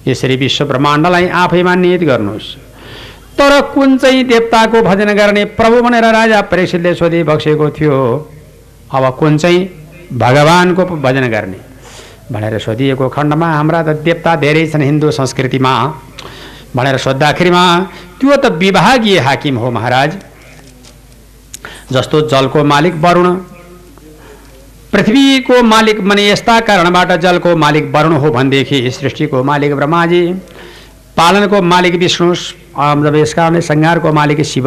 यसरी 0.07 0.37
विश्व 0.37 0.64
ब्रह्माण्डलाई 0.66 1.27
आफैमा 1.37 1.74
निहित 1.74 2.03
गर्नुहोस् 2.03 2.55
तर 3.38 3.61
कुन 3.74 3.96
चाहिँ 3.98 4.22
देवताको 4.24 4.83
भजन 4.83 5.12
गर्ने 5.14 5.44
प्रभु 5.59 5.83
भनेर 5.83 6.05
राजा 6.12 6.40
परीक्षितले 6.53 6.94
सोधि 6.94 7.22
बक्सेको 7.24 7.70
थियो। 7.70 7.98
अब 8.94 9.05
कुन 9.18 9.37
चाहिँ? 9.38 9.68
भगवानको 10.12 10.85
भजन 10.85 11.29
गर्ने। 11.29 11.61
भनेर 12.33 12.59
सोधिएको 12.59 13.09
खण्डमा 13.09 13.47
हाम्रा 13.53 13.83
त 13.83 13.88
देवता 14.05 14.37
धेरै 14.37 14.66
छन् 14.66 14.83
हिन्दू 14.83 15.11
संस्कृतिमा। 15.11 15.73
भनेर 16.77 16.97
सोद्धाखेरिमा 16.99 17.64
त्यो 18.21 18.37
त 18.37 18.47
विभागीय 18.53 19.18
हाकिम 19.18 19.57
हो 19.57 19.71
महाराज 19.71 20.16
जस्तो 21.92 22.21
जलको 22.29 22.64
मालिक 22.64 22.94
वरुण। 22.94 23.35
पृथ्वीको 24.92 25.62
मालिक 25.62 26.01
माने 26.01 26.29
यस्ता 26.29 26.59
कारणबाट 26.61 27.12
जलको 27.21 27.57
मालिक 27.57 27.90
वरुण 27.94 28.12
हो 28.16 28.31
भनेदेखि 28.31 28.90
सृष्टिको 28.90 29.42
मालिक 29.44 29.75
ब्रह्माजी 29.77 30.23
पालनको 31.16 31.61
मालिक 31.62 31.94
विष्णु 31.94 32.35
अम, 32.79 33.05
जब 33.05 33.14
यस 33.16 33.35
कारणले 33.35 33.61
सङ्घारको 33.61 34.12
मालिक 34.12 34.42
शिव। 34.44 34.66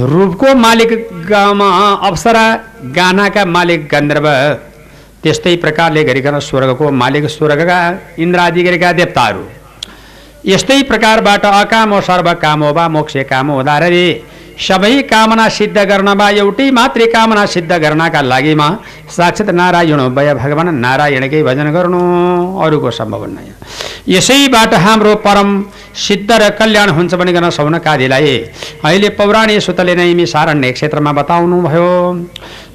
रूपको 0.00 0.54
मालिक 0.54 0.92
गामा 1.28 1.68
अप्सरा 2.08 2.44
गानाका 2.96 3.44
मालिक 3.44 3.80
गन्धर्व 3.88 4.26
त्यस्तै 5.22 5.54
प्रकारले 5.56 6.04
गरिकन 6.04 6.38
स्वर्गको 6.38 6.90
मालिक 6.90 7.24
स्वर्गका 7.26 7.78
इन्द्रादि 8.18 8.62
गरेका 8.62 8.92
देवताहरू। 8.92 9.44
यस्तै 10.44 10.82
प्रकारबाट 10.82 11.44
अकामो 11.46 12.00
सर्व 12.00 12.32
कामो 12.34 12.72
वा 12.72 12.88
मोक्ष 12.88 13.16
कामो 13.30 13.58
उदाहरणले 13.60 14.06
सबै 14.58 15.02
कामना 15.10 15.48
सिद्ध 15.48 15.78
गर्नमा 15.90 16.28
एउटै 16.42 16.70
मात्रै 16.78 17.06
कामना 17.14 17.44
सिद्ध 17.54 17.72
गर्नका 17.84 18.20
लागिमा 18.22 18.68
साक्षात् 19.16 19.50
नारायण 19.60 20.00
भय 20.16 20.34
भगवान् 20.34 20.80
नारायणकै 20.80 21.42
भजन 21.42 21.68
गर्नु 21.72 22.00
अरूको 22.64 22.90
सम्भव 22.90 23.24
नै। 23.26 23.46
यसैबाट 24.08 24.74
हाम्रो 24.84 25.14
परम 25.24 25.48
सिद्ध 26.06 26.30
र 26.32 26.50
कल्याण 26.58 26.88
हुन्छ 26.96 27.14
भनिकन 27.14 27.48
सौनकादिलाई 27.58 28.36
अहिले 28.84 29.08
पौराणिक 29.18 29.60
सुतले 29.66 29.94
नै 29.94 30.12
मिसारण्य 30.20 30.72
क्षेत्रमा 30.76 31.12
बताउनु 31.20 31.60
भयो 31.68 31.88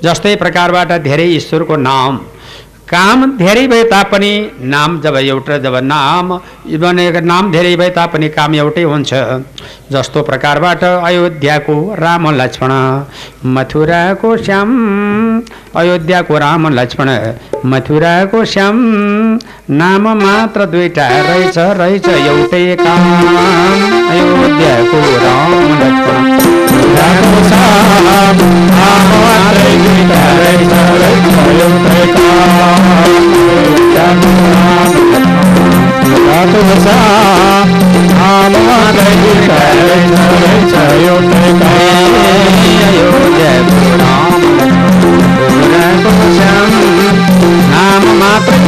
जस्तै 0.03 0.35
प्रकारबाट 0.43 0.91
धेरै 1.07 1.27
ईश्वरको 1.37 1.75
नाम 1.89 2.19
काम 2.89 3.23
धेरै 3.37 3.63
भए 3.67 3.83
तापनि 3.83 4.29
नाम 4.63 4.99
जब 5.01 5.15
एउटा 5.17 5.57
जब 5.63 5.75
नाम 5.83 6.29
नाम 7.23 7.51
धेरै 7.51 7.75
भए 7.75 7.89
तापनि 7.97 8.29
काम 8.29 8.53
एउटै 8.55 8.83
हुन्छ। 8.83 9.11
जस्तो 9.91 10.21
प्रकारबाट 10.23 10.83
अयोध्याको 10.83 11.75
राम 11.99 12.29
लक्ष्मण 12.35 12.71
मथुराको 13.55 14.35
श्याम 14.37 14.71
अयोध्याको 15.75 16.37
राम 16.37 16.67
लक्ष्मण 16.73 17.09
मथुराको 17.65 18.45
श्याम 18.53 18.77
नाम 19.73 20.07
मात्र 20.23 20.65
दुईटा 20.71 21.07
रहेछ 21.27 21.57
रहेछ 21.81 22.07
एउटै 22.07 22.65
काम। 22.81 23.03
अयोध्याको 24.11 25.01
राम 25.25 25.51
लक्ष्मण 25.83 26.35
मथुराको 36.29 36.61
श्याम 36.83 37.57
नाम 38.17 38.57
मात्रै 48.19 48.67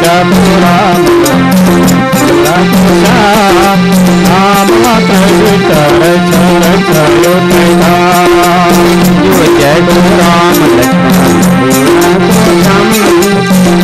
अयोध्याको 0.09 0.43
राम 0.61 1.01
मथुराको 2.19 2.93
श्याम 3.01 3.81
नाम 4.21 4.71
मात्रै 4.85 5.33
दुईटा 5.41 5.81
रहेछ 6.03 6.31
रहेछ 6.63 6.89
एउटै 7.25 7.67
काम 7.81 8.37
अयोध्याको 8.79 9.97
राम 10.21 10.63
लक्ष्मणको 11.59 12.31
श्याम 12.63 12.89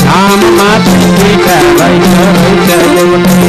नाम 0.06 0.40
मात्रै 0.60 1.12
दुईटा 1.20 1.58
रहेछ 1.80 2.08
रहेछ 2.38 2.68
एउटै 2.94 3.42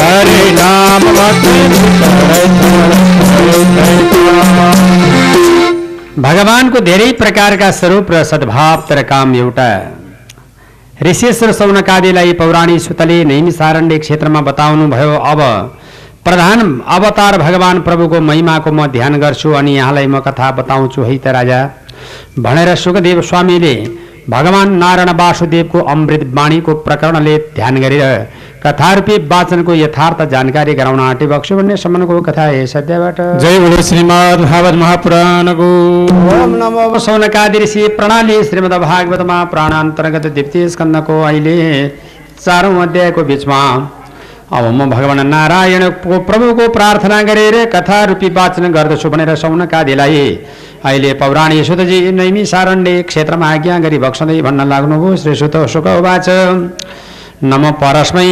हरे 0.00 0.44
नाम 0.60 1.02
भगवानको 6.18 6.80
धेरै 6.80 7.12
प्रकारका 7.18 7.70
स्वरूप 7.72 8.10
र 8.12 8.22
सद्भाव 8.24 8.80
तर 8.88 9.02
काम 9.02 9.34
एउटा। 9.34 9.68
ऋषेश्वर 11.02 11.52
सौनकादिलाई 11.52 12.32
पौराणिक 12.40 12.80
सुतले 12.80 13.16
नैमिसारण्य 13.24 13.98
क्षेत्रमा 13.98 14.40
बताउनु 14.40 14.88
भयो 14.88 15.14
अब 15.24 15.40
प्रधान 16.24 16.60
अवतार 16.96 17.38
भगवान 17.38 17.80
प्रभुको 17.80 18.20
महिमाको 18.20 18.72
म 18.72 18.86
ध्यान 18.92 19.18
गर्छु 19.20 19.52
अनि 19.52 19.76
यहाँलाई 19.76 20.06
म 20.06 20.20
कथा 20.20 20.50
बताउँछु 20.52 21.02
है 21.02 21.16
त 21.18 21.32
राजा। 21.32 21.60
भनेर 22.38 22.74
सुखदेव 22.76 23.22
स्वामीले 23.22 23.74
भगवान 24.28 24.76
नारायण 24.76 25.10
वासुदेवको 25.16 25.78
अमृत 25.88 26.30
वाणीको 26.34 26.74
प्रकरणले 26.84 27.38
ध्यान 27.56 27.80
गरेर 27.80 28.04
कथारूपी 28.64 29.16
वाचनको 29.26 29.74
यथार्थ 29.74 30.20
जानकारी 30.30 30.74
गराउन 30.74 31.00
आँटे 31.02 31.26
बक्सु 31.26 31.56
भन्ने 31.56 31.76
सम्मको 31.76 32.20
कथा 32.22 32.44
हे 32.46 32.66
सत्यबाट 32.66 33.16
जय 33.42 33.58
बोलो 33.60 33.82
श्रीमद् 33.82 34.42
भागवत 34.42 34.74
महापुराणको। 34.82 35.70
ओम 36.34 36.54
नमो 36.56 36.98
सौनकादि 37.06 37.58
ऋषि 37.58 37.82
प्रणाली 37.98 38.42
श्रीमद् 38.44 38.78
भागवतमा 38.84 39.42
प्राणान्तर्गत 39.54 40.26
द्वितीय 40.28 40.68
स्कन्दको 40.68 41.20
अहिले 41.22 41.58
चारौँ 42.38 42.82
अध्यायको 42.82 43.22
बिचमा। 43.24 43.60
अब 44.52 44.64
म 44.70 44.90
भगवान 44.90 45.26
नारायणको 45.26 46.18
प्रभुको 46.22 46.68
प्रार्थना 46.72 47.22
गरेर 47.24 47.64
कथा 47.74 48.02
रूपी 48.04 48.28
वाचन 48.30 48.72
गर्दछु 48.72 49.10
भनेर 49.10 49.34
सौनकादिलाई 49.42 50.26
अहिले 50.84 51.12
पौराणिक 51.20 51.64
सुतजी 51.66 51.98
नैमी 52.12 52.44
सारण्य 52.46 53.02
क्षेत्रमा 53.10 53.46
आज्ञा 53.52 53.78
गरी 53.78 53.98
बक्सँदै 53.98 54.40
भन्न 54.42 54.68
लाग्नुभयो। 54.68 55.16
श्री 55.16 55.34
सुत 55.34 55.56
सुख 55.74 55.86
उवाच। 55.98 56.28
नम 57.44 57.70
परस्मै। 57.78 58.28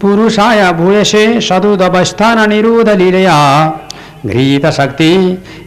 पुरुषाय 0.00 0.60
भूयसे 0.72 1.24
सदुदवस्थान 1.40 2.38
निरुध 2.48 2.88
लीलया। 2.98 3.38
घृत 4.26 4.66
शक्ति 4.72 5.12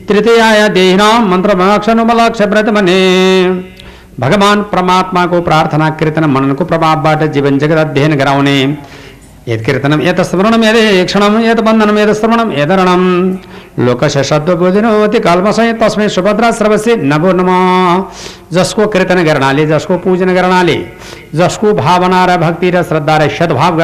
तृतीयाय 0.09 0.67
देहिनां 0.69 1.13
मन्त्रमक्षनुमलक्ष 1.27 2.41
व्रत 2.43 2.69
भने 2.69 2.99
भगवान 4.19 4.61
परमात्माको 4.63 5.41
प्रार्थना 5.41 5.89
कीर्तन 5.99 6.25
मननको 6.29 6.65
प्रभावबाट 6.65 7.23
जीवन 7.31 7.57
जगत 7.57 7.77
अध्ययन 7.77 8.15
गराउने 8.15 8.57
यत् 9.47 9.63
कीर्तनम 9.65 10.01
यत 10.01 10.19
स्मरणम 10.21 10.63
यदेक्षणम 10.63 11.33
यत 11.41 11.59
बन्धनम 11.59 11.97
यत 11.97 12.09
श्रवणम 12.15 12.51
यदरणम 12.53 13.01
लोकस्य 13.79 14.23
शब्दबोधिनोति 14.23 15.19
कल्मसय 15.19 15.71
तस्मै 15.81 16.07
सुभद्रा 16.09 16.51
सर्वस्य 16.59 16.95
नभो 17.11 17.31
नम 17.39 17.49
जसको 18.55 18.87
कीर्तन 18.93 19.23
गर्नाले 19.23 19.65
जसको 19.67 19.97
पूजन 20.05 20.33
गर्नाले 20.33 20.77
जसको 21.35 21.73
भावना 21.73 22.23
र 22.25 22.37
भक्ति 22.37 22.69
र 22.71 22.83
श्रद्धा 22.89 23.17
र 23.17 23.29
सद्भाव 23.37 23.83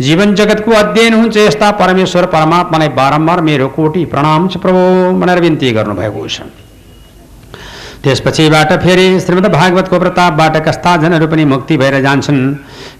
जीवन 0.00 0.34
जगतको 0.34 0.72
अध्ययन 0.74 1.14
हुन्छ 1.14 1.36
यस्ता 1.36 1.70
परमेश्वर 1.80 2.26
परमात्मालाई 2.34 2.88
बारम्बार 2.98 3.40
मेरो 3.48 3.68
कोटि 3.76 4.04
प्रणाम 4.14 4.48
छ 4.48 4.56
प्रभु। 4.64 4.80
भनेर 5.20 5.40
बिन्ती 5.40 5.72
गर्नुभएको 5.78 6.26
छ 6.28 6.42
त्यसपछिबाट 8.04 8.72
फेरि 8.82 9.06
श्रीमद् 9.20 9.46
भागवतको 9.52 9.98
प्रतापबाट 9.98 10.56
कस्ता 10.66 10.96
जनहरू 11.02 11.46
मुक्ति 11.46 11.76
भएर 11.76 12.00
जान्छन् 12.02 12.42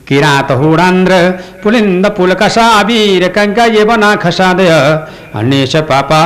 किरात 0.07 0.51
हुडान्द्र 0.55 1.15
पुलिन्द 1.63 2.07
पुलकसा 2.17 2.67
अबिर 2.73 3.29
खसादय 4.19 4.69
अन्येश 5.35 5.75
पापा 5.89 6.21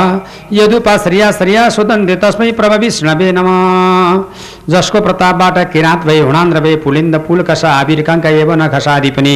यदुपा 0.52 0.96
श्रिया 0.98 1.30
श्रिया 1.32 1.68
सुदन्ते 1.70 2.16
तस्मै 2.16 2.50
प्रभ 2.52 2.72
विष्णवे 2.80 3.30
नम 3.32 3.48
जसको 4.70 5.00
प्रतापबाट 5.00 5.58
किराँत 5.72 6.04
भए 6.06 6.18
हुणान्द्र 6.20 6.60
भए 6.60 6.74
पुलिन्द 6.84 7.16
पुलकसा 7.26 7.70
आबिर 7.74 8.02
कङ्का 8.08 8.30
यवन 8.30 8.66
खसादि 8.68 9.10
पनि 9.12 9.34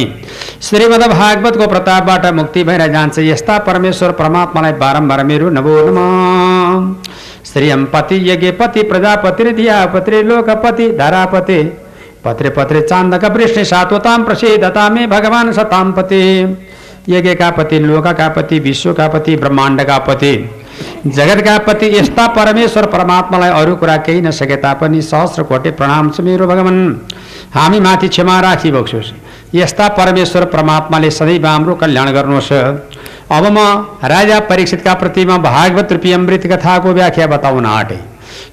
श्रीमद् 0.63 1.07
भागवतको 1.11 1.67
प्रतापबाट 1.67 2.25
मुक्ति 2.35 2.63
भएर 2.65 2.85
जान्छ 2.91 3.19
यस्ता 3.21 3.57
परमेश्वर 3.67 4.11
परमात्मालाई 4.19 4.73
बारम्बार 4.83 5.23
मेरो 5.25 5.49
नमो 5.57 5.79
नमः 5.87 6.85
श्रियम 7.45 7.85
पति 7.93 8.83
प्रजापति 8.85 9.51
धियापति 9.53 10.21
लोकपति 10.23 10.89
धरापति 10.97 11.59
पत्रे 12.25 12.49
पत्रे 12.49 12.81
चान्दक 12.81 13.25
वृष्णि 13.31 13.65
सात्वताम 13.65 14.23
प्रसिद्धता 14.23 14.89
मे 14.89 15.07
भगवान 15.07 15.51
सताम 15.53 15.91
पति। 15.93 16.21
यज्ञका 17.09 17.49
पति 17.51 17.79
लोकका 17.79 18.27
पति 18.29 18.59
विश्वका 18.59 19.07
पति 19.07 19.35
ब्रह्माण्डका 19.35 19.97
पति। 20.07 20.33
जगतका 21.07 21.57
पति 21.67 21.87
यस्ता 21.97 22.25
परमेश्वर 22.35 22.85
परमात्मालाई 22.87 23.49
अरू 23.51 23.75
कुरा 23.75 23.97
केही 23.97 24.21
नसके 24.21 24.55
तापनि 24.55 25.01
सहस्र 25.03 25.43
कोटि 25.43 25.71
प्रणाम 25.71 26.09
छ 26.09 26.21
मेरो 26.21 26.47
भगवान। 26.47 26.79
हामी 27.53 27.79
माथि 27.79 28.07
क्षमा 28.07 28.39
राखी 28.41 28.71
बक्सोस्। 28.71 29.13
यस्ता 29.55 29.87
परमेश्वर 29.97 30.45
परमात्माले 30.47 31.11
सदैव 31.11 31.45
हाम्रो 31.45 31.75
कल्याण 31.75 32.11
गर्नुहोस्। 32.13 32.51
अब 33.31 33.45
म 33.47 33.59
राजा 34.05 34.39
परीक्षितका 34.49 34.93
प्रतिमा 34.95 35.37
भागवत 35.39 35.91
रूपी 35.91 36.11
अमृत 36.11 36.43
कथाको 36.47 36.93
व्याख्या 36.93 37.27
बताउन 37.27 37.65
आँटे। 37.67 37.99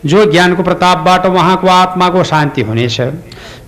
जो 0.07 0.25
ज्ञानको 0.31 0.63
प्रतापबाट 0.63 1.27
उहाँको 1.27 1.69
आत्माको 1.71 2.23
शान्ति 2.25 2.63
हुनेछ 2.63 3.01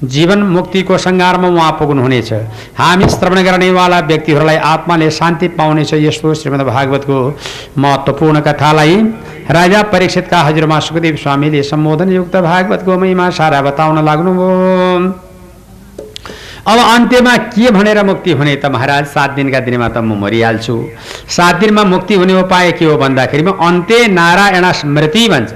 जीवन 0.05 0.43
मुक्तिको 0.45 0.97
सङ्घारमा 0.99 1.49
उहाँ 1.49 1.71
पुग्नुहुनेछ। 1.79 2.33
हामी 2.79 3.09
श्रवण 3.09 3.43
गर्नेवाला 3.45 3.99
व्यक्तिहरूलाई 4.11 4.57
आत्माले 4.67 5.11
शान्ति 5.11 5.49
पाउनेछ 5.59 5.95
यस्तो 5.95 6.35
श्रीमद् 6.35 6.67
भागवतको 6.67 7.19
महत्त्वपूर्ण 7.79 8.41
कथालाई 8.41 8.97
राजा 9.51 9.83
परीक्षितका 9.93 10.41
हजुरमा 10.43 10.79
सुखदेव 10.81 11.17
स्वामीले 11.17 11.63
सम्बोधनयुक्त 11.63 12.37
भागवतको 12.43 12.99
महिमा 12.99 13.31
सारा 13.31 13.63
बताउन 13.63 14.05
लाग्नुभयो। 14.05 15.13
अब 16.65 16.79
अन्त्यमा 16.81 17.37
के 17.49 17.71
भनेर 17.71 18.05
मुक्ति 18.05 18.33
हुने 18.33 18.55
त 18.57 18.67
महाराज 18.75 19.07
सात 19.07 19.31
दिनका 19.31 19.61
दिनमा 19.61 19.89
त 19.89 19.99
म 19.99 20.21
मरिहाल्छु। 20.21 20.77
सात 21.31 21.57
दिनमा 21.61 21.85
मुक्ति 21.87 22.15
हुने 22.15 22.41
उपाय 22.43 22.73
के 22.73 22.85
हो 22.85 22.97
भन्दाखेरिमा 22.99 23.53
अन्त्य 23.67 24.07
नारायण 24.11 24.73
स्मृति 24.73 25.29
भन्छ। 25.29 25.53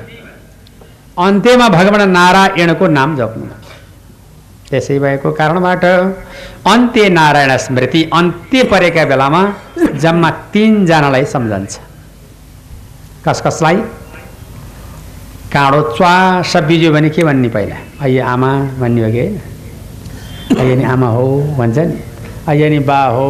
अन्त्यमा 1.19 1.69
भगवान् 1.69 2.13
नारायणको 2.13 2.87
नाम 2.87 3.17
जप्नु 3.17 3.47
त्यसै 4.71 4.99
भएको 4.99 5.31
कारणबाट 5.33 5.85
अन्त्य 6.73 7.09
नारायण 7.09 7.57
स्मृति 7.57 8.03
अन्त्य 8.15 8.63
परेका 8.71 9.05
बेलामा 9.11 9.43
जम्मा 10.03 10.31
तिनजनालाई 10.53 11.25
सम्झन्छ। 11.25 11.73
कस 13.25 13.39
कसलाई? 13.47 13.77
काँडो 15.53 15.81
च्वास 15.97 16.57
बिज्यो 16.69 16.93
भने 16.93 17.11
के 17.11 17.25
भन्ने 17.25 17.49
पहिला? 17.49 17.77
अहिले 18.01 18.21
आमा 18.21 18.53
भन्ने 18.81 19.01
हो 19.05 19.11
कि? 19.11 19.25
अहिले 20.55 20.77
नि 20.77 20.85
आमा 20.85 21.09
हो 21.17 21.27
भन्छ 21.59 21.79
नि। 21.79 21.99
अहिले 22.47 22.69
नि 22.71 22.79
बा 22.85 23.01
हो। 23.17 23.29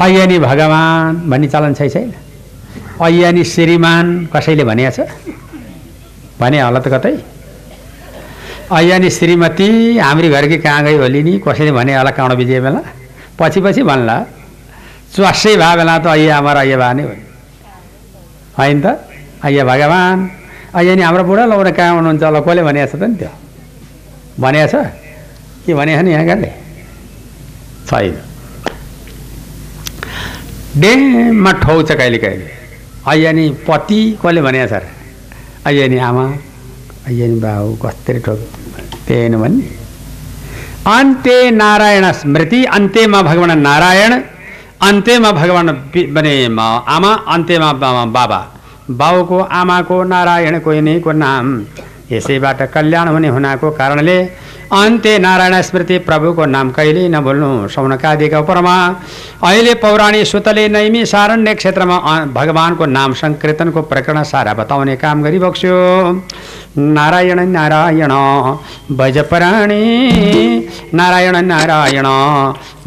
अहिले 0.00 0.26
नि 0.26 0.38
भगवान् 0.38 1.30
भन्ने 1.30 1.48
चलन 1.52 1.74
छैन 1.74 2.12
अहिले 3.02 3.32
नि 3.32 3.44
श्रीमान 3.44 4.06
कसैले 4.32 4.64
भनेको 4.64 4.90
छ? 4.96 5.00
भने 6.40 6.58
होला 6.60 6.80
त 6.80 6.88
कतै? 6.94 7.14
अहिले 8.72 8.98
नि 8.98 9.08
श्रीमती 9.10 9.68
हाम्री 9.98 10.28
घरकी 10.30 10.56
कहाँ 10.64 10.82
गई 10.84 10.96
होली 10.96 11.20
नि 11.22 11.32
कसैले 11.44 11.72
भने 11.72 11.92
होला 11.96 12.10
काँडो 12.16 12.34
बिजे 12.40 12.60
बेला? 12.60 12.80
पछि 13.38 13.60
पछि 13.60 13.82
भन्ला 13.82 14.16
च्वासै 15.14 15.56
भए 15.60 15.74
बेला 15.76 15.94
त 15.98 16.06
अहिले 16.06 16.30
आमा 16.40 16.52
र 16.52 16.58
अहिले 16.64 16.76
भए 16.76 16.92
नै। 16.96 17.04
होइन 18.58 18.78
त? 18.80 18.86
अहिले 19.44 19.62
भगवान्। 19.64 20.20
अहिले 20.72 20.92
नि 20.96 21.02
हाम्रो 21.02 21.24
बुढा 21.28 21.44
लाउन 21.52 21.70
कहाँ 21.76 21.92
हुनुहुन्छ 22.00 22.22
होला? 22.24 22.40
कसले 22.40 22.62
भनेको 22.64 22.86
छ 22.88 22.94
त 22.96 23.04
नि 23.04 23.16
त्यो? 23.20 23.30
भनेको 24.40 24.66
छ 24.72 24.74
के 25.68 25.72
भने 25.76 25.92
नि 26.02 26.10
यहाँ 26.16 26.26
गाले 26.26 26.50
छैन। 27.88 28.16
डेममा 30.80 31.52
ठाउँ 31.60 31.82
छ 31.84 31.90
कहिले 32.00 32.18
कहिले। 32.24 32.46
अहिले 33.04 33.32
नि 33.36 33.44
पति 33.68 34.00
कसले 34.16 34.40
भनेको 34.40 34.68
छ 34.72 35.01
अहिले 35.64 35.88
नि 35.88 35.98
आमा 36.00 36.24
अहिले 37.06 37.26
नि 37.28 37.38
बाउ 37.40 37.66
कस्तरी 37.82 38.18
ठोक 38.18 38.40
त्यही 39.06 39.36
भन्ने 39.42 39.66
अन्त्य 40.88 41.50
नारायण 41.52 42.04
स्मृति 42.12 42.60
अन्त्यमा 42.76 43.20
भगवान् 43.22 43.62
नारायण 43.62 44.12
अन्त्यमा 44.82 45.30
भगवान् 45.32 45.70
भने 46.14 46.34
आमा 46.94 47.12
अन्त्यमा 47.34 47.72
बाबा 48.08 48.40
बाउको 48.92 49.38
आमाको 49.60 50.02
नारायणको 50.04 50.72
यिनीको 50.72 51.12
नाम 51.14 51.46
यसैबाट 52.12 52.62
कल्याण 52.74 53.08
हुने 53.08 53.28
हुनाको 53.28 53.70
कारणले 53.70 54.18
अन्त्य 54.72 55.18
नारायण 55.18 55.54
स्मृति 55.62 55.96
प्रभुको 55.98 56.44
नाम 56.46 56.70
कहिले 56.70 57.08
नभुल्नु 57.08 57.68
सौनकादिका 57.68 58.38
उपरमा। 58.38 58.76
अहिले 59.44 59.74
पौराणिक 59.74 60.26
सुतले 60.26 60.68
नैमी 60.68 61.04
सारण्य 61.06 61.54
क्षेत्रमा 61.54 61.98
भगवानको 62.34 62.86
नाम 62.86 63.12
सङ्कीर्तनको 63.12 63.82
प्रकरण 63.82 64.22
सारा 64.22 64.54
बताउने 64.54 64.96
काम 64.96 65.22
गरिबक्स्यो। 65.22 65.76
नारायण 66.78 67.40
नारायण, 67.48 68.12
भजपराणी। 68.96 69.82
नारायण 70.94 71.36
नारायण, 71.44 72.06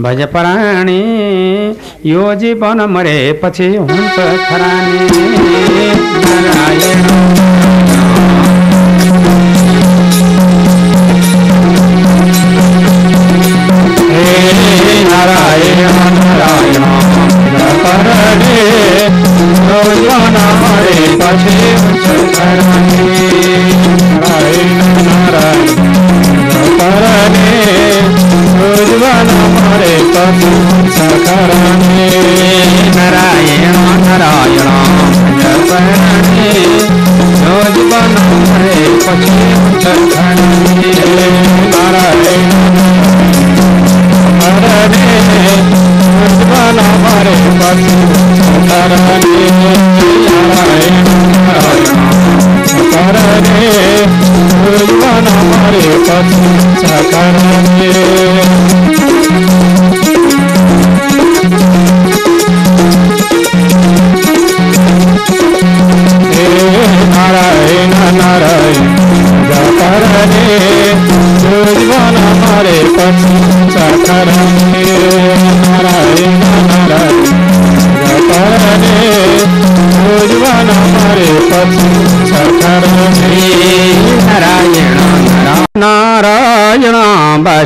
भजपराणी। 0.01 0.99
यो 2.05 2.35
जीवन 2.35 2.81
मरेपछि 2.89 3.67
हुन्छ 3.75 4.17
खरानी। 4.49 5.24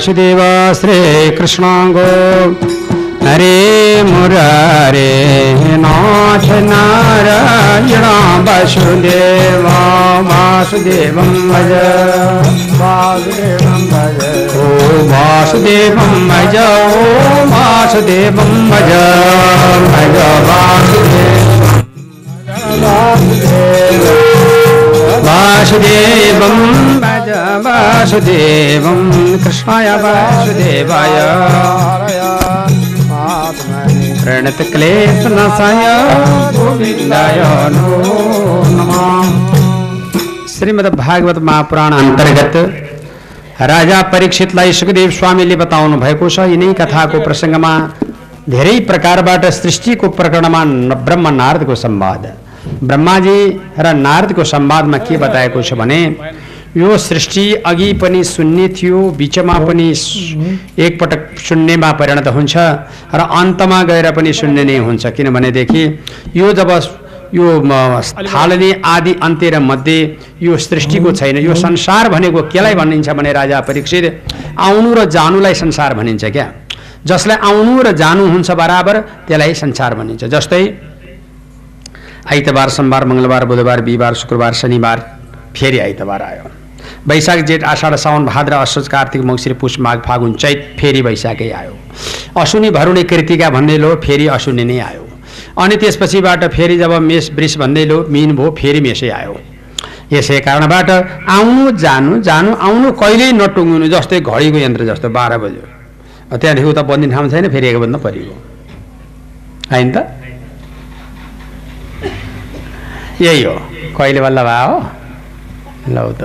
वासुदेव 0.10 0.40
श्री 0.74 1.38
कृष्ण 1.38 1.64
गो 1.94 2.04
हरे 3.24 4.04
मुरारे 4.04 5.10
नाथ 5.84 6.46
नारायण 6.70 8.06
वासुदेव 8.48 9.68
वासुदेवं 10.30 11.30
भज। 11.50 11.72
वासुदेवं 12.80 13.86
भज। 13.92 14.24
ओ 14.58 14.66
वासुदेवं 15.12 16.16
भज 16.30 16.58
ओ 16.58 17.06
वासुदेवं 17.52 18.52
भज। 18.72 18.92
भज 19.94 20.18
वासुदेव। 20.50 21.70
वासुदेवं 25.28 26.58
वासुदेवं 27.66 29.00
कृष्णाय 29.44 29.90
वासुदेवाय। 30.04 31.18
प्रणतक्लेशनाशाय 34.24 35.86
गोविन्दाय 36.58 37.40
नमः 37.76 38.98
श्रीमद् 40.54 40.96
भागवत 40.96 41.38
महापुराण 41.50 41.94
अंतर्गत 41.94 42.56
राजा 43.72 44.02
परीक्षितलाई 44.14 44.74
सुखदेव 44.74 45.10
स्वामी 45.10 45.18
स्वामीले 45.20 45.56
बताउनु 45.56 45.98
भएको 45.98 46.30
छ, 46.30 46.40
यिनै 46.52 46.74
कथाको 46.80 47.18
प्रसङ्गमा 47.24 47.74
धेरै 48.50 48.76
प्रकारबाट 48.90 49.46
सृष्टिको 49.46 50.08
प्रकरणमा 50.20 50.62
न- 50.64 50.96
ब्रह्म 51.08 51.26
नारदको 51.42 51.76
संवाद 51.76 52.24
ब्रह्माजी 52.84 53.40
र 53.80 53.94
नारदको 54.06 54.44
संवादमा 54.54 54.98
के 55.08 55.18
बताएको 55.18 55.62
छ 55.62 55.74
भने 55.82 56.02
यो 56.78 56.98
सृष्टि 56.98 57.54
अघि 57.66 57.92
पनि 58.02 58.24
शून्य 58.24 58.68
थियो 58.78 59.00
बिचमा 59.18 59.58
पनि 59.68 59.90
एकपटक 60.86 61.40
शून्यमा 61.40 61.92
परिणत 62.00 62.28
हुन्छ 62.28 62.58
र 63.14 63.22
अन्तमा 63.40 63.82
गएर 63.90 64.12
पनि 64.14 64.34
शून्य 64.34 64.64
नै 64.64 64.78
हुन्छ। 64.78 65.06
किनभनेदेखि 65.18 65.84
यो 66.36 66.52
जब 66.54 66.72
यो 67.34 67.48
थालनी 68.26 68.72
आदि 68.86 69.14
अन्त्य 69.22 69.50
र 69.50 69.60
मध्ये 69.60 70.00
यो 70.42 70.58
सृष्टिको 70.58 71.12
छैन। 71.12 71.38
यो 71.38 71.56
संसार 71.56 72.10
भनेको 72.10 72.42
केलाई 72.54 72.76
भनिन्छ 72.76 73.10
भने 73.18 73.34
राजा 73.34 73.60
परीक्षित? 73.62 74.06
आउनु 74.60 74.94
र 74.94 75.06
जानुलाई 75.10 75.54
संसार 75.54 75.94
भनिन्छ 75.94 76.26
क्या। 76.26 76.48
जसलाई 77.06 77.38
आउनु 77.50 77.82
र 77.82 77.92
जानु 77.98 78.28
हुन्छ 78.30 78.52
बराबर 78.52 79.00
त्यसलाई 79.28 79.54
संसार 79.54 79.96
भनिन्छ। 79.96 80.24
जस्तै 80.26 80.64
आइतबार 82.30 82.70
सोमबार 82.70 83.06
मङ्गलबार 83.06 83.46
बुधबार 83.46 83.82
बिहिबार 83.82 84.14
शुक्रबार 84.14 84.54
शनिबार 84.54 84.98
फेरि 85.56 85.80
आइतबार 85.80 86.22
आयो। 86.22 86.59
वैशाख 87.08 87.40
जेठ 87.40 87.64
आषाढ 87.64 87.96
साउन 87.96 88.26
भाद्र 88.26 88.54
असोज 88.54 88.88
कार्तिक 88.88 89.22
मङ्सिर 89.22 89.54
पुष 89.54 89.80
माघ 89.80 89.98
फागुन 90.06 90.34
चैत 90.34 90.76
फेरि 90.80 91.02
वैशाखै 91.02 91.50
आयो। 91.52 91.74
अश्विनी 92.38 92.70
भरुणी 92.70 93.04
कृतिका 93.04 93.50
भन्दै 93.50 93.78
लो 93.78 93.96
फेरि 94.04 94.28
अश्विनी 94.28 94.64
नै 94.64 94.80
आयो। 94.80 95.08
अनि 95.58 95.76
त्यसपछिबाट 95.76 96.44
फेरि 96.54 96.78
जब 96.78 96.92
मेष 97.02 97.30
वृष 97.32 97.58
भन्दै 97.58 97.86
लो 97.86 98.06
मिन 98.10 98.36
भयो 98.36 98.52
फेरि 98.60 98.82
मेषै 98.82 99.10
आयो। 99.10 99.36
यसै 100.12 100.40
कारणबाट 100.42 100.90
आउनु 101.30 101.72
जानु 101.78 102.22
जानु 102.22 102.54
आउनु 102.68 102.92
कहिल्यै 103.02 103.32
नटुङ्गिनु 103.32 103.88
जस्तै 103.96 104.20
घडीको 104.22 104.58
यन्त्र 104.58 104.86
जस्तो 104.92 105.10
बाह्र 105.10 105.38
बज्यो। 105.38 105.66
त्यहाँदेखि 106.32 106.70
उता 106.70 106.82
बन्दिने 106.90 107.14
ठाउँ 107.16 107.30
छैन 107.30 107.50
फेरि 107.50 107.68
एक 107.68 107.78
बज्न 107.78 107.98
परिगयो 108.06 108.36
होइन 109.72 109.92
त? 109.92 109.98
यही 113.22 113.44
हो। 113.44 113.56
कहिले 113.98 114.22
बल्ल 114.22 114.44
भए 114.44 114.64
हो? 114.68 114.78
लौ 115.96 116.12
त 116.14 116.22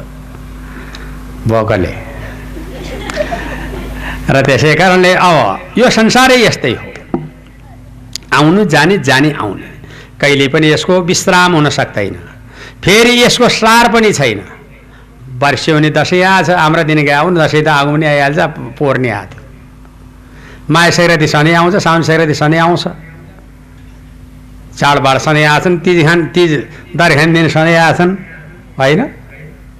भोकले 1.47 1.93
र 4.29 4.41
त्यसै 4.43 4.75
कारणले 4.75 5.13
अब 5.21 5.79
यो 5.79 5.91
संसारै 5.93 6.39
यस्तै 6.41 6.73
हो 6.75 6.89
आउनु 8.33 8.65
जाने 8.67 8.97
जाने 9.01 9.31
आउने 9.37 9.69
कहिले 10.21 10.47
पनि 10.49 10.67
यसको 10.69 11.01
विश्राम 11.05 11.55
हुन 11.55 11.69
सक्दैन 11.71 12.15
फेरि 12.81 13.15
यसको 13.17 13.49
सार 13.51 13.89
पनि 13.93 14.13
छैन 14.13 14.41
वर्ष्यो 15.37 15.75
भने 15.75 15.91
दसैँ 15.93 16.23
आएछ 16.25 16.51
हाम्रो 16.53 16.83
दिन 16.85 16.99
आउनु 17.11 17.37
दसैँ 17.39 17.63
त 17.63 17.69
आगो 17.71 17.93
पनि 17.93 18.07
आइहाल्छ 18.07 18.41
पोर्ने 18.79 19.11
आएको 19.13 19.39
माया 20.69 20.91
सङ्क्रान्ति 20.91 21.27
सधैँ 21.29 21.55
आउँछ 21.55 21.77
साउन 21.79 22.03
सङ्क्रान्ति 22.03 22.35
सधैँ 22.35 22.61
आउँछ 22.61 22.85
चाडबाड 24.75 25.19
सधैँ 25.19 25.45
आछन् 25.47 25.79
तिज 25.81 25.99
खान 26.05 26.27
तिज 26.29 26.53
दरखान 26.97 27.33
दिन 27.33 27.49
सधैँ 27.49 27.77
आछन् 27.83 28.17
होइन 28.79 29.01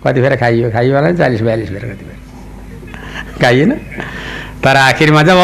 कतिखेर 0.05 0.37
खाइयो 0.43 0.71
खाइयो 0.71 0.97
होला 0.97 1.13
चालिस 1.21 1.41
बयालिस 1.47 1.71
बेर 1.75 1.85
कतिखेर 1.93 2.19
खाइएन 3.43 3.73
तर 4.65 4.77
आखिरमा 4.79 5.23
जब 5.29 5.41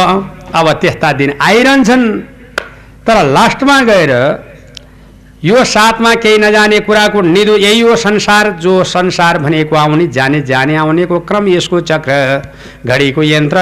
अब 0.59 0.73
त्यस्ता 0.83 1.13
दिन 1.21 1.31
आइरहन्छन् 1.49 2.07
तर 3.07 3.17
लास्टमा 3.37 3.81
गएर 3.91 4.13
यो 5.43 5.63
साथमा 5.65 6.15
केही 6.15 6.39
नजाने 6.39 6.79
कुराको 6.81 7.21
निधो 7.23 7.57
यही 7.57 7.81
हो 7.81 7.95
संसार 7.97 8.51
जो 8.61 8.73
संसार 8.85 9.39
भनेको 9.39 9.77
आउने 9.77 10.07
जाने 10.09 10.41
जाने 10.43 10.77
आउनेको 10.77 11.19
क्रम 11.21 11.49
यसको 11.49 11.81
चक्र 11.81 12.13
घडीको 12.87 13.23
यन्त्र। 13.23 13.59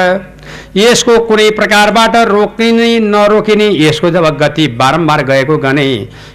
यसको 0.77 1.19
कुनै 1.27 1.49
प्रकारबाट 1.51 2.17
रोकिने 2.29 2.99
नरोकिने 3.01 3.69
यसको 3.79 4.11
जब 4.11 4.27
गति 4.39 4.67
बारम्बार 4.75 5.23
गएको 5.25 5.59
गने 5.59 5.87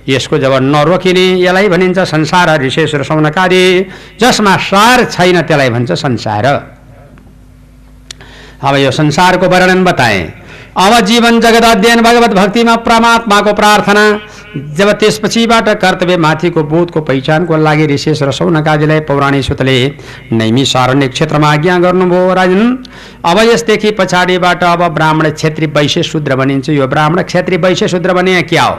यसको 0.10 0.38
जब 0.40 0.54
नरोकिने 0.64 1.26
यसलाई 1.42 1.68
भनिन्छ 1.70 2.00
संसार 2.08 2.60
विशेष 2.62 2.96
रसाउनकारी 2.96 3.64
जसमा 4.22 4.56
सार 4.64 5.04
छैन 5.06 5.42
त्यसलाई 5.42 5.70
भन्छ 5.70 5.92
संसार। 5.92 6.46
अब 8.64 8.76
यो 8.76 8.92
संसारको 8.94 9.48
वर्णन 9.50 9.84
बताएँ। 9.84 10.24
अब 10.78 11.00
जीवन 11.06 11.40
जगत 11.42 11.64
अध्ययन 11.66 12.02
भगवत 12.02 12.34
भक्तिमा 12.34 12.76
परमात्माको 12.86 13.54
प्रार्थना 13.54 14.06
जब 14.56 14.92
त्यसपछिबाट 14.92 15.70
कर्तव्य 15.82 16.16
माथिको 16.18 16.64
बोधको 16.64 17.02
पहिचानको 17.02 17.58
लागि 17.58 17.86
ऋषेश 17.88 18.22
रसौनकाजीलाई 18.24 19.00
पौराणिक 19.00 19.44
सुतले 19.44 19.76
नैमी 20.32 20.66
सारण्य 20.66 21.08
क्षेत्रमा 21.08 21.52
आज्ञा 21.52 21.78
गर्नुभयो 21.80 22.34
राजन। 22.34 22.78
अब 23.26 23.40
यसदेखि 23.44 23.92
पछाडिबाट 23.92 24.64
अब 24.64 24.88
ब्राह्मण 24.94 25.30
क्षेत्री 25.32 25.66
वैश्य 25.68 26.04
शूद्र 26.04 26.36
बनिन्छ। 26.36 26.70
यो 26.70 26.88
ब्राह्मण 26.88 27.22
क्षेत्री 27.24 27.58
वैश्य 27.58 27.88
शूद्र 27.88 28.14
बने 28.14 28.42
क्या 28.44 28.64
हो? 28.64 28.78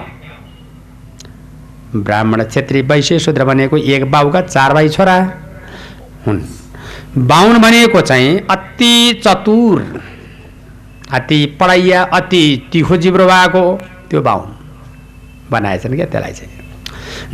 ब्राह्मण 1.97 2.45
क्षेत्री 2.45 2.83
वैश्य 2.85 3.19
शूद्र 3.19 3.45
बनेको 3.45 3.77
एक 3.77 4.11
बाउका 4.11 4.41
चार 4.43 4.75
भाइ 4.75 4.89
छोरा 4.89 5.19
हुन्। 6.27 6.41
बाहुन 7.19 7.59
भनेको 7.59 8.01
चाहिँ 8.01 8.39
अति 8.51 9.23
चतुर 9.27 10.01
अति 11.13 11.45
पढाइया 11.61 12.03
अति 12.15 12.69
तिखो 12.73 12.97
जिब्रो 12.97 13.27
भएको 13.27 13.71
त्यो 14.11 14.23
बाहुन। 14.23 14.54
बनाएछन् 15.51 15.97
क्या 15.97 16.07
त्यसलाई 16.07 16.33
चाहिँ? 16.33 16.53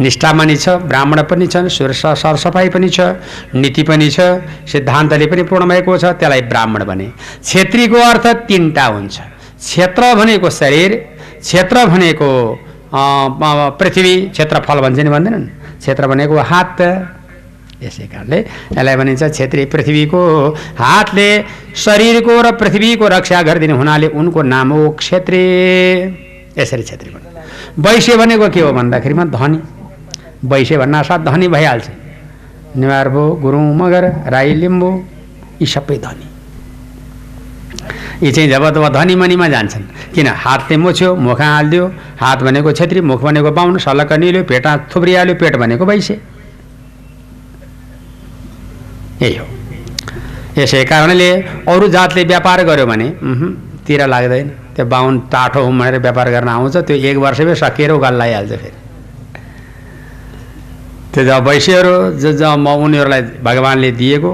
निष्ठामानी 0.00 0.56
छ 0.56 0.68
ब्राह्मण 0.90 1.22
पनि 1.30 1.46
छन् 1.46 1.68
सुर 1.68 1.92
सरसफाइ 1.92 2.68
पनि 2.74 2.88
छ 2.88 3.00
नीति 3.54 3.82
पनि 3.82 4.10
छ 4.10 4.20
सिद्धान्तले 4.66 5.26
पनि 5.26 5.42
पूर्ण 5.50 5.68
भएको 5.68 5.96
छ 5.98 6.04
त्यसलाई 6.18 6.42
ब्राह्मण 6.52 6.84
भने। 6.84 7.06
क्षेत्रीको 7.42 7.98
अर्थ 8.10 8.26
तिनवटा 8.48 8.86
हुन्छ। 8.86 9.16
क्षेत्र 9.60 10.14
भनेको 10.14 10.50
शरीर 10.50 10.90
क्षेत्र 11.40 11.86
भनेको 11.86 12.30
पृथ्वी 13.80 14.14
क्षेत्रफल 14.34 14.80
भन्छ 14.80 14.98
नि 14.98 15.10
भन्दैनन्? 15.10 15.46
क्षेत्र 15.80 16.06
भनेको 16.06 16.36
हात। 16.50 16.78
यसै 17.80 18.06
कारणले 18.12 18.38
यसलाई 18.76 18.96
भनिन्छ 18.96 19.22
क्षेत्री 19.24 19.64
पृथ्वीको 19.72 20.20
हातले 20.78 21.30
शरीरको 21.84 22.34
र 22.42 22.52
पृथ्वीको 22.60 23.08
रक्षा 23.08 23.40
गरिदिने 23.42 23.72
हुनाले 23.72 24.08
उनको 24.20 24.42
नाम 24.44 24.72
हो 24.72 24.90
क्षेत्री। 25.00 25.42
यसरी 26.60 26.82
क्षेत्री 26.82 27.29
वैश्य 27.78 28.16
भनेको 28.16 28.48
के 28.48 28.60
हो 28.60 28.72
भन्दाखेरिमा 28.72 29.24
धनी। 29.36 29.60
वैश्य 30.44 30.78
भन्नासाथ 30.78 31.18
धनी 31.24 31.48
भइहाल्छ। 31.48 31.88
नेवार 32.76 33.08
भयो 33.08 33.24
गुरुङ 33.42 33.64
मगर 33.76 34.04
राई 34.32 34.54
लिम्बू 34.54 34.90
यी 35.60 35.66
सबै 35.66 35.96
धनी। 35.98 36.26
यी 38.22 38.32
चाहिँ 38.32 38.48
जब 38.50 38.64
तब 38.70 38.88
धनी 38.94 39.14
मनीमा 39.16 39.48
जान्छन्। 39.48 39.84
किन? 40.14 40.26
हातले 40.26 40.76
मोछ्यो 40.76 41.14
मुख 41.16 41.40
हालिदियो। 41.40 41.84
हात 42.20 42.42
भनेको 42.42 42.72
छेत्री 42.72 43.00
मुख 43.00 43.20
भनेको 43.22 43.50
बाहुन 43.50 43.78
सलक्क 43.78 44.12
निल्यो 44.12 44.42
पेटा 44.44 44.76
थुप्रिहाल्यो 44.92 45.34
पेट 45.34 45.56
भनेको 45.56 45.84
वैश्य। 45.86 46.20
यही 49.22 49.36
हो। 49.36 49.46
यसै 50.58 50.84
कारणले 50.84 51.30
अरू 51.68 51.88
जातले 51.88 52.24
व्यापार 52.24 52.64
गर्यो 52.64 52.86
भने 52.86 53.08
तिर 53.86 54.06
लाग्दैन। 54.06 54.48
त्यो 54.76 54.84
बाहुन 54.86 55.18
टाठो 55.32 55.60
हुँ 55.64 55.78
भनेर 55.78 55.98
व्यापार 55.98 56.30
गर्न 56.30 56.48
आउँछ 56.48 56.76
त्यो 56.86 56.96
एक 56.96 57.16
वर्षमै 57.16 57.54
सकिएर 57.54 57.90
उकाल 57.92 58.14
लगाइहाल्छ 58.14 58.52
फेरि। 58.52 58.78
त्यो 61.12 61.24
जब 61.24 61.48
वैश्यहरू 61.48 61.94
ज 62.22 62.32
जब 62.38 62.58
म 62.58 62.68
उनीहरूलाई 62.84 63.22
भगवान्ले 63.42 63.90
दिएको 63.92 64.32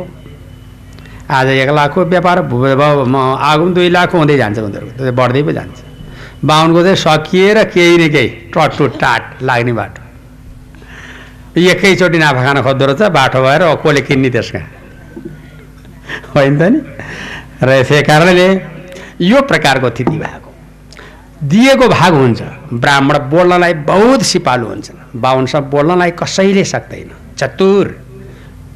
आज 1.31 1.47
एक 1.49 1.71
लाखको 1.71 2.05
व्यापार 2.05 2.43
म 2.43 3.17
आगो 3.41 3.69
दुई 3.75 3.89
लाखको 3.89 4.19
हुँदै 4.19 4.37
जान्छ 4.37 4.59
उनीहरूको 4.59 4.93
त्यो 4.99 5.13
बढ्दै 5.13 5.43
पो 5.43 5.53
जान्छ। 5.53 5.77
बाहुनको 6.45 6.83
चाहिँ 6.83 6.97
सकिएर 6.97 7.65
केही 7.73 7.97
न 7.99 8.09
केही 8.13 8.29
टट्टु 8.53 8.87
टाट 9.01 9.23
लाग्ने 9.43 9.73
बाटो। 9.73 10.01
एकैचोटि 11.57 12.19
नाफा 12.19 12.41
खान 12.45 12.63
खोज्दो 12.63 12.85
रहेछ 12.87 13.03
बाटो 13.11 13.41
भएर 13.43 13.63
कसले 13.83 14.01
किन्ने 14.05 14.31
त्यसका। 14.31 14.61
होइन 16.35 16.53
त 16.59 16.63
नि? 16.63 16.79
र 17.65 17.69
यसै 17.81 18.03
कारणले 18.05 18.76
यो 19.21 19.41
प्रकारको 19.43 19.89
स्थिति 19.91 20.17
भएको। 20.17 20.53
दिएको 21.43 21.89
भाग 21.89 22.15
हुन्छ। 22.15 22.43
ब्राह्मण 22.73 23.19
बोल्नलाई 23.31 23.75
बहुत 23.75 24.23
सिपालु 24.23 24.67
हुन्छन्। 24.67 25.21
बाहुनसँग 25.21 25.65
बोल्नलाई 25.65 26.11
कसैले 26.11 26.65
सक्दैन। 26.65 27.11
चतुर। 27.39 27.87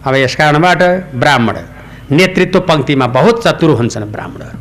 अब 0.04 0.14
यस 0.14 0.36
कारणबाट 0.36 0.82
ब्राह्मण 1.14 1.56
नेतृत्व 2.10 2.60
पङ्क्तिमा 2.60 3.06
बहुत 3.06 3.46
चतुर 3.46 3.70
हुन्छन् 3.70 4.12
ब्राह्मणहरू। 4.12 4.58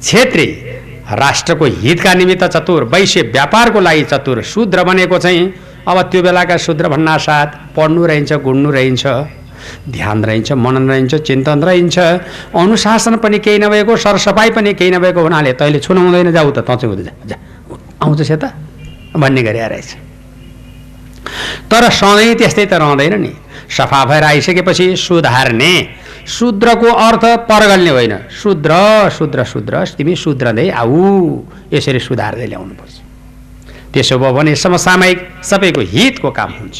क्षेत्री 0.00 0.46
राष्ट्रको 1.12 1.64
हितका 1.64 2.14
निमित्त 2.14 2.44
चतुर 2.44 2.84
वैश्य 2.84 3.22
व्यापारको 3.22 3.80
लागि 3.80 4.04
चतुर 4.04 4.42
शूद्र 4.42 4.84
बनेको 4.84 5.18
चाहिँ 5.18 5.52
अब 5.88 6.02
त्यो 6.02 6.22
बेलाका 6.22 6.56
शूद्र 6.56 6.88
भन्नासाथ 6.88 7.46
पढ्नु 7.76 8.06
रहन्छ 8.06 8.32
गुड्नु 8.32 8.70
रहन्छ। 8.70 9.06
ध्यान 9.88 10.24
रहन्छ 10.24 10.52
मनन 10.54 10.88
रहन्छ 10.90 11.14
चिन्तन 11.22 11.62
रहन्छ। 11.62 11.98
अनुशासन 12.54 13.16
पनि 13.22 13.38
केही 13.38 13.58
नभएको 13.58 13.96
सरसफाइ 13.96 14.50
पनि 14.50 14.74
केही 14.74 14.90
नभएको 14.90 15.20
हुनाले 15.22 15.52
तैँले 15.52 15.78
छुनु 15.80 16.00
हुँदैन 16.00 16.32
जाऊ 16.32 16.50
त 16.50 16.58
तँ 16.60 16.76
चाहिँ 16.76 16.94
हुँदै 16.94 17.12
जा 17.26 17.36
आउँछ 18.02 18.32
त 18.32 18.44
भन्ने 19.16 19.42
गरी 19.42 19.58
रहेछ 19.58 19.90
तर 21.70 21.90
सधैँ 21.90 22.34
त्यस्तै 22.34 22.66
त 22.66 22.72
रहँदैन 22.74 23.14
नि। 23.20 23.32
सफा 23.68 24.04
भएर 24.04 24.24
आइसकेपछि 24.24 24.96
सुधार्ने 24.96 25.72
शूद्रको 26.26 26.88
अर्थ 26.88 27.24
परगल्ने 27.48 27.90
होइन। 27.90 28.14
शूद्र 28.32 28.72
शूद्र 29.12 29.44
शूद्र 29.44 29.84
तिमी 29.96 30.14
सुध्रँदै 30.16 30.68
आऊ 30.72 31.00
यसरी 31.72 32.00
सुधार्दै 32.00 32.46
ल्याउनुपर्छ। 32.46 32.96
त्यसो 33.92 34.18
भयो 34.18 34.32
भने 34.32 34.54
समसामयिक 34.56 35.18
सबैको 35.44 35.80
हितको 35.80 36.30
काम 36.30 36.50
हुन्छ। 36.60 36.76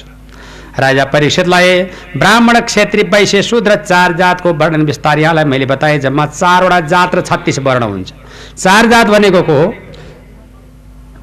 राजा 0.80 1.04
परीक्षितलाई 1.06 1.82
ब्राह्मण 2.16 2.60
क्षेत्री 2.60 3.02
वैश्य 3.12 3.42
शूद्र 3.42 3.74
चार 3.82 4.12
जातको 4.16 4.52
वर्णन 4.54 4.82
विस्तार 4.82 5.18
यहाँलाई 5.18 5.44
मैले 5.44 5.66
बताएँ 5.66 5.98
जम्मा 5.98 6.26
चारवटा 6.28 6.80
जात 6.86 7.14
र 7.14 7.20
छत्तिस 7.22 7.58
वर्ण 7.58 7.82
हुन्छ। 7.84 8.12
चार 8.56 8.86
जात 8.86 9.06
भनेको 9.08 9.42
को 9.42 9.52
हो? 9.54 9.74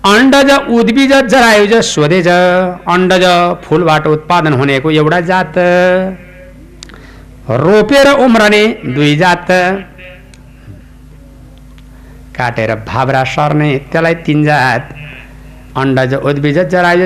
अण्डज 0.06 0.52
उद्भिज 0.72 1.14
जरायुज 1.26 1.74
स्वदेज। 1.86 2.28
अण्डज 2.28 3.26
फुलबाट 3.64 4.08
उत्पादन 4.08 4.54
हुनेको 4.54 4.92
एउटा 4.92 5.20
जात। 5.22 5.54
रोपेर 7.50 8.08
उम्रने 8.16 8.66
दुई 8.86 9.16
जात। 9.16 9.48
काटेर 12.36 12.76
भाब्रा 12.88 13.24
सर्ने 13.26 13.78
त्यसलाई 13.82 14.16
तिन 14.26 14.44
जात। 14.44 14.94
अण्डज 15.78 16.14
उद्भिज 16.16 16.58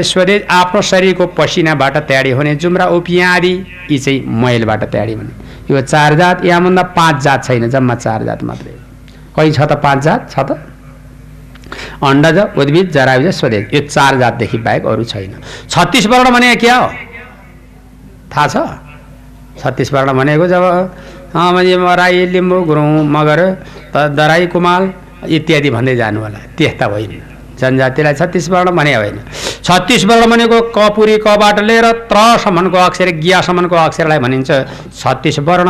स्वदेज 0.05 0.41
आफ्नो 0.51 0.81
शरीरको 0.89 1.25
पसिनाबाट 1.37 1.97
तयारी 2.07 2.31
हुने 2.31 2.55
जुम्रा 2.55 2.85
उपियाँ 2.97 3.35
आदि 3.35 3.53
यी 3.91 3.97
चाहिँ 3.97 4.19
मैलबाट 4.41 4.83
तयारी 4.91 5.13
हुने। 5.13 5.33
यो 5.71 5.81
चार 5.83 6.15
जात 6.15 6.45
यहाँभन्दा 6.45 6.83
पाँच 6.97 7.21
जात 7.23 7.43
छैन 7.45 7.69
जम्मा 7.69 7.95
चार 7.95 8.23
जात 8.23 8.43
मात्रै। 8.43 8.73
कहीँ 9.35 9.51
छ 9.51 9.61
त 9.61 9.73
पाँच 9.83 10.03
जात? 10.03 10.29
छ 10.29 10.39
त? 10.39 10.51
अण्डज 12.03 12.37
उद्भिद 12.57 12.89
जरायुज 12.91 13.27
स्वदेश 13.35 13.73
यो 13.73 13.81
चार 13.87 14.17
जातदेखि 14.19 14.57
बाहेक 14.59 14.85
अरू 14.85 15.03
छैन। 15.03 15.33
छत्तिस 15.69 16.05
वर्ण 16.07 16.29
भने 16.29 16.55
क्या 16.55 16.75
हो? 16.75 16.87
थाहा 18.31 18.47
छ? 18.47 18.55
छत्तिस 19.61 19.93
वर्ण 19.93 20.13
भनेको 20.13 20.47
जब 20.47 20.63
राई 21.99 22.25
लिम्बू 22.27 22.61
गुरुङ 22.65 22.89
मगर 23.09 23.39
दराई 24.13 24.45
कुमाल 24.47 24.81
इत्यादि 25.27 25.69
भन्दै 25.69 25.95
जानु 25.95 26.19
होला। 26.21 26.39
त्यस्ता 26.57 26.85
होइन। 26.85 27.21
जनजातिलाई 27.59 28.13
छत्तिस 28.13 28.49
वर्ण 28.49 28.71
भने 28.71 28.93
होइन। 28.95 29.17
छत्तिस 29.63 30.05
वर्ण 30.05 30.29
भनेको 30.31 30.61
कपुरी 30.75 31.17
कबाट 31.17 31.59
लिएर 31.59 31.85
त्रसम्मको 32.09 32.77
अक्षर 32.79 33.09
गियासम्मको 33.19 33.75
अक्षरलाई 33.77 34.19
भनिन्छ। 34.19 34.51
छत्तिस 34.95 35.39
वर्ण। 35.39 35.69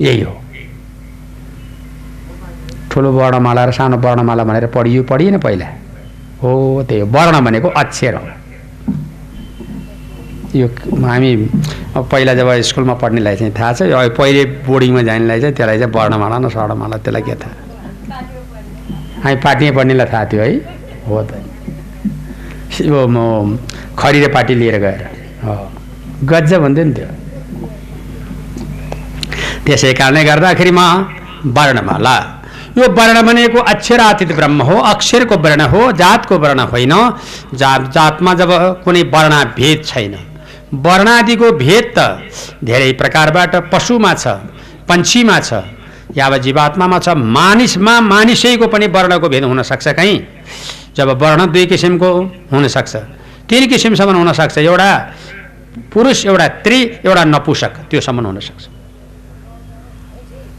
यही 0.00 0.20
हो। 0.22 0.34
ठुलो 2.90 3.10
वर्णमाला 3.12 3.64
र 3.64 3.70
सानो 3.72 3.96
वर्णमाला 3.98 4.44
भनेर 4.44 4.66
पढियो 4.70 5.02
पढिएन 5.02 5.38
पहिला। 5.38 5.66
हो 6.42 6.50
त्यही 6.88 7.00
हो। 7.00 7.06
वर्ण 7.10 7.40
भनेको 7.44 7.68
अक्षर 7.68 8.14
हो। 8.14 8.26
यो 10.54 10.66
हामी 11.02 11.30
पहिला 11.96 12.34
जब 12.34 12.48
स्कुलमा 12.62 12.94
पढ्नेलाई 13.02 13.36
चाहिँ 13.36 13.52
थाहा 13.58 13.72
छ 13.72 13.82
पहिले 14.14 14.44
बोर्डिङमा 14.62 15.02
जानेलाई 15.02 15.40
चाहिँ 15.40 15.54
त्यसलाई 15.54 15.78
चाहिँ 15.78 15.92
वर्णमाला 15.94 16.38
न 16.38 16.48
स्वर्णमाला 16.48 16.96
त्यसलाई 17.02 17.22
के 17.22 17.34
थाहा। 17.34 17.63
हामी 19.24 19.36
पार्टीमा 19.40 19.72
पढ्नेलाई 19.76 20.06
थाहा 20.12 20.24
थियो 20.32 20.42
है। 20.42 20.52
हो 21.08 21.22
त। 21.24 21.32
म 22.84 23.58
खरिरे 23.98 24.28
पार्टी 24.28 24.54
लिएर 24.54 24.76
गएर। 24.84 25.02
हो। 25.44 25.56
गज्ज 26.30 26.52
भन्थ्यो 26.62 26.84
नि 26.84 26.92
त्यो 26.94 27.08
त्यसै 29.64 29.92
कारणले 29.98 30.22
गर्दाखेरिमा 30.24 30.86
वर्णमाला 31.56 32.16
यो 32.78 32.84
वर्ण 32.98 33.16
भनेको 33.26 33.58
अक्षरातीत 33.72 34.30
ब्रह्म 34.36 34.62
हो 34.68 34.76
अक्षरको 34.92 35.36
वर्ण 35.44 35.60
हो 35.72 35.80
जातको 36.00 36.34
वर्ण 36.44 36.60
होइन। 36.72 36.94
जात 37.54 37.82
जातमा 37.94 38.32
जब 38.34 38.50
कुनै 38.84 39.02
वर्णाभेद 39.14 39.78
छैन। 39.84 40.14
वर्णादिको 40.84 41.48
भेद 41.62 41.84
त 41.96 41.98
धेरै 42.64 42.90
प्रकारबाट 43.00 43.52
पशुमा 43.72 44.12
छ 44.14 44.26
पन्छीमा 44.88 45.36
छ। 45.40 45.50
या 46.16 46.36
जीवात्मामा 46.38 46.98
छ 46.98 47.08
मानिसमा 47.36 47.94
मानिसैको 48.00 48.66
पनि 48.70 48.86
वर्णको 48.86 49.28
भेद 49.28 49.44
हुनसक्छ 49.44 49.86
कहीँ। 49.98 50.18
जब 50.96 51.08
वर्ण 51.22 51.40
दुई 51.52 51.66
किसिमको 51.66 52.10
हुनसक्छ 52.52 52.94
तिन 53.50 53.62
किसिमसम्म 53.68 54.16
हुनसक्छ 54.16 54.58
एउटा 54.58 54.90
पुरुष 55.92 56.26
एउटा 56.26 56.46
स्त्री 56.58 56.78
एउटा 57.04 57.24
नपुसक 57.24 57.72
त्योसम्म 57.90 58.26
हुनसक्छ। 58.26 58.64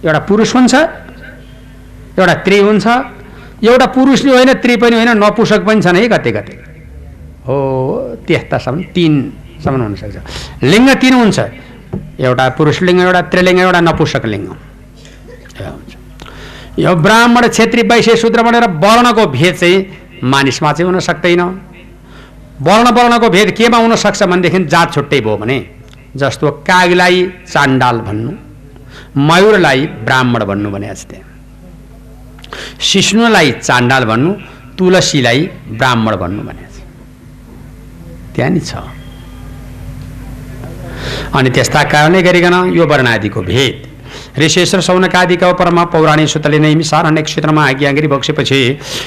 एउटा 0.05 0.19
पुरुष 0.27 0.49
हुन्छ 0.55 0.73
एउटा 2.19 2.33
स्त्री 2.41 2.57
हुन्छ 2.59 2.85
एउटा 3.63 3.85
पुरुषले 3.95 4.31
होइन 4.35 4.49
स्त्री 4.59 4.75
पनि 4.75 4.95
होइन 4.95 5.11
नपुसक 5.23 5.61
पनि 5.65 5.81
छन् 5.81 5.95
है 5.95 6.07
कतै 6.11 6.31
कतै। 6.35 6.55
हो 7.47 7.55
त्यस्तासम्म 8.27 8.81
तिनसम्म 8.95 9.81
हुनसक्छ। 9.81 10.15
लिङ्ग 10.63 10.89
तिन 11.01 11.13
हुन्छ 11.13 11.39
एउटा 12.19 12.45
पुरुष 12.59 12.77
लिङ्ग 12.87 12.99
एउटा 13.07 13.21
त्रिलिङ्ग 13.31 13.59
एउटा 13.65 13.79
नपुसक 13.87 14.25
लिङ्ग। 14.25 14.47
यो 16.79 16.95
ब्राह्मण 16.95 17.47
क्षेत्री 17.47 17.81
वैश्य 17.81 18.15
शूद्र 18.17 18.41
भनेर 18.43 18.65
वर्णको 18.83 19.25
भेद 19.31 19.55
चाहिँ 19.55 19.77
मानिसमा 20.23 20.71
चाहिँ 20.73 20.91
हुन 20.91 20.99
सक्दैन। 20.99 21.41
वर्ण 22.61 22.87
वर्णको 22.97 23.29
भेद 23.29 23.49
केमा 23.57 23.77
हुनसक्छ 23.77 24.23
भनेदेखि 24.23 24.59
जात 24.73 24.93
छुट्टै 24.93 25.19
भयो 25.21 25.37
भने 25.37 25.57
जस्तो 26.17 26.51
कागलाई 26.67 27.25
चाण्डाल 27.47 27.97
भन्नु 28.07 28.31
मयूरलाई 29.19 29.85
ब्राह्मण 30.05 30.43
भन्नु 30.45 30.69
भने 30.71 30.87
जस्तै। 30.89 31.21
सिस्नुलाई 32.81 33.51
चाण्डाल 33.63 34.03
भन्नु 34.05 34.31
तुलसीलाई 34.77 35.41
ब्राह्मण 35.79 36.15
भन्नु 36.15 36.43
भने 36.43 36.63
त्यहाँ 38.35 38.51
नि 38.51 38.59
छ। 38.59 38.75
अनि 41.35 41.49
त्यस्ता 41.55 41.83
कारणले 41.91 42.21
गरिकन 42.21 42.55
यो 42.75 42.85
वर्णादिको 42.87 43.41
भेद। 43.41 43.75
ऋषेश्वर 44.39 44.81
सौनकादिका 44.81 45.51
परमा 45.53 45.83
पौराणिक 45.93 46.29
सूत्रले 46.29 46.59
नै 46.59 46.73
अनेक 46.93 47.25
क्षेत्रमा 47.25 47.67
आज्ञा 47.67 47.91
गरी 47.91 48.07
बक्सेपछि 48.07 48.61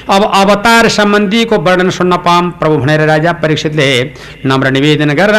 अब 0.08 0.22
अवतार 0.34 0.88
सम्बन्धीको 0.88 1.56
वर्णन 1.58 1.90
सुन्न 1.90 2.16
पाम। 2.26 2.50
प्रभु 2.60 2.76
भनेर 2.78 3.00
राजा 3.06 3.32
परीक्षितले 3.42 3.88
नम्र 4.46 4.70
निवेदन 4.70 5.12
गरेर 5.12 5.36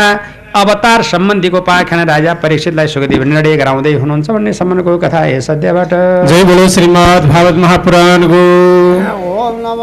अवतार 0.55 1.01
सम्बन्धीको 1.03 1.59
पाखना 1.61 2.03
राजा 2.03 2.33
परीक्षितलाई 2.43 2.87
सुखदेव 2.87 3.23
निर्णय 3.23 3.55
गराउँदै 3.57 3.93
हुनुहुन्छ 3.93 4.27
भन्ने 4.29 4.53
सम्बन्धको 4.53 4.97
कथा 4.97 5.21
हे 5.23 5.39
सद्यबाट। 5.41 5.91
जय 6.29 6.43
बोलो 6.43 6.67
श्रीमद् 6.69 7.27
भागवत 7.29 7.57
महापुराणको 7.63 8.41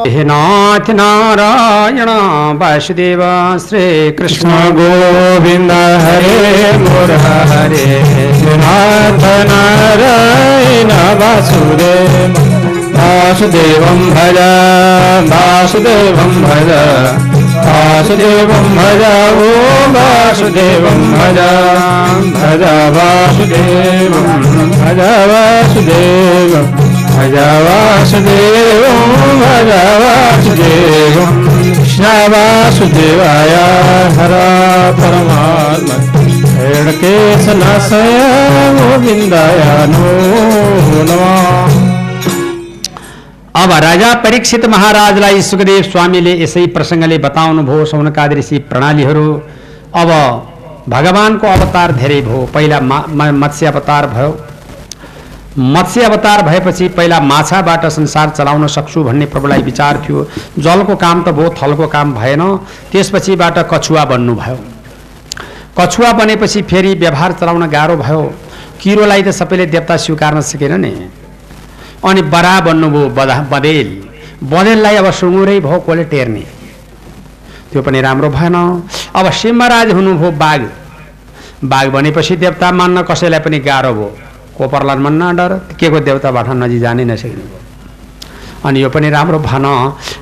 हे 0.07 0.25
नाथ 0.25 0.91
नारायण 0.99 2.11
वासुदेव 2.59 3.23
श्री 3.61 3.85
कृष्ण 4.19 4.49
गोविन्द 4.79 5.73
हरे 6.03 6.73
मुरारे 6.83 7.87
नाथ 8.64 9.23
नारायण 9.53 10.91
वासुदेव 11.23 12.12
वासुदेवं 12.99 14.01
भज 14.11 14.39
वासुदेवं 15.31 16.33
भज। 16.43 17.36
वासुदेवं 17.67 18.67
भज, 18.77 19.03
ओ 19.37 19.51
वासुदेवं 19.95 21.01
भज। 21.12 21.39
भज 22.37 22.62
वासुदेवं 22.97 24.27
भज 24.73 25.01
वासुदेवं 25.31 26.67
भज 27.17 27.37
वासुदेवं 27.67 28.99
भज 29.41 29.71
वासुदेवं। 30.03 31.33
कृष्ण 31.77 32.05
वासुदेवाय, 32.33 33.55
हर 34.17 34.35
परमात्मा। 34.99 35.97
हेडकेशनाशय 36.57 38.12
गोविन्दाय 38.77 39.61
नो 39.93 40.05
नमः। 41.09 41.66
अब 43.57 43.73
राजा 43.73 44.15
परीक्षित 44.15 44.67
महाराजलाई 44.67 45.43
सुखदेव 45.43 45.83
स्वामीले 45.83 46.43
यसै 46.43 46.67
प्रसङ्गले 46.67 47.19
बताउनुभयो 47.19 47.85
सौनकादि 47.85 48.35
ऋषि 48.35 48.59
प्रणालीहरू। 48.59 49.43
अब 49.95 50.09
भगवानको 50.89 51.47
अवतार 51.47 51.93
धेरै 51.93 52.21
भयो। 52.21 52.51
पहिला 52.55 52.81
म- 52.81 53.05
मत्स्य 53.11 53.67
अवतार 53.67 54.07
भयो। 54.07 54.45
मत्स्य 55.59 56.03
अवतार 56.03 56.43
भएपछि 56.43 56.89
पहिला 56.89 57.21
माछाबाट 57.21 57.87
संसार 57.87 58.31
चलाउन 58.31 58.67
सक्छु 58.67 59.05
भन्ने 59.05 59.27
प्रभुलाई 59.27 59.63
विचार 59.63 60.05
थियो। 60.09 60.29
जलको 60.59 60.97
काम 60.97 61.23
त 61.23 61.29
भयो 61.29 61.55
थलको 61.63 61.87
काम 61.87 62.15
भएन। 62.15 62.57
त्यसपछिबाट 62.93 63.59
कछुवा 63.59 64.05
बन्नुभयो 64.05 64.59
कछुवा 65.81 66.13
बनेपछि 66.13 66.63
फेरि 66.63 66.95
व्यवहार 66.95 67.33
चलाउन 67.33 67.67
गाह्रो 67.67 67.97
भयो। 67.97 68.35
किरोलाई 68.81 69.23
त 69.23 69.31
सबैले 69.31 69.67
देवता 69.67 69.97
स्वीकार्न 69.97 70.41
सकेन 70.41 70.81
नि। 70.81 71.11
अनि 72.05 72.22
बरा 72.22 72.61
बन्नुभयो 72.61 73.09
बदा 73.09 73.36
बदेल। 73.53 73.88
बदेललाई 74.44 74.97
अब 74.97 75.11
सुँगुरै 75.11 75.61
भयो 75.61 75.78
कसले 75.80 76.05
टेर्ने। 76.05 76.44
त्यो 77.72 77.82
पनि 77.82 78.01
राम्रो 78.01 78.28
भएन। 78.30 78.55
अब 79.14 79.30
सिंहराज 79.30 79.90
हुनुभयो 79.92 80.30
बाघ। 80.30 80.61
बाघ 81.64 81.86
भनेपछि 81.88 82.36
देवता 82.36 82.72
मान्न 82.72 83.03
कसैलाई 83.03 83.40
पनि 83.40 83.59
गाह्रो 83.59 83.92
भयो। 83.94 84.09
कोपरलाई 84.57 84.97
मान्न 84.97 85.36
डर। 85.36 85.53
के 85.78 85.90
को 85.90 86.01
देवताबाट 86.01 86.49
नजिक 86.49 86.80
जानै 86.80 87.05
नसक्ने 87.05 87.66
अनि 88.67 88.83
यो 88.83 88.89
पनि 88.91 89.11
राम्रो 89.11 89.39
भन। 89.41 89.64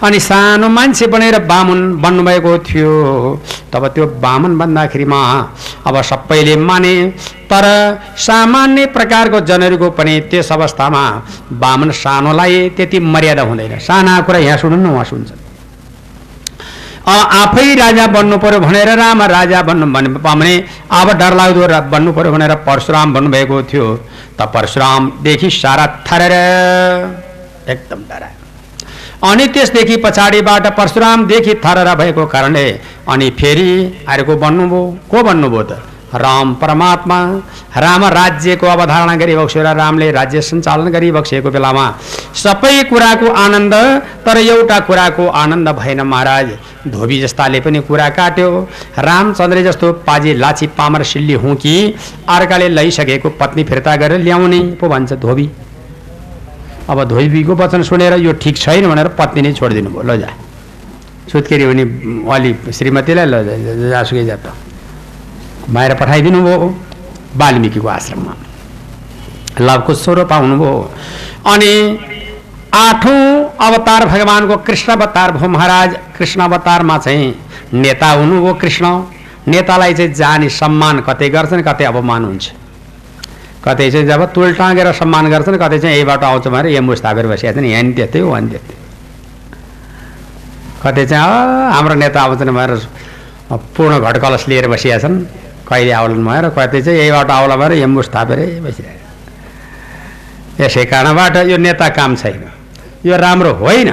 अनि 0.04 0.18
सानो 0.20 0.68
मान्छे 0.68 1.06
बनेर 1.06 1.38
बामुन 1.44 1.80
बन्नुभएको 2.02 2.52
थियो। 2.60 2.92
तब 3.72 3.86
त्यो 3.94 4.06
बामन 4.20 4.58
बन्दाखेरिमा 4.58 5.20
अब 5.86 6.00
सबैले 6.02 6.56
माने 6.56 6.94
तर 7.50 7.64
सामान्य 8.18 8.86
प्रकारको 8.96 9.40
जनहरूको 9.48 9.90
पनि 9.90 10.20
त्यस 10.30 10.52
अवस्थामा 10.52 11.04
बामन 11.52 11.90
सानोलाई 11.94 12.68
त्यति 12.76 12.98
मर्यादा 13.00 13.42
हुँदैन। 13.42 13.78
साना 13.80 14.20
कुरा 14.20 14.38
यहाँ 14.40 14.58
सुन्नु 14.58 14.76
न 14.76 14.92
उहाँ 14.92 15.04
सुन्छ। 15.04 15.30
आफै 17.04 17.74
राजा 17.74 18.06
बन्नु 18.06 18.36
पर्यो 18.40 18.60
भनेर 18.60 18.88
राम 18.96 19.22
राजा 19.28 19.60
बन्नु 19.62 19.86
भने 20.24 20.54
अब 20.90 21.08
डरलाग्दो 21.20 21.66
बन्नु 21.92 22.12
पर्यो 22.12 22.32
भनेर 22.32 22.54
परशुराम 22.64 23.12
भन्नुभएको 23.14 23.62
थियो। 23.62 23.86
त 24.38 24.42
परशुरामदेखि 24.54 25.50
सारा 25.52 25.86
थरेर 26.06 26.34
एकदम 27.68 28.02
डरायो। 28.10 28.42
अनि 29.22 29.46
त्यसदेखि 29.46 29.96
पछाडिबाट 29.96 30.66
परशुरामदेखि 30.76 31.54
थरेर 31.64 31.94
भएको 31.94 32.26
कारणले 32.26 32.66
अनि 33.08 33.30
फेरि 33.30 33.70
अर्को 34.08 34.36
बन्नुभयो। 34.36 34.82
को 35.10 35.22
बन्नुभयो 35.22 35.62
त? 35.62 35.82
राम 36.14 36.52
परमात्मा। 36.54 37.18
राम 37.76 38.04
राज्यको 38.14 38.66
अवधारणा 38.66 39.14
गरिबक्स्यो 39.16 39.62
र 39.62 39.74
रामले 39.76 40.10
राज्य 40.12 40.40
सञ्चालन 40.40 40.88
गरिबक्सेको 40.92 41.50
बेलामा 41.50 41.86
सबै 42.34 42.82
कुराको 42.90 43.32
आनन्द 43.34 43.74
तर 44.26 44.38
एउटा 44.38 44.78
कुराको 44.80 45.26
आनन्द 45.42 45.68
भएन 45.74 46.00
महाराज। 46.02 46.52
धोबी 46.88 47.20
जस्ताले 47.20 47.60
पनि 47.60 47.80
कुरा 47.80 48.08
काट्यो। 48.10 48.48
रामचन्द्र 48.98 49.62
जस्तो 49.62 49.92
पाजी 50.06 50.34
लाची 50.34 50.66
पामर 50.78 51.02
सिल्ली 51.02 51.34
हुँ 51.34 51.54
कि 51.56 51.74
अर्काले 52.28 52.68
लैसकेको 52.68 53.28
पत्नी 53.40 53.64
फिर्ता 53.64 53.96
गरेर 53.96 54.20
ल्याउने। 54.20 54.60
पो 54.80 54.88
भन्छ 54.88 55.12
धोबी। 55.14 55.50
अब 56.90 56.98
धोबीको 57.08 57.54
वचन 57.54 57.82
सुनेर 57.82 58.14
यो 58.20 58.32
ठिक 58.42 58.56
छैन 58.56 58.88
भनेर 58.88 59.08
पत्नी 59.18 59.42
नै 59.42 59.52
छोडिदिनु 59.52 59.90
भयो। 59.90 60.02
ल 60.02 60.16
जा। 60.20 60.30
सुत्केरी 61.32 61.64
हुने 61.64 61.84
अलि 62.28 62.50
श्रीमतीलाई 62.72 63.26
ल 63.26 63.34
जासुकै 63.90 64.24
जा 64.24 64.36
त। 64.36 64.52
बाहिर 65.70 65.94
पठाइदिनु 65.96 66.40
भयो। 66.44 66.66
वाल्मिकीको 67.36 67.88
आश्रममा। 67.88 68.34
लभको 69.60 69.94
स्वरूप 69.94 70.32
आउनुभयो 70.32 70.74
अनि 71.46 71.72
आठौँ 72.74 73.22
अवतार 73.60 74.06
भगवान्को 74.06 74.56
कृष्ण 74.66 74.92
अवतार 74.92 75.32
भयो 75.32 75.48
महाराज। 75.48 75.90
कृष्ण 76.18 76.40
अवतारमा 76.42 76.98
चाहिँ 76.98 77.34
नेता 77.72 78.10
हुनुभयो 78.10 78.54
कृष्ण। 78.54 78.86
नेतालाई 79.48 79.94
चाहिँ 79.94 80.12
जाने 80.12 80.48
सम्मान 80.50 81.00
कतै 81.00 81.28
गर्छन् 81.30 81.62
कतै 81.62 81.84
अपमान 81.84 82.24
हुन्छ। 82.24 82.44
कतै 83.64 83.90
चाहिँ 83.90 84.06
जब 84.06 84.20
तुल 84.34 84.52
टाँगेर 84.60 84.88
सम्मान 84.92 85.24
गर्छन् 85.32 85.58
कतै 85.58 85.78
चाहिँ 85.80 85.96
यहीबाट 85.96 86.22
आउँछ 86.24 86.46
भनेर 86.48 86.66
एम्बुस 86.80 87.00
थापेर 87.04 87.26
बसिएको 87.32 87.54
छन् 87.56 87.66
यहाँ 87.66 87.82
नि 87.82 87.92
त्यस्तै 87.96 88.18
हो 88.20 88.30
त्यस्तै 88.52 88.74
कतै 90.84 91.04
चाहिँ 91.06 91.24
"अ, 91.24 91.72
हाम्रो 91.74 91.94
नेता 91.96 92.18
आउँछन् 92.22 92.52
भनेर 92.52 92.72
पूर्ण 93.76 93.92
घटकलस 94.04 94.44
लिएर 94.48 94.66
बसिया 94.68 94.98
छन्। 95.00 95.16
कहिले 95.68 95.92
आउलान् 95.96 96.24
भएर 96.28 96.44
कतै 96.56 96.80
चाहिँ 96.84 96.98
यहीबाट 97.00 97.30
आउला 97.30 97.56
भएर 97.56 97.72
एम्बुस 97.88 98.08
थापेरै 98.14 98.46
बसिरहेको 98.60 99.02
यसै 100.62 100.84
कारणबाट 100.92 101.36
यो 101.48 101.56
नेता 101.56 101.88
काम 101.98 102.10
छैन। 102.20 102.42
यो 103.08 103.14
राम्रो 103.16 103.52
होइन। 103.64 103.88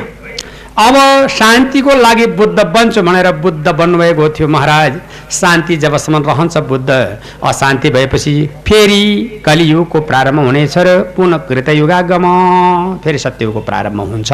अब 0.81 0.95
शान्तिको 1.29 1.93
लागि 1.95 2.25
बुद्ध 2.37 2.59
बन्छु 2.75 3.01
भनेर 3.03 3.31
बुद्ध 3.41 3.67
बन्नुभएको 3.69 4.29
थियो 4.29 4.47
महाराज। 4.47 4.93
शान्ति 5.31 5.75
जबसम्म 5.77 6.23
रहन्छ 6.27 6.57
बुद्ध। 6.69 6.89
अशान्ति 7.43 7.89
भएपछि 7.89 8.33
फेरि 8.67 9.03
कलियुगको 9.45 10.01
प्रारम्भ 10.09 10.39
हुनेछ 10.39 10.77
र 10.77 10.99
पुनः 11.15 11.37
कृतयुगागम 11.49 12.25
फेरि 13.03 13.19
सत्ययुगको 13.19 13.61
प्रारम्भ 13.61 14.01
हुन्छ। 14.11 14.31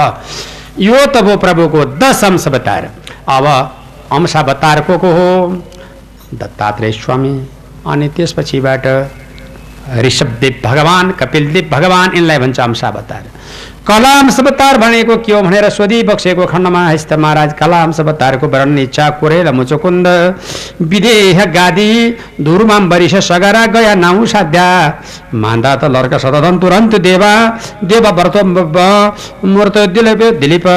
यो 0.79 1.05
त 1.05 1.23
भयो 1.25 1.37
प्रभुको 1.37 1.85
दश 1.97 2.23
अंश 2.23 2.47
अवतार 2.47 2.89
अब 3.27 3.45
अंश 4.11 4.35
अवतार 4.37 4.81
को 4.81 4.97
को 4.97 5.11
हो? 5.11 5.29
दत्तात्रेय 6.33 6.91
स्वामी 6.93 7.35
अनि 7.87 8.07
त्यसपछिबाट 8.15 8.85
ऋषभदेव 10.05 10.61
भगवान् 10.63 11.11
कपिलदेव 11.19 11.69
भगवान् 11.71 12.15
यिनलाई 12.15 12.39
भन्छ 12.39 12.59
अंशावतार। 12.59 13.23
कला 13.87 14.09
अंशवतार 14.19 14.77
भनेको 14.77 15.15
के 15.17 15.31
हो 15.31 15.41
भनेर 15.41 15.69
सोधिबक्सेको 15.69 16.45
खण्डमा 16.45 16.79
हस्त 16.85 17.11
महाराज 17.15 17.53
कला 17.59 17.81
अंशवतारको 17.83 18.47
वर्णन 18.47 18.77
इच्छा 18.79 19.09
कोरेल 19.19 19.49
मुचुकुन्द 19.55 20.07
विदेह 20.83 21.43
गादी 21.53 21.91
धुरुमाम 22.41 22.89
वरिष 22.91 23.15
सगरा 23.23 23.65
गया 23.67 23.93
नाउ 23.97 24.25
साध्या 24.27 24.65
मान्दा 25.35 25.75
त 25.75 25.91
लर्क 25.93 26.13
सतदन 26.17 26.57
तुरन्त 26.59 26.95
देवा 27.01 27.31
देव 27.85 28.07
व्रत 28.11 28.37
मूर्त 29.45 29.77
दिलीप 29.89 30.23
दिलीप 30.41 30.67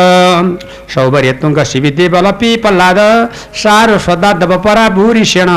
सौवर्य 0.94 1.32
तुङ्ग 1.42 1.62
शिवि 1.64 1.90
देव 1.98 2.16
लपी 2.26 2.54
पल्लाद 2.62 3.00
सारो 3.62 3.98
सदा 4.06 4.32
दब 4.40 4.54
परा 4.64 4.88
भूरि 4.90 5.24
सेण 5.32 5.50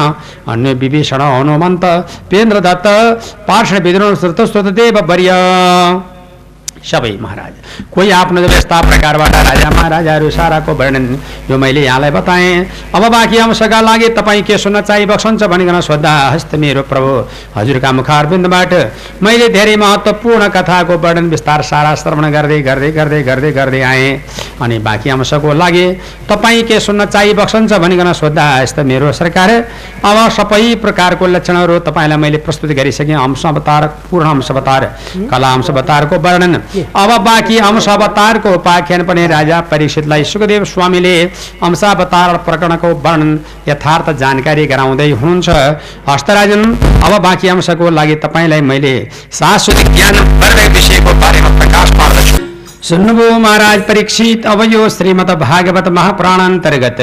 अन्य 0.48 0.74
विभीषण 0.82 1.22
हनुमन्त 1.28 1.86
पेन्द्र 2.32 2.60
दत्त 2.62 2.90
पार्श्व 3.48 3.78
विद्रोह 3.86 4.16
श्रुत 4.16 4.42
श्रुत 4.48 4.74
देव 4.74 5.00
वर्य 5.06 5.38
सबै 6.84 7.12
महाराज 7.22 7.54
कोही 7.92 8.10
आफ्नो 8.12 8.42
यस्ता 8.44 8.80
प्रकारबाट 8.84 9.36
राजा 9.48 9.70
महाराजाहरू 9.72 10.30
साराको 10.32 10.74
वर्णन 10.74 11.06
यो 11.50 11.58
मैले 11.58 11.82
यहाँलाई 11.84 12.12
बताएँ 12.12 12.50
अब 12.94 13.04
बाँकी 13.10 13.38
अंशका 13.40 13.80
लागि 13.82 14.10
तपाईँ 14.14 14.42
के 14.44 14.58
सुन्न 14.58 14.82
चाहिँ 14.84 15.06
बक्सन्छ 15.08 15.44
भनिकन 15.46 15.80
सोद्धा 15.82 16.12
हस्त 16.30 16.56
मेरो 16.60 16.82
प्रभु 16.92 17.12
हजुरका 17.56 17.92
मुखारबिन्दबाट 17.94 18.74
मैले 19.24 19.48
धेरै 19.50 19.76
महत्त्वपूर्ण 19.78 20.48
कथाको 20.50 20.98
वर्णन 21.00 21.30
विस्तार 21.30 21.62
सारा 21.64 21.96
श्रवण 21.96 22.32
गर्दै 22.32 22.60
गर्दै 22.62 22.92
गर्दै 22.92 23.22
गर्दै 23.24 23.52
गर्दै 23.54 23.82
आएँ 23.84 24.12
अनि 24.60 24.80
बाँकी 24.82 25.10
अंशको 25.10 25.54
लागि 25.54 25.86
तपाईँ 26.30 26.64
के 26.64 26.80
सुन्न 26.82 27.06
चाहिँ 27.08 27.34
बक्सन्छ 27.34 27.74
भनिकन 27.76 28.12
सोद्धा 28.14 28.50
हस्त 28.56 28.80
मेरो 28.84 29.12
सरकार 29.14 29.52
अब 30.04 30.18
सबै 30.34 30.76
प्रकारको 30.84 31.28
लक्षणहरू 31.30 31.80
तपाईँलाई 31.88 32.18
मैले 32.20 32.38
प्रस्तुत 32.44 32.72
गरिसकेँ 32.74 33.16
अंश 33.18 33.46
अवतार 33.46 33.88
पूर्ण 34.12 34.30
अंश 34.30 34.52
अवतार 34.52 34.86
कला 35.32 35.54
अंश 35.54 35.70
अवतारको 35.70 36.20
वर्णन 36.20 36.62
अब 36.76 37.10
बाँकी 37.24 37.58
अंश 37.60 37.88
अवतारको 37.90 38.54
उपाख्यान 38.56 39.02
राजा 39.28 39.60
परीक्षितलाई 39.72 40.24
सुखदेव 40.24 40.64
स्वामीले 40.66 41.16
अंशावतार 41.64 42.38
प्रकरणको 42.46 42.90
वर्णन 43.04 43.40
यथार्थ 43.68 44.10
जानकारी 44.20 44.66
गराउँदै 44.66 45.10
हस्तराजन, 46.08 46.64
अब 47.06 47.22
बाँकी 47.24 47.48
अंशको 47.48 47.90
लागि 47.90 48.16
तपाईँलाई 48.24 48.62
मैले 48.62 48.96
शाश्वत 49.32 49.86
ज्ञान 49.96 50.16
विषयको 50.74 51.14
बारेमा 51.22 51.50
प्रकाश 51.60 51.92
पार्दछु। 51.92 52.38
सुन्नुभयो 52.84 53.38
महाराज, 53.40 53.82
परीक्षित, 53.82 54.46
अब 54.46 54.62
यो 54.64 54.90
श्रीमद 54.90 55.30
भागवत 55.40 55.88
महापुराण 55.90 56.40
अंतर्गत 56.42 57.00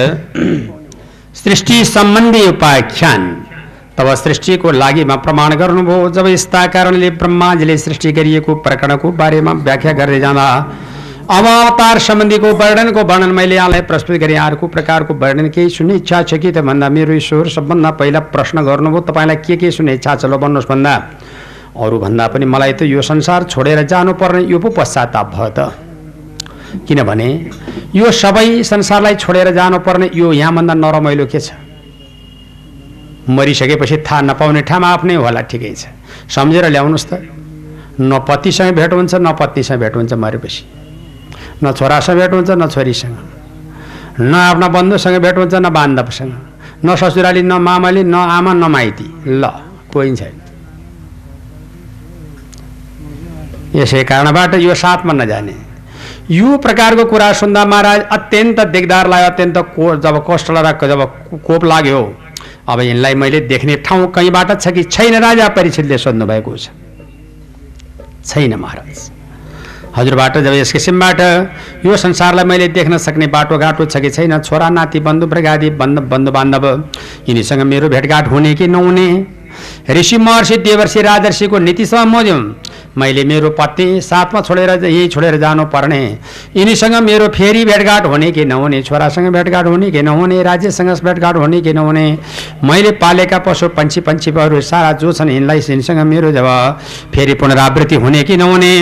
सृष्टि 1.34 1.84
सम्बन्धी 1.86 2.46
उपाख्यान। 2.48 3.22
तब 4.00 4.14
सृष्टिको 4.16 4.70
लागिमा 4.72 5.16
प्रमाण 5.24 5.54
गर्नुभयो 5.60 6.08
जब 6.16 6.26
यस्ता 6.26 6.66
कारणले 6.74 7.08
ब्रह्माजीले 7.20 7.76
सृष्टि 7.78 8.12
गरिएको 8.18 8.54
प्रकरणको 8.64 9.10
बारेमा 9.12 9.52
व्याख्या 9.66 9.92
गर्दै 9.92 10.20
जाँदा 10.20 10.46
अवतार 11.30 11.98
सम्बन्धीको 11.98 12.52
वर्णनको 12.62 13.02
वर्णन 13.10 13.32
मैले 13.38 13.54
यहाँलाई 13.54 13.80
प्रस्तुत 13.90 14.16
गरेँ। 14.24 14.38
अर्को 14.38 14.66
प्रकारको 14.66 15.14
वर्णन 15.20 15.48
केही 15.52 15.68
सुन्ने 15.70 15.94
इच्छा 16.00 16.22
छ 16.22 16.40
कि 16.40 16.52
त 16.52 16.64
भन्दा 16.64 16.88
मेरो 16.88 17.12
ईश्वर 17.12 17.48
सबभन्दा 17.56 17.90
पहिला 18.00 18.20
प्रश्न 18.32 18.64
गर्नुभयो 18.64 19.00
तपाईँलाई 19.04 19.36
के 19.44 19.56
के 19.60 19.70
सुन्ने 19.70 19.94
इच्छा 20.00 20.16
छ 20.16 20.24
ल 20.24 20.36
भन्नुहोस् 20.40 20.68
भन्दा। 20.72 20.94
अरूभन्दा 21.76 22.26
पनि 22.32 22.46
मलाई 22.48 22.72
त 22.72 22.88
यो 22.88 23.02
संसार 23.04 23.44
छोडेर 23.52 23.82
जानुपर्ने 23.84 24.42
यो 24.48 24.58
पो 24.58 24.68
पश्चाताप 24.80 25.26
भयो 25.36 25.50
त। 25.58 25.70
किनभने 26.88 27.28
यो 27.94 28.10
सबै 28.16 28.62
संसारलाई 28.64 29.14
छोडेर 29.20 29.50
जानुपर्ने 29.54 30.10
यो 30.14 30.32
यहाँभन्दा 30.32 30.74
नरमाइलो 30.74 31.26
के 31.26 31.40
छ? 31.40 31.52
मरिसकेपछि 33.36 33.96
थाहा 34.06 34.20
नपाउने 34.20 34.62
ठाउँमा 34.68 34.88
आफ्नै 34.88 35.14
होला 35.14 35.40
ठिकै 35.50 35.74
छ। 35.74 35.86
सम्झेर 36.28 36.64
ल्याउनुहोस् 36.74 37.06
त। 37.10 37.12
न 38.00 38.18
पतिसँग 38.28 38.74
भेट 38.74 38.92
हुन्छ 38.92 39.14
न 39.14 39.32
पत्नीसँग 39.38 39.78
भेट 39.80 39.94
हुन्छ 39.96 40.12
मरेपछि। 40.12 40.62
न 41.62 41.72
छोरासँग 41.72 42.18
भेट 42.18 42.32
हुन्छ 42.34 42.50
न 42.50 42.68
छोरीसँग। 42.68 43.16
न 44.20 44.34
आफ्ना 44.34 44.68
बन्धुसँग 44.68 45.16
भेट 45.22 45.36
हुन्छ 45.38 45.54
न 45.54 45.68
बान्धवसँग। 45.68 46.32
न 46.84 46.96
ससुराली 46.96 47.42
न 47.42 47.52
मामाली 47.60 48.02
न 48.04 48.14
आमा 48.14 48.52
न 48.52 48.64
माइती। 48.70 49.06
ल 49.28 49.42
कोही 49.92 50.16
छैन। 50.16 50.36
यसै 53.74 54.02
कारणबाट 54.04 54.54
यो 54.54 54.74
साथमा 54.74 55.12
नजाने 55.12 55.54
यो 56.30 56.56
प्रकारको 56.58 57.04
कुरा 57.04 57.32
सुन्दा 57.32 57.64
महाराज 57.64 58.00
अत्यन्त 58.12 58.60
देगदार 58.70 59.06
लाग्यो 59.08 59.30
अत्यन्त 59.30 59.58
को 59.76 59.84
जब 59.96 60.16
कष्ट 60.30 60.50
जब 60.90 61.00
कोप 61.46 61.64
लाग्यो। 61.64 62.02
अब 62.68 62.80
यिनलाई 62.80 63.14
मैले 63.14 63.40
देख्ने 63.46 63.76
ठाउँ 63.76 64.10
कहीँबाट 64.12 64.60
छ 64.60 64.68
कि 64.68 64.82
छैन 64.84 65.14
राजा 65.22 65.48
परीक्षितले 65.48 65.98
सोध्नु 65.98 66.26
भएको 66.26 66.56
छ। 66.56 66.68
छैन 68.24 68.54
महाराज। 68.54 69.10
हजुरबाट 69.96 70.38
जब 70.38 70.52
यस 70.52 70.72
किसिमबाट 70.72 71.20
यो 71.86 71.96
संसारलाई 71.96 72.44
मैले 72.44 72.68
देख्न 72.68 72.98
सक्ने 72.98 73.26
बाटोघाटो 73.26 73.84
छ 73.84 73.96
कि 73.96 74.10
छैन 74.10 74.38
छोरा 74.38 74.68
नाति 74.70 75.00
बन्धु 75.00 75.26
प्रगादी 75.26 75.70
बन्ध 75.70 75.98
बन्धु 75.98 76.30
बान्धव 76.32 76.66
यिनीसँग 77.28 77.62
मेरो 77.62 77.88
भेटघाट 77.88 78.28
हुने 78.30 78.54
कि 78.54 78.66
नहुने? 78.68 79.08
ऋषि 79.90 80.16
महर्षि 80.18 80.56
देवर्षि 80.58 81.02
राजर्षिको 81.02 81.58
नीतिसँग 81.58 82.06
मोज्यौँ 82.08 82.42
मैले 82.98 83.22
मेरो 83.24 83.50
पत्नी 83.50 84.00
साथमा 84.00 84.40
छोडेर 84.40 84.70
यही 84.84 85.08
छोडेर 85.08 85.36
जानु 85.38 85.64
पर्ने। 85.64 86.00
यिनीसँग 86.56 86.94
मेरो 87.02 87.28
फेरि 87.28 87.64
भेटघाट 87.64 88.06
हुने 88.06 88.30
कि 88.32 88.44
नहुने 88.44 88.82
छोरासँग 88.82 89.28
भेटघाट 89.32 89.66
हुने 89.66 89.90
कि 89.90 90.02
नहुने 90.02 90.42
राज्यसँग 90.42 90.90
भेटघाट 91.04 91.36
हुने 91.36 91.60
कि 91.60 91.72
नहुने। 91.72 92.06
मैले 92.64 92.90
पालेका 92.98 93.38
पशु 93.38 93.68
पन्छी 93.70 94.00
पन्छीहरू 94.00 94.60
सारा 94.60 94.92
जो 94.98 95.12
छन् 95.12 95.30
यिनलाई 95.30 95.60
यिनीसँग 95.60 96.00
मेरो 96.04 96.32
जब 96.32 96.48
फेरि 97.14 97.34
पुनरावृत्ति 97.34 97.94
हुने 97.94 98.22
कि 98.22 98.36
नहुने। 98.36 98.74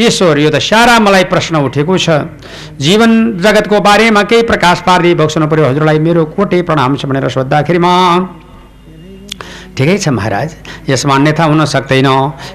ईश्वर 0.00 0.38
यो 0.38 0.50
त 0.50 0.58
सारा 0.60 0.98
मलाई 0.98 1.24
प्रश्न 1.24 1.62
उठेको 1.62 1.98
छ। 1.98 2.10
जीवन 2.82 3.38
जगतको 3.38 3.80
बारेमा 3.80 4.22
केही 4.24 4.42
प्रकाश 4.42 4.82
पारिदिई 4.82 5.14
बक्सनु 5.14 5.46
पर्यो 5.46 5.70
हजुरलाई 5.70 5.98
मेरो 6.00 6.24
कोटे 6.34 6.62
प्रणाम 6.62 6.96
छ 6.96 7.06
भनेर 7.06 7.28
सोद्धाखेरिमा 7.30 7.92
ठिकै 9.76 9.96
छ 9.98 10.08
महाराज 10.10 10.54
यसमा 10.88 11.14
अन्यथा 11.14 11.44
हुन 11.44 11.64
सक्दैन। 11.64 12.08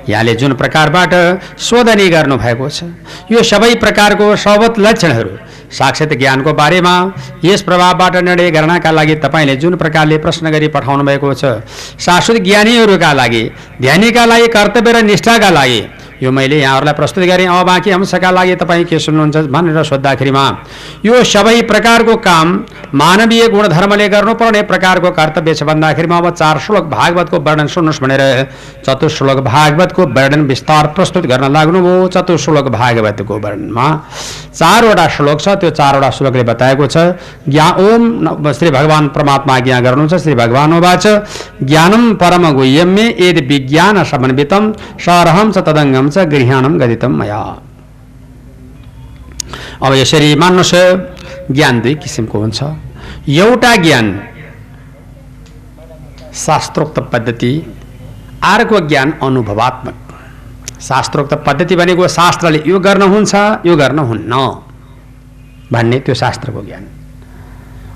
यहाँले 0.09 0.33
जुन 0.35 0.53
प्रकारबाट 0.53 1.13
शोधनी 1.59 2.07
गर्नुभएको 2.09 2.69
छ 2.69 2.83
यो 3.31 3.43
सबै 3.43 3.73
प्रकारको 3.75 4.35
सबत 4.37 4.79
लक्षणहरू 4.79 5.33
साक्षात 5.71 6.13
ज्ञानको 6.13 6.53
बारेमा 6.53 6.95
यस 7.43 7.61
प्रभावबाट 7.61 8.15
निर्णय 8.23 8.49
गर्नका 8.51 8.91
लागि 8.91 9.15
तपाईँले 9.23 9.55
जुन 9.55 9.75
प्रकारले 9.75 10.17
प्रश्न 10.17 10.51
गरी 10.51 10.67
पठाउनु 10.75 11.03
भएको 11.03 11.33
छ 11.33 11.53
शाश्वत 11.99 12.37
ज्ञानीहरूका 12.41 13.11
लागि 13.13 13.43
ध्यानीका 13.81 14.25
लागि 14.25 14.47
कर्तव्य 14.47 14.91
र 14.91 15.01
निष्ठाका 15.03 15.49
लागि 15.49 15.81
यो 16.21 16.31
मैले 16.31 16.59
यहाँहरूलाई 16.59 16.93
प्रस्तुत 16.93 17.23
गरेँ। 17.25 17.47
अब 17.47 17.65
बाँकी 17.67 17.91
अंशका 17.91 18.31
लागि 18.31 18.55
तपाईँ 18.57 18.85
के 18.85 18.99
सुन्नुहुन्छ 18.99 19.37
भनेर 19.53 19.83
सोद्धाखेरिमा 19.83 20.45
यो 21.05 21.23
सबै 21.25 21.61
प्रकारको 21.69 22.15
काम 22.19 22.47
मानवीय 22.93 23.47
गुणधर्मले 23.47 24.07
गर्नुपर्ने 24.09 24.61
प्रकारको 24.71 25.11
कर्तव्य 25.11 25.53
छ 25.53 25.63
भन्दाखेरिमा 25.63 26.17
अब 26.17 26.29
चार 26.33 26.59
श्लोक 26.59 26.85
भागवतको 26.89 27.37
वर्णन 27.39 27.67
सुन्नुहोस् 27.67 28.01
भनेर 28.01 28.23
चतुश्लोक 28.85 29.39
भागवतको 29.45 30.05
वर्णन 30.17 30.41
विस्तार 30.47 30.87
प्रस्तुत 30.95 31.25
गर्न 31.27 31.51
लाग्नुभयो। 31.53 32.07
चतुश्लोक 32.07 32.67
भागवतको 32.71 33.37
वर्णनमा 33.37 33.87
चारवटा 34.53 35.07
श्लोक 35.15 35.41
छ। 35.41 35.47
त्यो 35.57 35.69
चारवटा 35.71 36.09
श्लोकले 36.17 36.43
बताएको 36.43 36.87
छ 36.87 36.97
ज्ञा 37.49 37.67
ओम 37.79 38.51
श्री 38.51 38.69
भगवान् 38.71 39.07
परमात्मा 39.15 39.55
आज्ञा 39.55 39.79
गर्नुहुन्छ 39.81 40.21
श्री 40.23 40.35
भगवान् 40.35 40.73
उवाच 40.73 41.05
ज्ञानं 41.63 42.03
परम 42.17 42.51
गुह्यम्य 42.55 43.03
यद 43.19 43.37
विज्ञान 43.47 44.03
समन्वितम 44.03 44.71
सरहं 45.05 45.51
च 45.51 45.57
तदङ्गम। 45.67 46.06
च 46.09 46.25
गृहाणं 46.33 46.79
गदितं 46.81 47.11
मया 47.19 47.41
अब 49.81 49.93
यसरी 49.93 50.29
मान्नुहोस् 50.35 51.53
ज्ञान 51.53 51.81
दुई 51.81 51.93
किसिमको 52.03 52.39
हुन्छ 52.39 52.59
एउटा 53.35 53.75
ज्ञान 53.77 54.07
शास्त्रोक्त 56.37 56.99
पद्धति 57.13 57.51
अर्को 58.45 58.79
ज्ञान 58.87 59.11
अनुभवात्मक 59.23 59.95
शास्त्रोक्त 60.81 61.33
पद्धति 61.47 61.75
भनेको 61.75 62.07
शास्त्रले 62.15 62.61
यो 62.67 62.79
गर्न 62.79 63.01
हुन्छ 63.13 63.33
यो 63.65 63.75
गर्न 63.77 63.99
हुन्न 64.09 64.33
भन्ने 65.71 65.99
त्यो 65.99 66.15
शास्त्रको 66.15 66.61
ज्ञान 66.65 66.83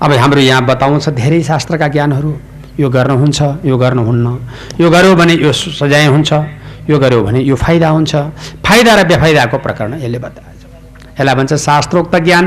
अब 0.02 0.12
हाम्रो 0.14 0.40
यहाँ 0.40 0.64
बताउँछ 0.66 1.08
धेरै 1.14 1.42
शास्त्रका 1.42 1.88
ज्ञानहरू 1.88 2.32
यो 2.80 2.88
गर्न 2.90 3.10
हुन्छ 3.20 3.42
यो 3.64 3.76
गर्नुहुन्न 3.78 4.26
यो 4.80 4.90
गर्यो 4.90 5.14
भने 5.16 5.34
यो 5.36 5.52
सजाय 5.52 6.06
हुन्छ 6.06 6.32
यो 6.90 6.98
गर्यो 6.98 7.22
भने 7.22 7.40
यो 7.40 7.56
फाइदा 7.56 7.88
हुन्छ। 7.88 8.12
फाइदा 8.66 8.92
र 8.94 9.04
बेफाइदाको 9.06 9.56
प्रकरण 9.58 9.94
यसले 10.02 10.18
बताएछ 10.18 10.60
यसलाई 11.20 11.34
भन्छ 11.34 11.52
शास्त्रोक्त 11.54 12.14
ज्ञान। 12.26 12.44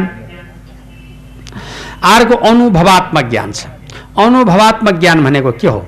अर्को 2.03 2.35
अनुभवात्मक 2.49 3.25
ज्ञान 3.29 3.51
छ। 3.51 3.67
अनुभवात्मक 4.17 4.95
ज्ञान 4.99 5.23
भनेको 5.23 5.51
के 5.51 5.67
हो? 5.67 5.81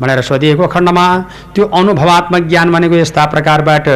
भनेर 0.00 0.20
सोधिएको 0.22 0.66
खण्डमा 0.66 1.06
त्यो 1.54 1.64
अनुभवात्मक 1.70 2.42
ज्ञान 2.48 2.72
भनेको 2.72 2.94
यस्ता 2.96 3.24
प्रकारबाट 3.26 3.86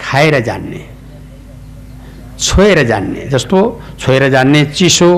खाएर 0.00 0.38
जान्ने 0.40 0.80
छोएर 2.38 2.82
जान्ने 2.86 3.26
जस्तो 3.28 3.58
छोएर 3.98 4.28
जान्ने 4.30 4.64
चिसो 4.70 5.10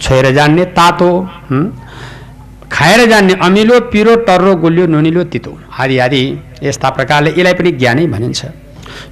छोएर 0.00 0.26
जान्ने 0.34 0.64
तातो? 0.76 1.10
खाएर 2.74 3.00
जान्ने 3.10 3.34
अमिलो 3.40 3.80
पिरो 3.92 4.14
टर्रो 4.26 4.54
गुलियो 4.56 4.86
नुनिलो 4.86 5.22
तितो। 5.32 5.52
आदि 5.78 5.98
आदि 5.98 6.22
यस्ता 6.62 6.88
प्रकारले 6.90 7.30
यसलाई 7.30 7.54
पनि 7.54 7.70
ज्ञानै 7.72 8.06
भनिन्छ। 8.06 8.40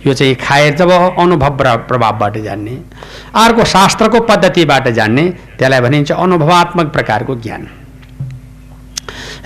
यो 0.07 0.15
चाहिँ 0.15 0.35
खाएर 0.37 0.75
जब 0.77 0.91
अनुभव 0.91 1.51
प्रभावबाट 1.89 2.39
जान्ने 2.39 2.75
अर्को 3.35 3.65
शास्त्रको 3.75 4.21
पद्धतिबाट 4.31 4.89
जान्ने 4.99 5.25
त्यसलाई 5.59 5.81
भनिन्छ 5.81 6.11
अनुभवात्मक 6.13 6.87
प्रकारको 6.93 7.35
ज्ञान। 7.37 7.63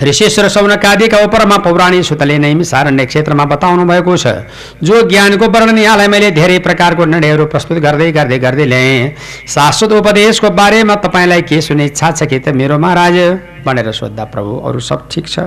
ऋषेश्वर 0.03 0.47
सौनकादिका 0.47 1.17
उपरमा 1.25 1.57
पौराणिक 1.57 2.03
सुतले 2.05 2.37
नै 2.37 2.53
सारण्य 2.63 3.05
क्षेत्रमा 3.05 3.45
बताउनु 3.45 3.85
भएको 3.85 4.17
छ। 4.17 4.45
जो 4.83 5.01
ज्ञानको 5.09 5.45
वर्णन 5.47 5.77
यहाँलाई 5.77 6.07
मैले 6.07 6.29
धेरै 6.31 6.59
प्रकारको 6.59 7.05
निर्णयहरू 7.05 7.45
प्रस्तुत 7.45 7.77
गर्दै 7.81 8.11
गर्दै 8.11 8.37
गर्दै 8.37 8.65
ल्याएँ। 8.65 9.15
शाश्वत 9.47 9.91
उपदेशको 9.93 10.49
बारेमा 10.53 10.95
तपाईँलाई 11.01 11.41
के 11.41 11.61
सुने 11.61 11.85
इच्छा 11.85 12.11
छ 12.11 12.29
कि 12.29 12.39
त 12.39 12.53
मेरो 12.53 12.77
महाराज? 12.77 13.17
भनेर 13.65 13.91
सोद्धा 13.91 14.23
प्रभु 14.29 14.51
अरू 14.69 14.79
सब 14.79 15.07
ठिक 15.11 15.25
छ। 15.27 15.39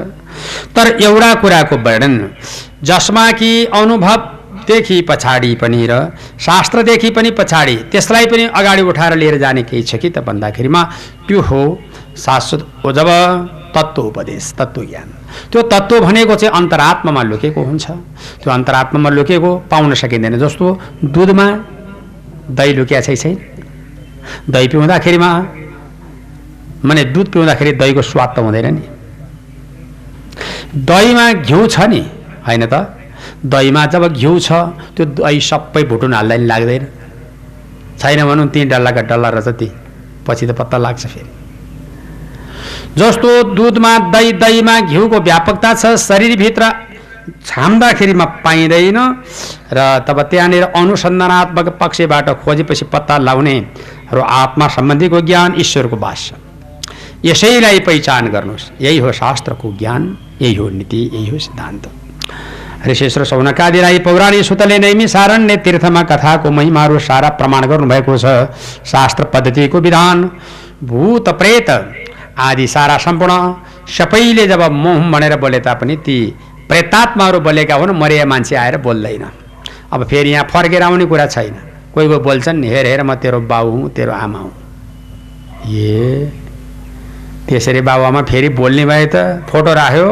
तर 0.74 0.98
एउटा 0.98 1.30
कुराको 1.42 1.76
वर्णन 1.78 2.14
जसमा 2.82 3.30
कि 3.38 3.50
अनुभवदेखि 3.70 5.00
पछाडि 5.08 5.54
पनि 5.62 5.86
र 5.86 6.10
शास्त्रदेखि 6.40 7.10
पनि 7.10 7.30
पछाडि 7.38 7.76
त्यसलाई 7.92 8.26
पनि 8.26 8.44
अगाडि 8.50 8.82
उठाएर 8.82 9.16
लिएर 9.16 9.38
जाने 9.38 9.62
केही 9.62 9.82
छ 9.82 9.94
कि 10.02 10.10
त 10.10 10.26
भन्दाखेरिमा 10.26 10.82
त्यो 11.28 11.40
हो 11.40 11.62
शाश्वत 12.18 12.60
जब 12.98 13.08
तत्त्व 13.74 14.02
उपदेश 14.02 14.52
तत्त्व 14.58 14.82
ज्ञान 14.84 15.08
त्यो 15.52 15.62
तत्त्व 15.72 16.00
भनेको 16.00 16.34
चाहिँ 16.34 16.52
अन्तरात्मामा 16.56 17.22
लुकेको 17.22 17.60
हुन्छ। 17.62 17.86
त्यो 18.40 18.50
अन्तरात्मामा 18.52 19.10
लुकेको 19.10 19.50
पाउन 19.70 19.94
सकिँदैन। 19.94 20.38
जस्तो 20.38 20.66
दुधमा 21.14 21.46
दही 22.50 22.72
लुकिया 22.74 23.00
छै 23.00 23.16
छैन 23.16 23.36
दही 24.50 24.68
पिउँदाखेरिमा 24.68 25.30
माने 26.84 27.04
दुध 27.14 27.26
पिउँदाखेरि 27.32 27.72
दहीको 27.80 28.02
स्वाद 28.02 28.30
त 28.36 28.38
हुँदैन 28.38 28.66
नि। 28.74 28.84
दहीमा 30.90 31.26
घिउ 31.46 31.66
छ 31.66 31.76
नि 31.90 32.02
होइन 32.46 32.64
त? 32.66 32.74
दहीमा 33.44 33.82
जब 33.86 34.04
घिउ 34.12 34.38
छ 34.38 34.52
त्यो 34.96 35.04
दही 35.18 35.40
सबै 35.40 35.82
भुटुन 35.90 36.14
हाल्दा 36.14 36.36
नि 36.36 36.46
लाग्दैन। 36.46 36.84
छैन 38.00 38.20
भनौँ 38.28 38.48
तिन 38.48 38.68
डल्लाका 38.68 39.02
डल्ला 39.10 39.28
रहेछ 39.28 39.48
ती। 39.60 39.68
पछि 40.26 40.46
त 40.46 40.50
पत्ता 40.58 40.78
लाग्छ 40.78 41.06
फेरि। 41.06 41.39
जस्तो 42.98 43.42
दुधमा 43.54 43.98
दही 44.10 44.32
दहीमा 44.34 44.80
घिउको 44.82 45.20
व्यापकता 45.20 45.74
छ 45.74 45.94
शरीरभित्र 45.98 46.70
छाम्दाखेरिमा 47.46 48.24
पाइँदैन 48.44 48.98
र 49.72 49.78
तब 50.08 50.20
त्यहाँनिर 50.30 50.64
अनुसन्धानात्मक 50.76 51.68
पक्षबाट 51.80 52.28
खोजेपछि 52.44 52.84
पत्ता 52.84 53.18
लगाउने 53.18 53.56
र 54.12 54.20
आत्मा 54.20 54.68
सम्बन्धीको 54.68 55.20
ज्ञान 55.20 55.54
ईश्वरको 55.60 55.96
बास 55.96 56.26
छ। 56.26 56.32
यसैलाई 57.24 57.80
पहिचान 57.80 58.28
गर्नुहोस्। 58.28 58.70
यही 58.80 58.98
हो 58.98 59.12
शास्त्रको 59.12 59.72
ज्ञान 59.78 60.16
यही 60.42 60.54
हो 60.54 60.68
नीति 60.70 61.10
यही 61.14 61.28
हो 61.28 61.38
सिद्धान्त। 61.38 61.88
ऋषेश्वर 62.88 63.24
सौनकादि 63.24 63.80
राई 63.80 63.98
पौराणिक 63.98 64.44
सुतले 64.44 64.78
नैमी 64.78 65.06
सारण्य 65.08 65.56
तीर्थमा 65.56 66.02
कथाको 66.02 66.50
महिमाहरू 66.50 66.98
सारा 66.98 67.28
प्रमाण 67.38 67.66
गर्नुभएको 67.66 68.16
छ। 68.18 68.26
शास्त्र 68.88 69.24
पद्धतिको 69.24 69.80
विधान 69.80 70.30
भूत 70.84 71.28
प्रेत 71.38 71.70
आदि 72.40 72.66
सारा 72.66 72.96
सम्पूर्ण 72.98 73.34
सबैले 73.88 74.46
जब 74.46 74.62
मोह 74.74 75.10
भनेर 75.12 75.36
बोले 75.36 75.60
तापनि 75.60 75.96
ती 76.06 76.16
प्रेतात्माहरू 76.68 77.40
बोलेका 77.40 77.74
हुन् 77.74 77.92
मरिया 77.98 78.24
मान्छे 78.26 78.56
आएर 78.56 78.76
बोल्दैन। 78.86 79.24
अब 79.92 80.04
फेरि 80.06 80.30
यहाँ 80.30 80.46
फर्केर 80.52 80.82
आउने 80.82 81.04
कुरा 81.06 81.26
छैन। 81.26 81.54
कोही 81.94 82.06
कोही 82.08 82.18
बोल्छन् 82.20 82.64
हेर 82.64 82.86
हेर 82.86 83.02
म 83.02 83.14
तेरो 83.18 83.40
बाउ 83.50 83.70
हुँ 83.70 83.88
तेरो 83.90 84.12
आमा 84.14 84.38
हुँ। 84.38 84.52
ए 85.66 86.30
त्यसरी 87.48 87.80
बाबुआमा 87.82 88.22
फेरि 88.22 88.48
बोल्ने 88.54 88.84
भए 88.86 89.06
त 89.14 89.42
फोटो 89.50 89.72
राख्यो 89.74 90.06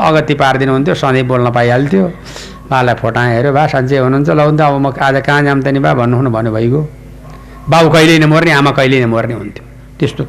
अगति 0.00 0.34
पारिदिनु 0.34 0.72
हुन्थ्यो 0.72 0.94
सधैँ 0.94 1.22
बोल्न 1.28 1.50
पाइहाल्थ्यो। 1.52 2.06
बालाई 2.70 2.94
फोटा 3.02 3.20
हेऱ्यो 3.20 3.52
बा 3.52 3.66
साँच्चै 3.66 3.98
हुनुहुन्छ 3.98 4.30
ल 4.30 4.40
हुन्छ 4.40 4.60
अब 4.60 4.74
म 4.80 4.92
आज 4.96 5.16
कहाँ 5.26 5.42
जाम 5.44 5.58
नि 5.68 5.80
बा 5.84 5.92
भन्नु 6.00 6.16
हुनु 6.16 6.30
भन्नु 6.30 6.50
भइगयो। 6.56 6.80
बाउ 7.68 7.84
कहिले 7.92 8.18
नमर्ने 8.24 8.52
आमा 8.56 8.70
कहिले 8.72 9.04
नमर्ने 9.04 9.34
हुन्थ्यो। 9.34 9.64
त्यस्तो 9.98 10.24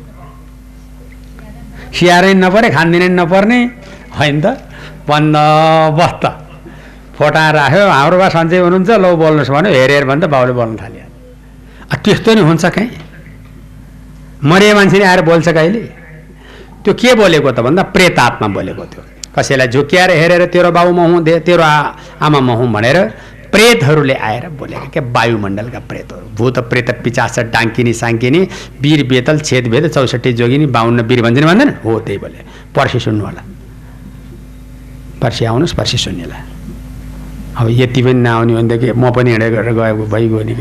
सियारै 1.94 2.34
नपरे 2.34 2.70
खानदिनै 2.70 3.10
नपर्ने। 3.20 3.60
होइन 4.20 4.36
त? 4.42 4.46
बन्द 5.08 5.36
बस्त। 6.00 6.24
फोटा 7.18 7.44
राख्यो 7.52 7.84
हाम्रो 7.90 8.18
बा 8.18 8.28
सन्चै 8.30 8.58
हुनुहुन्छ 8.66 8.90
ल 8.90 9.06
बोल्नुहोस् 9.22 9.52
भन्यो 9.52 9.72
हेर 9.72 9.92
हेर 9.92 10.06
भन्दा 10.06 10.28
बाउले 10.28 10.54
बोल्न 10.54 10.76
थाल्यो। 10.82 11.06
त्यस्तो 12.04 12.30
नि 12.34 12.42
हुन्छ 12.42 12.66
कहीँ? 12.66 12.90
मरे 14.44 14.74
मान्छे 14.74 14.98
नि 14.98 15.06
आएर 15.06 15.22
बोल्छ 15.22 15.48
कहिले? 15.50 15.82
त्यो 16.84 16.94
के 16.94 17.14
बोलेको 17.14 17.52
त 17.52 17.60
भन्दा 17.62 17.84
प्रेतात्मा 17.94 18.48
बोलेको 18.48 18.84
थियो 18.90 19.04
कसैलाई 19.36 19.68
झुक्क्याएर 19.68 20.12
हेरेर 20.12 20.46
तेरो 20.50 20.72
बाउ 20.72 20.92
म 20.92 21.00
हुँ 21.00 21.24
दे 21.24 21.40
तेरो 21.46 21.64
आ- 21.64 21.94
आमा 22.22 22.40
म 22.40 22.50
हुँ 22.58 22.68
भनेर 22.74 22.98
प्रेतहरूले 23.52 24.14
आएर 24.28 24.48
बोलेका 24.60 24.88
क्या 24.94 25.04
वायुमण्डलका 25.16 25.80
प्रेतहरू। 25.90 26.26
भूत 26.38 26.58
प्रेत 26.72 26.90
पिचास 27.04 27.40
डाङ्किनी 27.54 27.94
साङ्किनी 27.94 28.40
वीर 28.82 29.04
बेतल 29.08 29.40
छेद 29.48 29.68
भेद 29.68 29.88
चौसठी 29.92 30.34
जोगिनी 30.40 30.66
बाहुन्न 30.76 31.02
वीर 31.10 31.22
भन्छन् 31.22 31.48
भन्दैन 31.48 31.70
हो 31.84 32.00
त्यही 32.00 32.18
बोले। 32.24 32.40
पर्सि 32.76 33.00
सुन्नु 33.00 33.24
होला। 33.26 33.42
पर्सि 35.22 35.46
आउनुहोस् 35.46 35.76
पर्सि 35.78 35.98
सुन्नेला 35.98 36.38
अब 37.60 37.68
यति 37.70 38.02
पनि 38.02 38.20
नआउने 38.26 38.54
भनेदेखि 38.56 38.92
म 38.96 39.12
पनि 39.12 39.30
हिँडेर 39.32 39.72
गएको 39.76 40.06
भइगयो 40.14 40.42
नि 40.48 40.56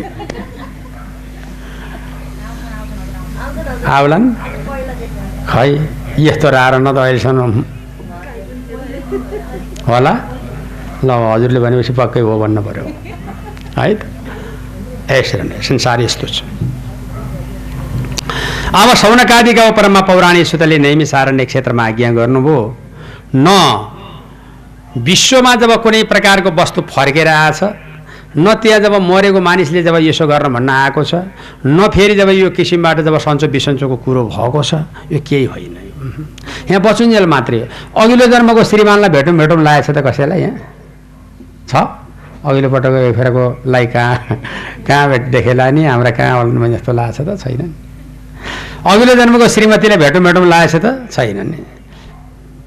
आउला 3.86 4.16
नि 4.18 4.28
खै 5.48 5.68
यस्तो 6.18 6.48
राएर 6.50 6.74
न 6.82 6.92
त 6.92 6.98
अहिलेसम्म। 6.98 7.64
होला। 9.88 10.12
ल 11.02 11.10
हजुरले 11.24 11.60
भनेपछि 11.60 11.92
पक्कै 11.94 12.20
हो 12.20 12.38
भन्नु 12.38 12.62
पऱ्यो 12.62 12.84
है 13.76 13.94
त 13.94 14.02
यसरी 15.10 15.42
नै 15.44 15.60
संसार 15.62 16.00
यस्तो 16.00 16.26
छ 16.28 16.38
अब 18.72 18.88
सौनकादिका 18.96 19.70
परमा 19.72 20.00
पौराणिक 20.06 20.46
सुतले 20.46 20.78
नैमी 20.80 21.06
सारण्य 21.06 21.44
क्षेत्रमा 21.44 21.84
आज्ञा 21.86 22.10
गर्नुभयो 22.12 22.58
न 23.36 23.48
विश्वमा 25.00 25.54
जब 25.56 25.72
कुनै 25.82 26.02
प्रकारको 26.06 26.50
वस्तु 26.54 26.80
फर्केर 26.88 27.28
आएछ 27.30 27.62
न 28.38 28.54
त्यहाँ 28.56 28.80
जब 28.80 28.94
मरेको 29.02 29.40
मानिसले 29.40 29.82
जब 29.82 29.96
यसो 30.02 30.26
गर्न 30.28 30.52
भन्न 30.54 30.70
आएको 30.70 31.04
छ 31.04 31.14
न 31.66 31.88
फेरि 31.90 32.14
जब 32.14 32.28
यो 32.30 32.50
किसिमबाट 32.52 33.00
जब 33.02 33.18
सन्चो 33.20 33.48
बिसन्चोको 33.48 33.96
कुरो 34.04 34.24
भएको 34.28 34.62
छ 34.62 34.74
यो 35.10 35.20
केही 35.20 35.44
होइन 35.46 35.76
यहाँ 36.70 36.80
बचुन्जेल 36.82 37.26
मात्रै 37.26 37.58
हो 37.60 38.00
अघिल्लो 38.00 38.26
जन्मको 38.28 38.64
श्रीमानलाई 38.64 39.10
भेटौँ 39.10 39.34
भेटौँ 39.36 39.62
लागेको 39.62 39.92
छ 39.92 39.96
त 39.96 40.06
कसैलाई 40.06 40.40
यहाँ 40.40 40.79
छ। 41.70 41.74
अघिल्लो 42.42 42.68
पटक 42.74 43.64
लाई 43.66 43.86
कहाँ 43.94 44.16
कहाँ 44.86 45.08
भेट 45.10 45.22
देखेला 45.30 45.70
नि 45.70 45.84
हाम्रा 45.84 46.10
कहाँ 46.18 46.38
आउनु 46.40 46.68
जस्तो 46.74 46.92
लागेको 46.92 47.22
त 47.24 47.38
छैन 47.38 47.60
नि। 47.62 47.74
अघिल्लो 48.90 49.14
जन्मको 49.14 49.46
श्रीमतीलाई 49.54 49.98
भेटौँ 50.02 50.22
भेटौँ 50.24 50.46
लागेको 50.48 50.78
त 50.80 50.86
छैन 51.14 51.38
नि। 51.46 51.58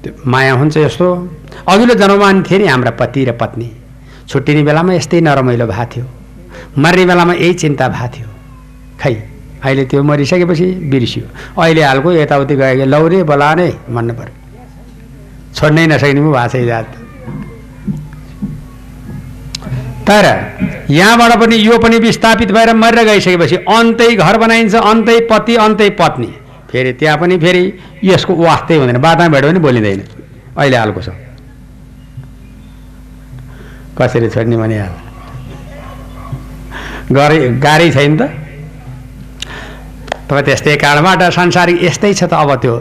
त्यो 0.02 0.12
माया 0.30 0.52
हुन्छ 0.60 0.76
यस्तो। 0.86 1.06
अघिल्लो 1.68 1.94
जन्ममा 2.00 2.28
नि 2.32 2.42
थिए 2.46 2.58
नि 2.58 2.66
हाम्रा 2.70 2.90
पति 3.00 3.20
र 3.24 3.32
पत्नी। 3.34 3.68
छुट्टिने 4.28 4.62
बेलामा 4.62 4.92
यस्तै 4.94 5.20
नरमाइलो 5.20 5.66
भएको 5.66 5.86
थियो। 5.92 6.06
मर्ने 6.78 7.04
बेलामा 7.10 7.32
यही 7.34 7.54
चिन्ता 7.62 7.88
भएको 7.88 8.08
थियो। 8.14 8.28
खै 9.00 9.14
अहिले 9.64 9.84
त्यो 9.90 10.02
मरिसकेपछि 10.02 10.66
बिर्सियो। 10.92 11.26
अहिले 11.58 11.82
हालको 11.82 12.08
यताउति 12.12 12.54
गयो 12.56 12.84
लौरे 12.94 13.22
बोलाने 13.26 13.68
भन्नु 13.90 14.14
पऱ्यो 14.14 14.34
छोड्नै 15.56 15.86
नसक्ने 15.92 16.20
पो 16.24 16.30
भएको 16.30 16.48
छ 16.52 16.64
जात। 16.70 17.03
तर 20.04 20.24
यहाँबाट 20.90 21.32
पनि 21.40 21.56
यो 21.56 21.78
पनि 21.78 21.98
विस्थापित 21.98 22.50
भएर 22.52 22.74
मरेर 22.76 23.04
गइसकेपछि 23.06 23.56
अन्तै 23.56 24.14
घर 24.14 24.36
बनाइन्छ 24.38 24.74
अन्तै 24.74 25.18
पति 25.30 25.54
अन्तै 25.56 25.90
पत्नी। 26.00 26.30
फेरि 26.70 26.92
त्यहाँ 26.92 27.16
पनि 27.18 27.38
फेरि 27.38 27.62
यसको 28.04 28.34
वास्तै 28.34 28.76
हुँदैन 28.76 28.98
बाटामा 29.00 29.28
भेट्यो 29.32 29.50
पनि 29.50 29.60
बोलिँदैन। 29.64 30.00
अहिले 30.58 30.76
हालको 30.76 31.00
छ। 31.00 31.08
कसरी 33.96 34.28
छोड्ने 34.28 34.56
भने 34.56 34.78
हाल? 34.78 34.94
गरे 37.12 37.38
गाह्रै 37.64 37.90
छैन 37.90 38.12
त। 38.16 38.22
तपाईँ 40.28 40.44
त्यस्तै 40.44 40.76
कारणबाट 40.76 41.22
सांसारिक 41.32 41.78
यस्तै 41.84 42.12
छ 42.12 42.24
त 42.28 42.32
अब 42.34 42.50
त्यो। 42.60 42.74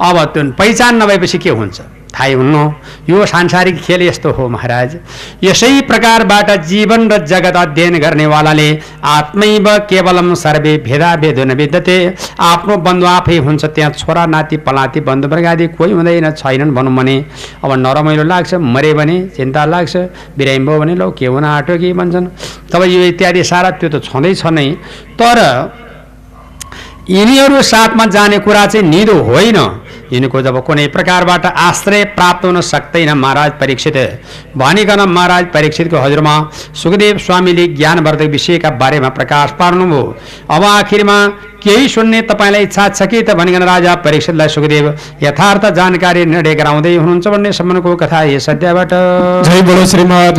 अब 0.00 0.16
त्यो 0.32 0.42
पहिचान 0.56 1.02
नभएपछि 1.02 1.38
के 1.44 1.50
हुन्छ? 1.50 1.99
थाहै 2.14 2.32
हुन्न। 2.32 2.56
यो 3.08 3.26
सांसारिक 3.26 3.76
खेल 3.82 4.02
यस्तो 4.02 4.30
हो 4.32 4.48
महाराज। 4.48 4.96
यसै 5.42 5.80
प्रकारबाट 5.82 6.50
जीवन 6.66 7.08
र 7.10 7.18
जगत 7.26 7.56
अध्ययन 7.56 7.98
गर्नेवालाले 8.00 8.68
आत्मैव 9.06 9.68
केवलम 9.90 10.32
सर्वे 10.34 10.76
भेदा 10.86 11.14
भेद 11.16 11.38
आफ्नो 12.40 12.76
बन्धु 12.86 13.06
आफै 13.06 13.36
हुन्छ 13.38 13.64
त्यहाँ 13.66 13.90
छोरा 13.92 14.26
नाति 14.26 14.56
पलाती 14.66 15.00
बन्धुवर्ग 15.00 15.46
आदि 15.46 15.66
कोही 15.78 15.92
हुँदैन 15.92 16.30
छैनन् 16.32 16.74
भनौँ 16.74 16.94
भने। 16.96 17.16
अब 17.64 17.72
नरमाइलो 17.78 18.24
लाग्छ 18.24 18.54
मरे 18.54 18.92
भने 18.94 19.16
चिन्ता 19.36 19.64
लाग्छ 19.64 19.96
बिरामी 20.38 20.66
भयो 20.66 20.78
भने 20.80 20.94
लौ 20.94 21.10
के 21.10 21.26
हुन 21.26 21.44
आँट्यो 21.44 21.78
कि 21.78 21.92
भन्छन्। 21.92 22.26
तब 22.72 22.82
यो 22.84 23.04
इत्यादि 23.04 23.44
सारा 23.44 23.70
त्यो 23.78 23.88
त 23.90 24.02
छँदैछ 24.04 24.46
नै। 24.46 24.68
तर 25.20 25.38
यिनीहरू 27.10 27.62
साथमा 27.64 28.04
जाने 28.06 28.38
कुरा 28.38 28.66
चाहिँ 28.66 28.86
निदो 28.88 29.14
होइन। 29.24 29.56
यिनको 30.12 30.40
जब 30.42 30.56
कुनै 30.66 30.86
प्रकारबाट 30.88 31.46
आश्रय 31.46 32.04
प्राप्त 32.16 32.44
हुन 32.44 32.60
सक्दैन 32.62 33.10
महाराज 33.14 33.50
परीक्षित। 33.60 33.96
भनिकन 34.56 35.00
महाराज 35.08 35.44
परीक्षितको 35.54 35.96
हजुरमा 35.96 36.34
सुखदेव 36.82 37.18
स्वामीले 37.18 37.66
ज्ञानवर्धक 37.74 38.30
विषयका 38.30 38.70
बारेमा 38.80 39.08
प्रकाश 39.10 39.50
पार्नुभयो। 39.58 40.02
अब 40.50 40.64
आखिरमा 40.64 41.16
केही 41.62 41.88
सुन्ने 41.88 42.20
तपाईँलाई 42.22 42.62
इच्छा 42.62 42.88
छ 42.90 43.02
कि? 43.04 43.22
त 43.22 43.34
भनिकन 43.34 43.62
राजा 43.62 43.94
परीक्षितलाई 44.04 44.48
सुखदेव 44.48 44.86
यथार्थ 45.22 45.66
जानकारी 45.72 46.24
निर्णय 46.26 46.54
गराउँदै 46.54 46.94
हुनुहुन्छ 46.96 47.26
भन्ने 47.28 47.52
सम्बन्धको 47.52 47.96
कथा 47.96 48.22
यस 48.30 48.48
अध्यायबाट। 48.50 48.90
जय 49.46 49.62
बोलो 49.62 49.86
श्रीमद् 49.86 50.38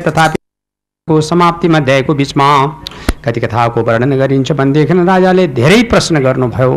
तथापि 0.00 0.38
को 1.08 1.20
समाप्तिमा 1.22 1.78
अध्यायको 1.78 2.14
बिचमा 2.14 2.48
कति 3.24 3.40
कथाको 3.40 3.82
वर्णन 3.82 4.12
गरिन्छ 4.18 4.52
भनेदेखि 4.52 4.94
राजाले 5.04 5.46
धेरै 5.58 5.82
प्रश्न 5.90 6.22
गर्नुभयो 6.24 6.74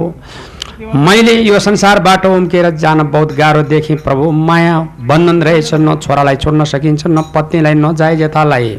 मैले 0.97 1.33
यो 1.41 1.59
संसारबाट 1.59 2.25
उम्केर 2.25 2.69
जान 2.83 3.01
बहुत 3.11 3.33
गाह्रो 3.33 3.61
देखेँ 3.63 3.97
प्रभु 3.97 4.31
माया 4.47 4.79
बन्धन 5.09 5.41
रहेछ 5.43 5.73
न 5.73 5.95
छोरालाई 5.97 6.35
छोड्न 6.35 6.63
सकिन्छ 6.65 7.07
न 7.07 7.21
पत्नीलाई 7.35 7.73
न 7.73 7.93
जाय 7.95 8.15
जतालाई 8.17 8.77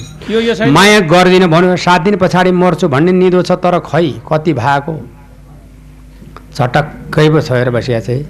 माया 0.70 0.98
गर्दिनँ 1.12 1.48
भन्यो 1.48 1.76
सात 1.78 2.00
दिन 2.02 2.16
पछाडि 2.16 2.52
मर्छु 2.52 2.88
भन्ने 2.88 3.12
निदो 3.12 3.42
छ 3.42 3.52
तर 3.62 3.78
खै 3.86 4.08
कति 4.28 4.52
भएको? 4.52 4.94
झटक्कै 6.54 7.28
पो 7.30 7.40
छोएर 7.40 7.70
बसिया 7.70 8.00
चाहिँ। 8.00 8.24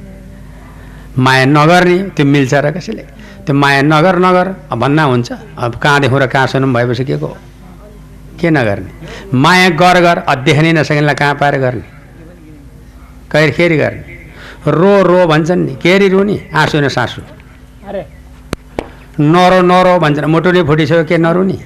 माया 1.19 1.45
नगर्ने 1.47 1.99
त्यो 2.17 2.27
मिल्छ 2.27 2.55
र 2.55 2.71
कसैले। 2.71 3.05
त्यो 3.47 3.55
माया 3.55 3.83
नगर 3.83 4.19
नगर। 4.19 4.47
अब 4.73 4.79
भन्दा 4.79 5.03
हुन्छ। 5.03 5.33
अब 5.59 5.75
कहाँदेखि 5.83 6.19
र 6.19 6.27
कहाँ 6.27 6.47
सुनौँ 6.47 6.73
भएपछि 6.73 7.05
के 7.05 7.17
को? 7.17 7.37
के 8.41 8.51
नगर्ने? 8.51 8.91
माया 9.35 9.69
गर 9.71 10.01
गर। 10.01 10.19
अध्ययनै 10.29 10.73
नसकेलाई 10.73 11.15
कहाँ 11.15 11.35
पाएर 11.35 11.59
गर्ने? 11.59 11.87
कैरखेरी 13.33 13.77
गर्ने। 13.77 14.05
रो 14.69 15.03
रो 15.03 15.27
भन्छन् 15.27 15.67
नि। 15.67 15.75
केरी 15.83 16.09
रुनी 16.09 16.37
आँसु 16.55 16.81
न 16.81 16.89
सासु। 16.89 17.23
अरे। 17.89 18.03
नरो 19.21 19.61
नरो 19.63 19.99
भन्छन्। 19.99 20.31
मुटु 20.31 20.53
नै 20.53 20.63
फुटिसक्यो 20.63 21.05
के 21.05 21.19
नरुनी 21.19 21.59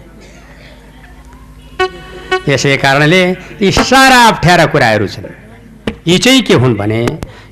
यसै 2.48 2.76
कारणले 2.78 3.22
यी 3.60 3.70
सारा 3.72 4.18
अप्ठ्यारा 4.28 4.66
कुराहरू 4.66 5.06
छन्। 5.06 5.26
यी 6.06 6.18
चाहिँ 6.18 6.42
के 6.42 6.54
हुन् 6.54 6.76
भने 6.76 7.00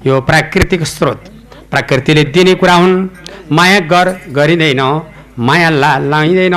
यो 0.06 0.20
प्राकृतिक 0.20 0.82
स्रोत 0.86 1.33
प्रकृतिले 1.74 2.24
दिने 2.30 2.54
कुरा 2.54 2.74
हुन्। 2.74 2.94
माया 3.50 3.80
गर 3.90 4.06
गरिँदैन 4.30 4.82
माया 5.38 5.68
ला 5.82 5.92
लाइँदैन 6.06 6.56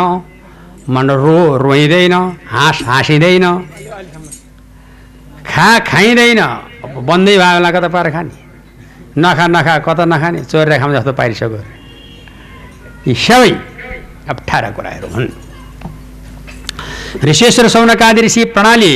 मन 0.89 1.07
रो 1.23 1.57
रोइँदैन 1.57 2.13
हाँस 2.47 2.77
हाँसिँदैन 2.85 3.45
खा 5.47 5.67
खाइँदैन। 5.89 6.41
बन्दै 7.07 7.35
होला 7.35 7.69
कता 7.71 7.87
पाएर 7.89 8.09
खाने? 8.13 8.31
नखा 9.17 9.45
नखा 9.47 9.77
कता 9.85 10.05
नखाने? 10.05 10.39
चोरेर 10.45 10.77
खाम 10.79 10.93
जस्तो 10.93 11.13
पारिसक्यो 11.13 11.59
यी 13.07 13.13
सबै 13.17 13.51
अप्ठ्यारा 14.29 14.69
कुराहरू 14.77 15.07
हुन्। 15.15 15.27
ऋषेश्वर 17.25 17.67
सौनकादि 17.67 18.21
ऋषि 18.21 18.43
प्रणाली 18.55 18.93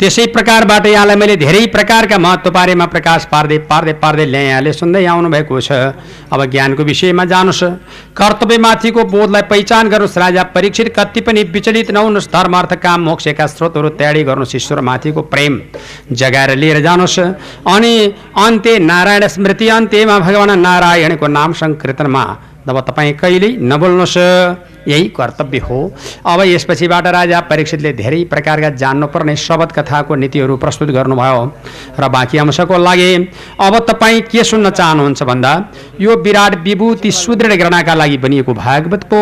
त्यसै 0.00 0.24
प्रकारबाट 0.32 0.86
यहाँलाई 0.86 1.16
मैले 1.20 1.36
धेरै 1.36 1.60
प्रकारका 1.68 2.16
महत्त्व 2.16 2.50
बारेमा 2.50 2.84
प्रकाश 2.88 3.24
पार्दै 3.28 3.58
पार्दै 3.68 3.92
पार्दै 4.00 4.24
ल्याएँ। 4.32 4.48
यहाँले 4.48 4.72
सुन्दै 4.72 5.04
आउनुभएको 5.04 5.60
छ। 5.60 5.92
अब 6.32 6.40
ज्ञानको 6.48 6.82
विषयमा 6.88 7.24
जानुहोस्। 7.28 7.62
कर्तव्यमाथिको 8.16 9.00
बोधलाई 9.04 9.44
पहिचान 9.52 9.92
गर्नुहोस् 9.92 10.16
राजा 10.16 10.42
परीक्षित 10.56 10.88
कति 10.96 11.20
पनि 11.20 11.42
विचलित 11.52 11.90
नहुनुहोस्। 11.92 12.32
धर्म 12.32 12.56
अर्थ 12.56 12.72
काम 12.80 13.00
मोक्षका 13.04 13.46
स्रोतहरू 13.46 13.88
तयारी 14.00 14.24
गर्नुहोस्। 14.24 14.56
ईश्वरमाथिको 14.56 15.20
प्रेम 15.28 15.60
जगाएर 16.16 16.56
लिएर 16.56 16.80
जानुहोस्। 16.80 17.18
अनि 17.68 17.92
अन्त्य 18.40 18.78
नारायण 18.80 19.28
स्मृति 19.28 19.68
अन्त्यमा 19.68 20.18
भगवान् 20.18 20.56
नारायणको 20.64 21.26
नाम 21.28 21.52
सङ्कीर्तनमा 21.60 22.24
जब 22.64 22.76
तपाईँ 22.88 23.12
कहिल्यै 23.20 23.56
नबोल्नुहोस्। 23.60 24.16
यही 24.88 25.08
कर्तव्य 25.16 25.58
हो। 25.60 25.80
अब 26.26 26.40
यसपछिबाट 26.42 27.06
राजा 27.08 27.40
परीक्षितले 27.50 27.92
धेरै 27.92 28.22
प्रकारका 28.30 28.70
जान्नुपर्ने 28.76 29.36
शबद 29.36 29.72
कथाको 29.72 30.14
नीतिहरू 30.16 30.56
प्रस्तुत 30.56 30.88
गर्नुभयो। 30.90 31.44
र 32.00 32.08
बाँकी 32.08 32.38
अंशको 32.38 32.78
लागि 32.78 33.14
अब 33.60 33.78
तपाईँ 33.88 34.20
के 34.22 34.44
सुन्न 34.44 34.70
चाहनुहुन्छ 34.70 35.22
भन्दा 35.22 35.52
यो 36.00 36.16
विराट 36.22 36.58
विभूति 36.64 37.10
सुदृढ 37.12 37.52
गर्नका 37.60 37.94
लागि 37.94 38.18
बनिएको 38.18 38.54
भागवतको 38.54 39.20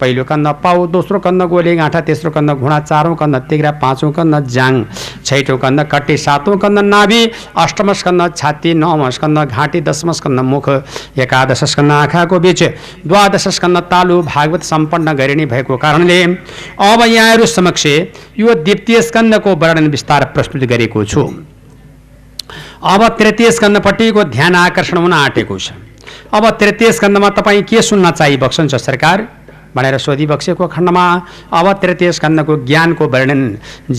पहिलो 0.00 0.24
कन्द 0.24 0.48
पाउ 0.62 0.86
दोस्रो 0.88 1.18
कन्द 1.18 1.42
गोले 1.50 1.74
गाँठा 1.76 2.00
तेस्रो 2.00 2.30
कन्द 2.30 2.50
घुँडा 2.52 2.78
चारौँ 2.80 3.16
कन्द 3.16 3.36
तिग्रा 3.50 3.70
पाँचौँ 3.82 4.12
कन्द 4.12 4.46
जाङ 4.48 4.84
छैटौँ 5.24 5.58
कन्द 5.58 5.80
कट्टी 5.92 6.16
सातौँ 6.18 6.56
कन्द 6.58 6.78
नाभि 6.84 7.20
अष्टम 7.56 7.92
स्कन्द 7.92 8.34
छाती 8.36 8.74
नवम 8.74 9.08
स्कन्द 9.10 9.38
घाँटी 9.40 9.80
दशम 9.80 10.12
स्कन्द 10.12 10.40
मुख 10.44 10.68
एकादश 11.18 11.64
स्कन्द 11.64 11.92
आँखाको 11.92 12.38
बिच 12.40 12.62
द्वादश 13.06 13.48
स्कन्द 13.56 13.78
तालु 13.90 14.20
भागवत 14.22 14.62
सम्पन्न 14.64 14.99
गरिने 15.08 15.46
भएको 15.46 15.76
कारणले 15.76 16.22
अब 16.22 17.02
यहाँहरू 17.06 17.46
समक्ष 17.46 17.86
यो 18.38 18.54
द्वितीय 18.54 19.02
स्कन्दको 19.02 19.54
वर्णन 19.56 19.86
विस्तार 19.88 20.24
प्रस्तुत 20.24 20.62
गरेको 20.64 21.04
छु। 21.04 21.22
अब 22.82 23.08
तृतीय 23.18 23.50
स्कन्दपट्टिको 23.50 24.24
ध्यान 24.24 24.54
आकर्षण 24.54 24.96
हुन 24.98 25.12
आँटेको 25.12 25.58
छ। 25.58 25.72
अब 26.34 26.48
तृतीय 26.50 26.92
स्कन्दमा 26.92 27.28
तपाईँ 27.28 27.62
के 27.62 27.82
सुन्न 27.82 28.10
चाहिबक्सन्छ 28.10 28.74
सरकार? 28.74 29.26
भनेर 29.76 29.98
सोधिबक्सेको 29.98 30.66
खण्डमा 30.66 31.04
अब 31.52 31.72
तृतीय 31.82 32.12
स्कन्दको 32.12 32.56
ज्ञानको 32.66 33.06
वर्णन 33.08 33.42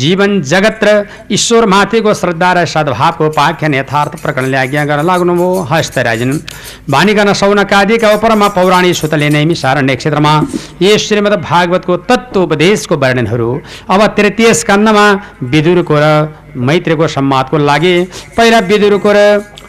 जीवन 0.02 0.42
जगत 0.52 0.84
र 0.84 0.90
ईश्वरमाथिको 1.32 2.14
श्रद्धा 2.22 2.52
र 2.54 2.66
सद्भावको 2.74 3.30
पाख्यान 3.38 3.74
यथार्थ 3.74 4.22
प्रकरणले 4.24 4.58
आज्ञा 4.58 4.86
गर्न 4.86 5.06
लाग्नुभयो। 5.06 5.50
हस्त 5.72 5.98
राजन 6.08 6.32
भानिकन 6.90 7.34
सौनकादिका 7.42 8.14
उपरमा 8.16 8.48
पौराणिक 8.58 8.96
सुतले 8.96 9.30
नैमी 9.30 9.56
सारण्य 9.56 9.96
क्षेत्रमा 9.96 10.34
यस 10.82 11.08
श्रीमद् 11.08 11.40
भागवतको 11.42 11.98
तत्त्वोपदेशको 12.10 12.98
वर्णनहरू 13.04 13.50
अब 13.90 14.06
तृतीय 14.18 14.54
स्कन्दमा 14.62 15.06
विदुरको 15.54 15.96
र 16.04 16.06
मैत्रीको 16.68 17.08
संवादको 17.08 17.58
लागि 17.70 17.96
पहिला 18.38 18.60
विदुरको 18.70 19.12
र 19.16 19.20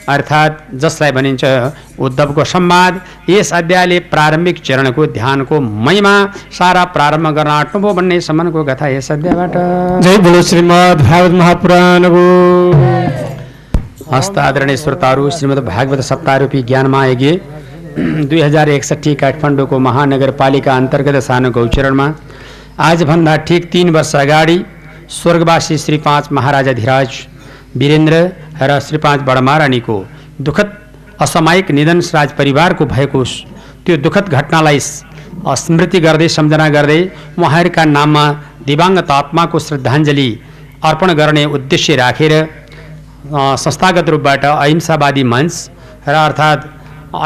अर्थात् 0.09 0.75
जसलाई 0.83 1.13
भनिन्छ 1.13 1.45
उद्धवको 1.99 2.45
संवाद 2.45 3.01
यस 3.31 3.53
अध्यायले 3.55 3.99
प्रारम्भिक 4.13 4.61
चरणको 4.65 5.07
ध्यानको 5.15 5.61
महिमा 5.61 6.15
सारा 6.59 6.85
प्रारम्भ 6.97 7.29
गर्न 7.37 7.51
आँट्नुभयो 7.51 7.93
भन्ने 7.95 8.21
सम्मको 8.21 8.65
कथा 8.65 8.89
यस 8.89 9.11
अध्यायबाट। 9.13 9.53
जय 10.05 10.19
बोलो 10.25 10.43
श्रीमद् 10.43 11.03
भागवत 11.03 11.33
महापुराणको। 11.41 12.25
हस्त 14.13 14.39
आदरणीय 14.39 14.77
श्रोताहरू 14.77 15.31
श्रीमद् 15.39 15.65
भागवत 15.67 16.01
सप्ताहरूपी 16.11 16.63
ज्ञानमा 16.63 17.05
यज्ञ 17.07 17.31
दुई 18.29 18.41
हजार 18.41 18.69
एकसट्ठी 18.69 19.15
काठमाडौँको 19.23 19.79
महानगरपालिका 19.87 20.77
अन्तर्गत 20.77 21.23
सानो 21.23 21.51
गौचरणमा 21.57 22.07
आजभन्दा 22.91 23.37
ठिक 23.49 23.73
तिन 23.73 23.91
वर्ष 23.97 24.15
अगाडि 24.17 24.59
स्वर्गवासी 25.17 25.77
श्री 25.79 25.97
पाँच 26.07 26.33
महाराजा 26.33 26.73
धीराज 26.73 27.09
वीरेन्द्र 27.77 28.17
र 28.69 28.79
श्री 28.87 28.99
पाँच 29.05 29.21
बडमारानीको 29.29 29.97
दुःखद 30.47 30.69
असामयिक 31.25 31.71
निधन 31.79 32.01
राज 32.15 32.33
परिवारको 32.39 32.85
भएको 32.95 33.25
त्यो 33.87 33.97
दुःखद 34.07 34.29
घटनालाई 34.39 34.79
स्मृति 35.65 36.01
गर्दै 36.07 36.29
सम्झना 36.37 36.69
गर्दै 36.77 37.01
उहाँहरूका 37.39 37.85
नाममा 37.97 38.25
दिवाङ्गत 38.67 39.11
आत्माको 39.11 39.59
श्रद्धाञ्जली 39.67 40.29
अर्पण 40.91 41.13
गर्ने 41.21 41.45
उद्देश्य 41.57 41.97
राखेर 42.03 42.35
संस्थागत 43.65 44.09
रूपबाट 44.15 44.45
अहिंसावादी 44.47 45.23
मञ्च 45.33 45.55
र 46.09 46.15
अर्थात् 46.27 46.63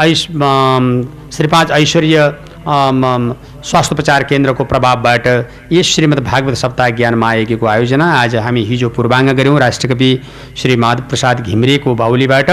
आयुष 0.01 0.21
अम, 0.27 0.85
श्री 1.33 1.47
पाँच 1.47 1.71
ऐश्वर्य 1.71 2.27
अम, 2.67 3.33
स्वास्थ्योपचार 3.63 4.23
केन्द्रको 4.23 4.63
प्रभावबाट 4.63 5.27
यस 5.71 5.87
श्रीमद् 5.87 6.19
भागवत 6.19 6.55
सप्ताह 6.57 6.89
ज्ञानमा 6.89 7.29
आयोगको 7.29 7.65
आयोजना 7.65 8.05
आज 8.13 8.35
हामी 8.35 8.63
हिजो 8.63 8.89
पूर्वाङ्ग 8.89 9.29
गऱ्यौँ। 9.31 9.59
राष्ट्रकवि 9.59 10.09
श्री 10.57 10.75
माधव 10.75 11.03
प्रसाद 11.03 11.41
घिमिरेको 11.41 11.95
बाहुलीबाट 11.95 12.49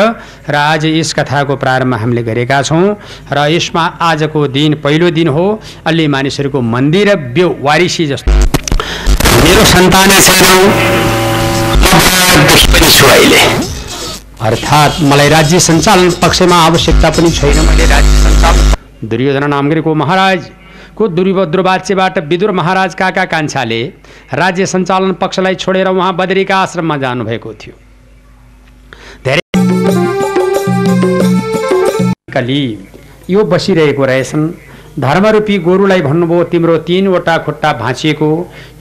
र 0.51 0.55
आज 0.55 0.87
यस 0.87 1.13
कथाको 1.13 1.57
प्रारम्भ 1.57 1.95
हामीले 1.95 2.23
गरेका 2.23 2.63
छौँ 2.63 2.95
र 3.33 3.47
यसमा 3.51 3.85
आजको 4.01 4.47
दिन 4.49 4.75
पहिलो 4.75 5.11
दिन 5.11 5.29
हो। 5.29 5.47
अलि 5.87 6.07
मानिसहरूको 6.07 6.61
मन्दिर 6.61 7.15
ब्यो 7.35 7.49
वारिसी 7.63 8.07
जस्तो। 8.07 8.33
मेरो 9.43 9.65
सन्तानै 9.65 10.21
अर्थात् 14.43 15.03
मलाई 15.03 15.29
राज्य 15.29 15.61
सञ्चालन 15.61 16.11
पक्षमा 16.23 16.57
आवश्यकता 16.57 17.11
पनि 17.11 17.31
छैन। 17.31 17.65
मैले 17.67 17.87
राज्य 17.87 18.17
सञ्चालन 18.23 18.74
दुर्योधन 19.09 19.45
नामगिरीको 19.51 19.95
महाराजको 19.95 21.09
दुर्वाच्यबाट 21.09 22.19
विदुर 22.29 22.51
महाराज 22.51 22.95
काका 22.95 23.25
कान्छाले 23.25 23.81
राज्य 24.35 24.67
सञ्चालन 24.67 25.13
पक्षलाई 25.23 25.55
छोडेर 25.55 25.89
उहाँ 25.89 26.13
बद्रीका 26.17 26.57
आश्रममा 26.57 26.97
जानुभएको 26.97 27.55
थियो। 27.55 27.75
धेरै 29.25 29.41
कली 32.35 32.63
यो 33.31 33.45
बसिरहेको 33.45 34.05
रहेछन्। 34.07 34.53
धर्मरूपी 35.01 35.59
गोरुलाई 35.59 36.01
भन्नुभयो 36.03 36.45
तिम्रो 36.45 36.77
तिनवटा 36.87 37.37
खुट्टा 37.39 37.73
भाँचिएको 37.73 38.29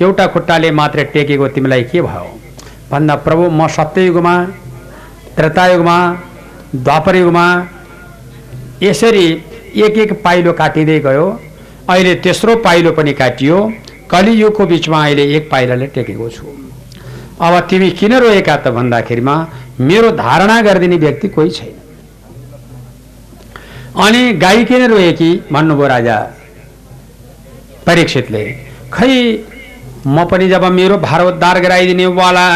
एउटा 0.02 0.26
खुट्टाले 0.28 0.72
मात्र 0.72 1.04
टेकेको 1.14 1.48
तिमीलाई 1.48 1.84
के 1.84 2.02
भयो? 2.02 2.28
भन्दा 2.92 3.16
प्रभु 3.26 3.50
म 3.50 3.68
सत्ययुगमा 3.68 4.36
त्रेतायुगमा 5.36 5.98
द्वापरयुगमा 6.76 7.46
यसरी 8.84 9.28
एक 9.76 9.98
एक 9.98 10.12
पाइलो 10.24 10.54
काटिँदै 10.54 11.00
गयो। 11.00 11.28
अहिले 11.90 12.14
तेस्रो 12.16 12.56
पाइलो 12.56 12.92
पनि 12.92 13.14
काटियो। 13.14 13.58
कलियुगको 14.12 14.66
बिचमा 14.66 15.04
अहिले 15.04 15.24
एक 15.36 15.50
पाइलाले 15.52 15.88
टेकेको 15.88 16.30
छु। 16.30 16.46
अब 17.42 17.60
तिमी 17.70 17.90
किन 17.92 18.14
रोएका 18.14 18.56
त 18.58 18.68
भन्दाखेरिमा 18.70 19.36
मेरो 19.82 20.12
धारणा 20.14 20.62
गरिदिने 20.62 20.98
व्यक्ति 20.98 21.28
कोही 21.28 21.50
छैन। 21.50 21.74
अनि 23.98 24.34
गाई 24.34 24.64
किन 24.66 24.86
रोएकी 24.88 25.32
भन्नुभयो 25.52 25.88
राजा? 25.88 26.18
परीक्षितले 27.86 28.44
खै 28.94 29.12
म 30.08 30.26
पनि 30.26 30.48
जब 30.50 30.64
मेरो 30.72 30.98
भारोद्धार 31.00 31.60
गराइदिने 31.60 32.06
वाला 32.14 32.48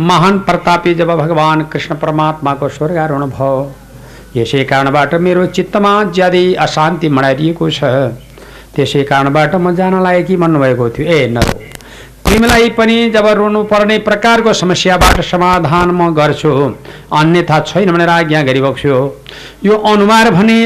महान 0.00 0.38
प्रतापी 0.38 0.94
जब 0.94 1.10
भगवान् 1.16 1.64
कृष्ण 1.64 1.94
परमात्माको 1.94 2.68
स्वर्गारोहण 2.68 3.30
भयो। 3.30 3.54
यसै 4.36 4.64
कारणबाट 4.64 5.14
मेरो 5.24 5.46
चित्तमा 5.56 5.92
ज्यादै 6.16 6.44
अशान्ति 6.64 7.08
मनाइदिएको 7.08 7.70
छ। 7.70 7.80
त्यसै 8.74 9.02
कारणबाट 9.02 9.54
म 9.54 9.74
जान 9.74 9.94
लायकी 10.02 10.36
भन्नुभएको 10.36 10.88
थियो। 10.90 11.06
ए 11.08 11.26
नरो 11.34 11.56
तिमीलाई 12.24 12.68
पनि 12.76 12.96
जब 13.10 13.26
रोनु 13.38 13.62
पर्ने 13.64 13.96
प्रकारको 14.04 14.52
समस्याबाट 14.52 15.20
समाधान 15.24 15.90
म 15.90 16.12
गर्छु। 16.14 16.52
अन्यथा 17.10 17.58
छैन 17.68 17.90
भनेर 17.92 18.08
आज्ञा 18.10 18.42
गरिबक्छु 18.48 18.88
यो 19.64 19.74
अनुहार 19.92 20.30
भने 20.36 20.58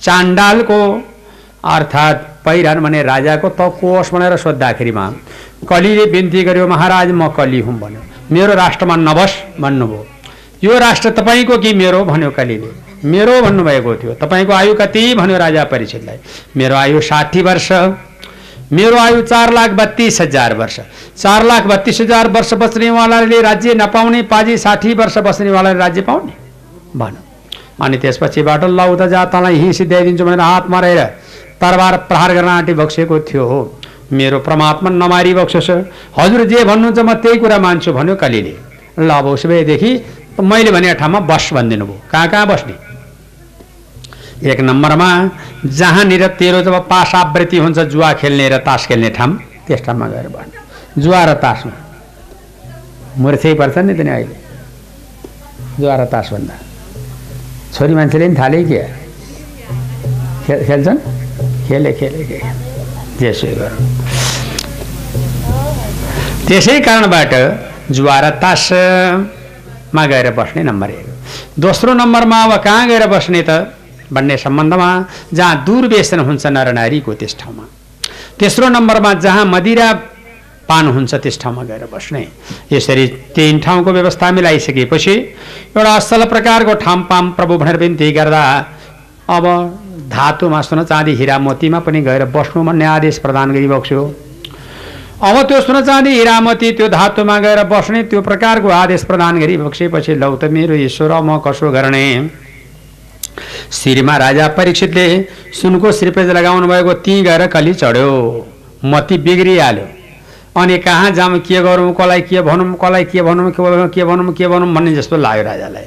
चाण्डालको 0.00 0.80
अर्थात् 1.64 2.24
पहिरन 2.44 2.80
भने 2.80 3.02
राजाको 3.02 3.48
त 3.50 3.60
कोष 3.80 4.12
भनेर 4.14 4.36
सोद्धाखेरिमा। 4.36 5.04
कलीले 5.68 6.06
बिन्ती 6.12 6.42
गर्यो 6.44 6.66
महाराज 6.66 7.10
म 7.12 7.28
कली 7.36 7.60
हुँ 7.60 7.78
भन्यो। 7.80 8.00
मेरो 8.32 8.54
राष्ट्रमा 8.54 8.96
नबस 8.98 9.32
भन्नुभयो। 9.60 10.09
यो 10.64 10.78
राष्ट्र 10.78 11.10
तपाईँको 11.10 11.56
कि 11.58 11.72
मेरो 11.74 12.04
भन्यो 12.04 12.30
कलीले? 12.30 12.68
मेरो 13.04 13.40
भन्नुभएको 13.42 13.94
थियो। 13.96 14.14
तपाईँको 14.14 14.52
आयु 14.52 14.74
कति? 14.74 15.14
भन्यो 15.14 15.38
राजा 15.38 15.64
परीक्षितलाई 15.64 16.18
मेरो 16.56 16.74
आयु 16.76 17.00
साठी 17.00 17.42
वर्ष। 17.42 17.70
मेरो 18.72 18.96
आयु 18.98 19.22
चार 19.22 19.52
लाख 19.52 19.70
बत्तिस 19.70 20.20
हजार 20.20 20.54
वर्ष। 20.56 20.78
चार 21.16 21.44
लाख 21.44 21.66
बत्तिस 21.66 22.00
हजार 22.00 22.28
वर्ष 22.28 22.52
बस्नेवालाले 22.54 23.40
राज्य 23.42 23.74
नपाउने 23.74 24.22
पाजी 24.22 24.56
साठी 24.58 24.94
वर्ष 24.94 25.18
बस्नेवालाले 25.18 25.78
राज्य 25.78 26.00
पाउने। 26.02 26.32
भन 26.96 27.16
अनि 27.80 27.98
त्यसपछिबाट 27.98 28.64
ल 28.64 28.80
उता 28.92 29.06
जा 29.06 29.24
तँलाई 29.32 29.56
यहीँ 29.56 29.72
सिद्ध्याइदिन्छु 29.72 30.24
भनेर 30.24 30.40
हात 30.40 30.70
मारेर 30.70 31.04
तरबार 31.60 31.96
प्रहार 32.08 32.34
गर्न 32.34 32.48
आँटी 32.50 32.74
बक्सेको 32.74 33.20
थियो 33.22 33.44
हो। 33.48 33.60
मेरो 34.12 34.38
परमात्मा 34.38 34.90
नमारी 34.92 35.34
बक्सोस्। 35.34 35.70
हजुर 36.18 36.44
जे 36.44 36.64
भन्नुहुन्छ 36.64 36.98
म 36.98 37.14
त्यही 37.16 37.38
कुरा 37.38 37.58
मान्छु 37.58 37.92
भन्यो 37.92 38.16
कलीले। 38.16 38.56
ल 38.98 39.10
अब 39.10 39.26
उसो 39.26 39.48
भएदेखि 39.48 39.90
मैले 40.42 40.70
भनेको 40.70 40.98
ठाउँमा 41.00 41.20
बस 41.30 41.50
भनिदिनु 41.54 41.84
भयो। 41.86 42.00
कहाँ 42.10 42.28
कहाँ 42.28 42.46
बस्ने 42.46 42.74
एक 44.40 44.60
नम्बरमा 44.60 45.10
जहाँनिर 45.68 46.26
तेरो 46.40 46.60
जब 46.62 46.76
पासावृत्ति 46.88 47.58
हुन्छ 47.58 47.78
जुवा 47.92 48.12
खेल्ने 48.20 48.48
र 48.48 48.56
तास 48.64 48.86
खेल्ने 48.88 49.10
ठाउँ 49.12 49.36
त्यस 49.66 49.80
ठाउँमा 49.86 50.06
गएर 50.08 50.28
बस्ने 50.28 51.02
जुवा 51.02 51.24
र 51.24 51.34
तासमा। 51.44 51.74
मूर्छै 53.18 53.54
पर्छ 53.54 53.76
नि 53.78 53.94
त 53.94 54.00
नि 54.00 54.10
अहिले। 54.10 54.36
जुवा 55.78 55.94
र 55.96 56.04
तास 56.08 56.26
भन्दा 56.32 56.54
छोरी 57.74 57.94
मान्छेले 57.94 58.26
पनि 58.28 58.36
थाले 58.38 58.64
के? 58.64 58.82
खेल 60.46 60.60
खेल्छन्? 60.66 60.98
खेले 61.68 61.92
खेले 62.00 62.24
के 62.24 62.38
त्यसै 63.18 63.52
गर। 63.58 63.72
त्यसै 66.48 66.80
कारणबाट 66.80 67.32
जुवा 67.92 68.16
र 68.20 68.30
तासमा 69.90 70.06
गएर 70.06 70.30
बस्ने 70.34 70.62
नम्बर 70.62 70.90
एक 70.90 71.06
दोस्रो 71.58 71.92
नम्बरमा 71.94 72.42
अब 72.44 72.62
कहाँ 72.62 72.86
गएर 72.88 73.06
बस्ने 73.08 73.42
त? 73.42 73.74
भन्ने 74.12 74.36
सम्बन्धमा 74.38 74.88
जहाँ 75.34 75.64
दूरव्यसन 75.66 76.20
हुन्छ 76.20 76.46
नर 76.46 76.72
नारीको 76.72 77.14
त्यस 77.14 77.36
ठाउँमा। 77.40 77.64
तेस्रो 78.38 78.68
नम्बरमा 78.68 79.12
जहाँ 79.18 79.44
मदिरा 79.46 79.92
पान 80.68 80.86
हुन्छ 80.86 81.14
त्यस 81.14 81.40
ठाउँमा 81.42 81.62
गएर 81.64 81.86
बस्ने। 81.90 82.22
यसरी 82.72 83.06
तीन 83.34 83.58
ठाउँको 83.58 83.90
व्यवस्था 83.90 84.30
मिलाइसकेपछि 84.30 85.14
एउटा 85.74 85.94
असल 85.94 86.24
प्रकारको 86.26 86.74
ठामपाम 86.74 87.30
प्रभु 87.34 87.58
भनेर 87.58 87.76
बिन्ती 87.76 88.10
गर्दा 88.12 88.42
अब 89.26 89.44
धातुमा 90.10 90.60
सुन 90.62 90.84
चाँदी 90.84 91.14
हिरा 91.14 91.38
मोतीमा 91.38 91.78
पनि 91.82 92.00
गएर 92.02 92.24
बस्नु 92.30 92.62
भन्ने 92.64 92.84
आदेश 92.86 93.18
प्रदान 93.18 93.52
गरिबक्स्यो। 93.52 94.02
अब 95.22 95.36
त्यो 95.48 95.60
सुन 95.60 95.80
चाँदी 95.84 96.10
हिरामती 96.10 96.70
त्यो 96.72 96.86
धातुमा 96.88 97.38
गएर 97.38 97.62
बस्ने 97.68 98.02
त्यो 98.08 98.20
प्रकारको 98.22 98.68
आदेश 98.72 99.02
प्रदान 99.04 99.38
गरिबक्सेपछि 99.40 100.14
लौ 100.16 100.36
त 100.36 100.44
मेरो 100.48 100.74
ईश्वर 100.74 101.12
म 101.20 101.36
कसो 101.46 101.70
गर्ने? 101.70 102.04
श्रीमा 103.70 104.16
राजा 104.16 104.46
परीक्षितले 104.56 105.04
सुनको 105.60 105.92
श्रीपेज 105.92 106.30
लगाउनु 106.30 106.66
भएको 106.68 106.92
ती 107.04 107.20
गएर 107.22 107.46
कली 107.52 107.74
चढ्यो। 107.74 108.12
मती 108.84 109.18
बिग्रिहाल्यो। 109.18 109.86
अनि 110.56 110.78
कहाँ 110.78 111.10
जाऊँ 111.12 111.38
के 111.44 111.60
गरौँ 111.62 111.92
कसलाई 112.00 112.20
के 112.22 112.40
भनौँ 112.40 112.72
कसलाई 112.80 113.04
के 113.04 113.22
भनौँ 113.22 113.50
के 113.52 113.62
भनौँ 113.62 113.88
के 113.88 114.04
भनौँ 114.04 114.32
के 114.32 114.48
भनौँ 114.48 114.72
भन्ने 114.74 114.94
जस्तो 114.96 115.16
लाग्यो 115.16 115.44
राजालाई। 115.44 115.84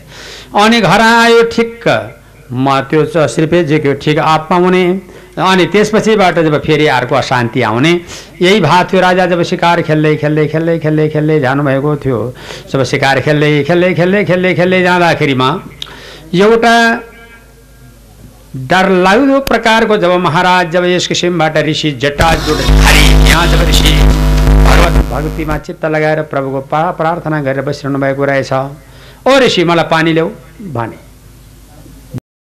अनि 0.62 0.82
घर 0.82 1.02
आयो 1.02 1.42
ठिक्क। 1.50 1.90
म 2.54 2.80
त्यो 2.86 3.28
श्रीपेजीको 3.28 3.94
ठिक 3.98 4.20
आत्मा 4.20 4.58
हुने। 4.58 4.86
अनि 5.34 5.66
त्यसपछिबाट 5.74 6.40
जब 6.40 6.56
फेरि 6.62 6.88
अर्को 6.88 7.16
अशान्ति 7.16 7.62
आउने, 7.62 7.92
यही 8.42 8.60
भएको 8.62 8.84
थियो 8.92 9.02
राजा 9.02 9.26
जब 9.28 9.42
सिकार 9.44 9.82
खेल्दै 9.82 10.16
खेल्दै 10.18 10.48
खेल्दै 10.48 10.78
खेल्दै 10.80 11.08
खेल्दै 11.10 11.40
जानुभएको 11.40 11.96
थियो। 12.04 12.20
जब 12.72 12.84
सिकार 12.84 13.20
खेल्दै 13.22 13.64
खेल्दै 13.64 13.94
खेल्दै 13.94 14.24
खेल्दै 14.26 14.54
खेल्दै 14.56 14.82
जाँदाखेरिमा 14.84 15.50
एउटा 16.36 16.76
डरलाग्दो 18.70 19.40
प्रकारको 19.50 19.98
जब 19.98 20.12
महाराज 20.22 20.72
जब 20.72 20.84
यस 20.86 21.08
किसिमबाट 21.08 21.58
ऋषि 21.68 21.92
जटाजुट 22.02 22.60
यहाँ 23.30 23.46
जब 23.48 23.68
ऋषि 23.70 23.94
भगवत 24.66 25.00
भक्तिमा 25.12 25.58
चित्त 25.58 25.86
लगाएर 25.86 26.22
प्रभुको 26.30 26.60
पा 26.70 26.82
प्रार्थना 27.00 27.42
गरेर 27.42 27.62
बसिरहनु 27.64 28.00
भएको 28.00 28.26
रहेछ, 28.26 28.54
ओ 29.28 29.40
ऋषि 29.40 29.64
मलाई 29.64 29.90
पानी 29.92 30.14
ल्याऊ, 30.14 30.30
भने। 30.74 31.03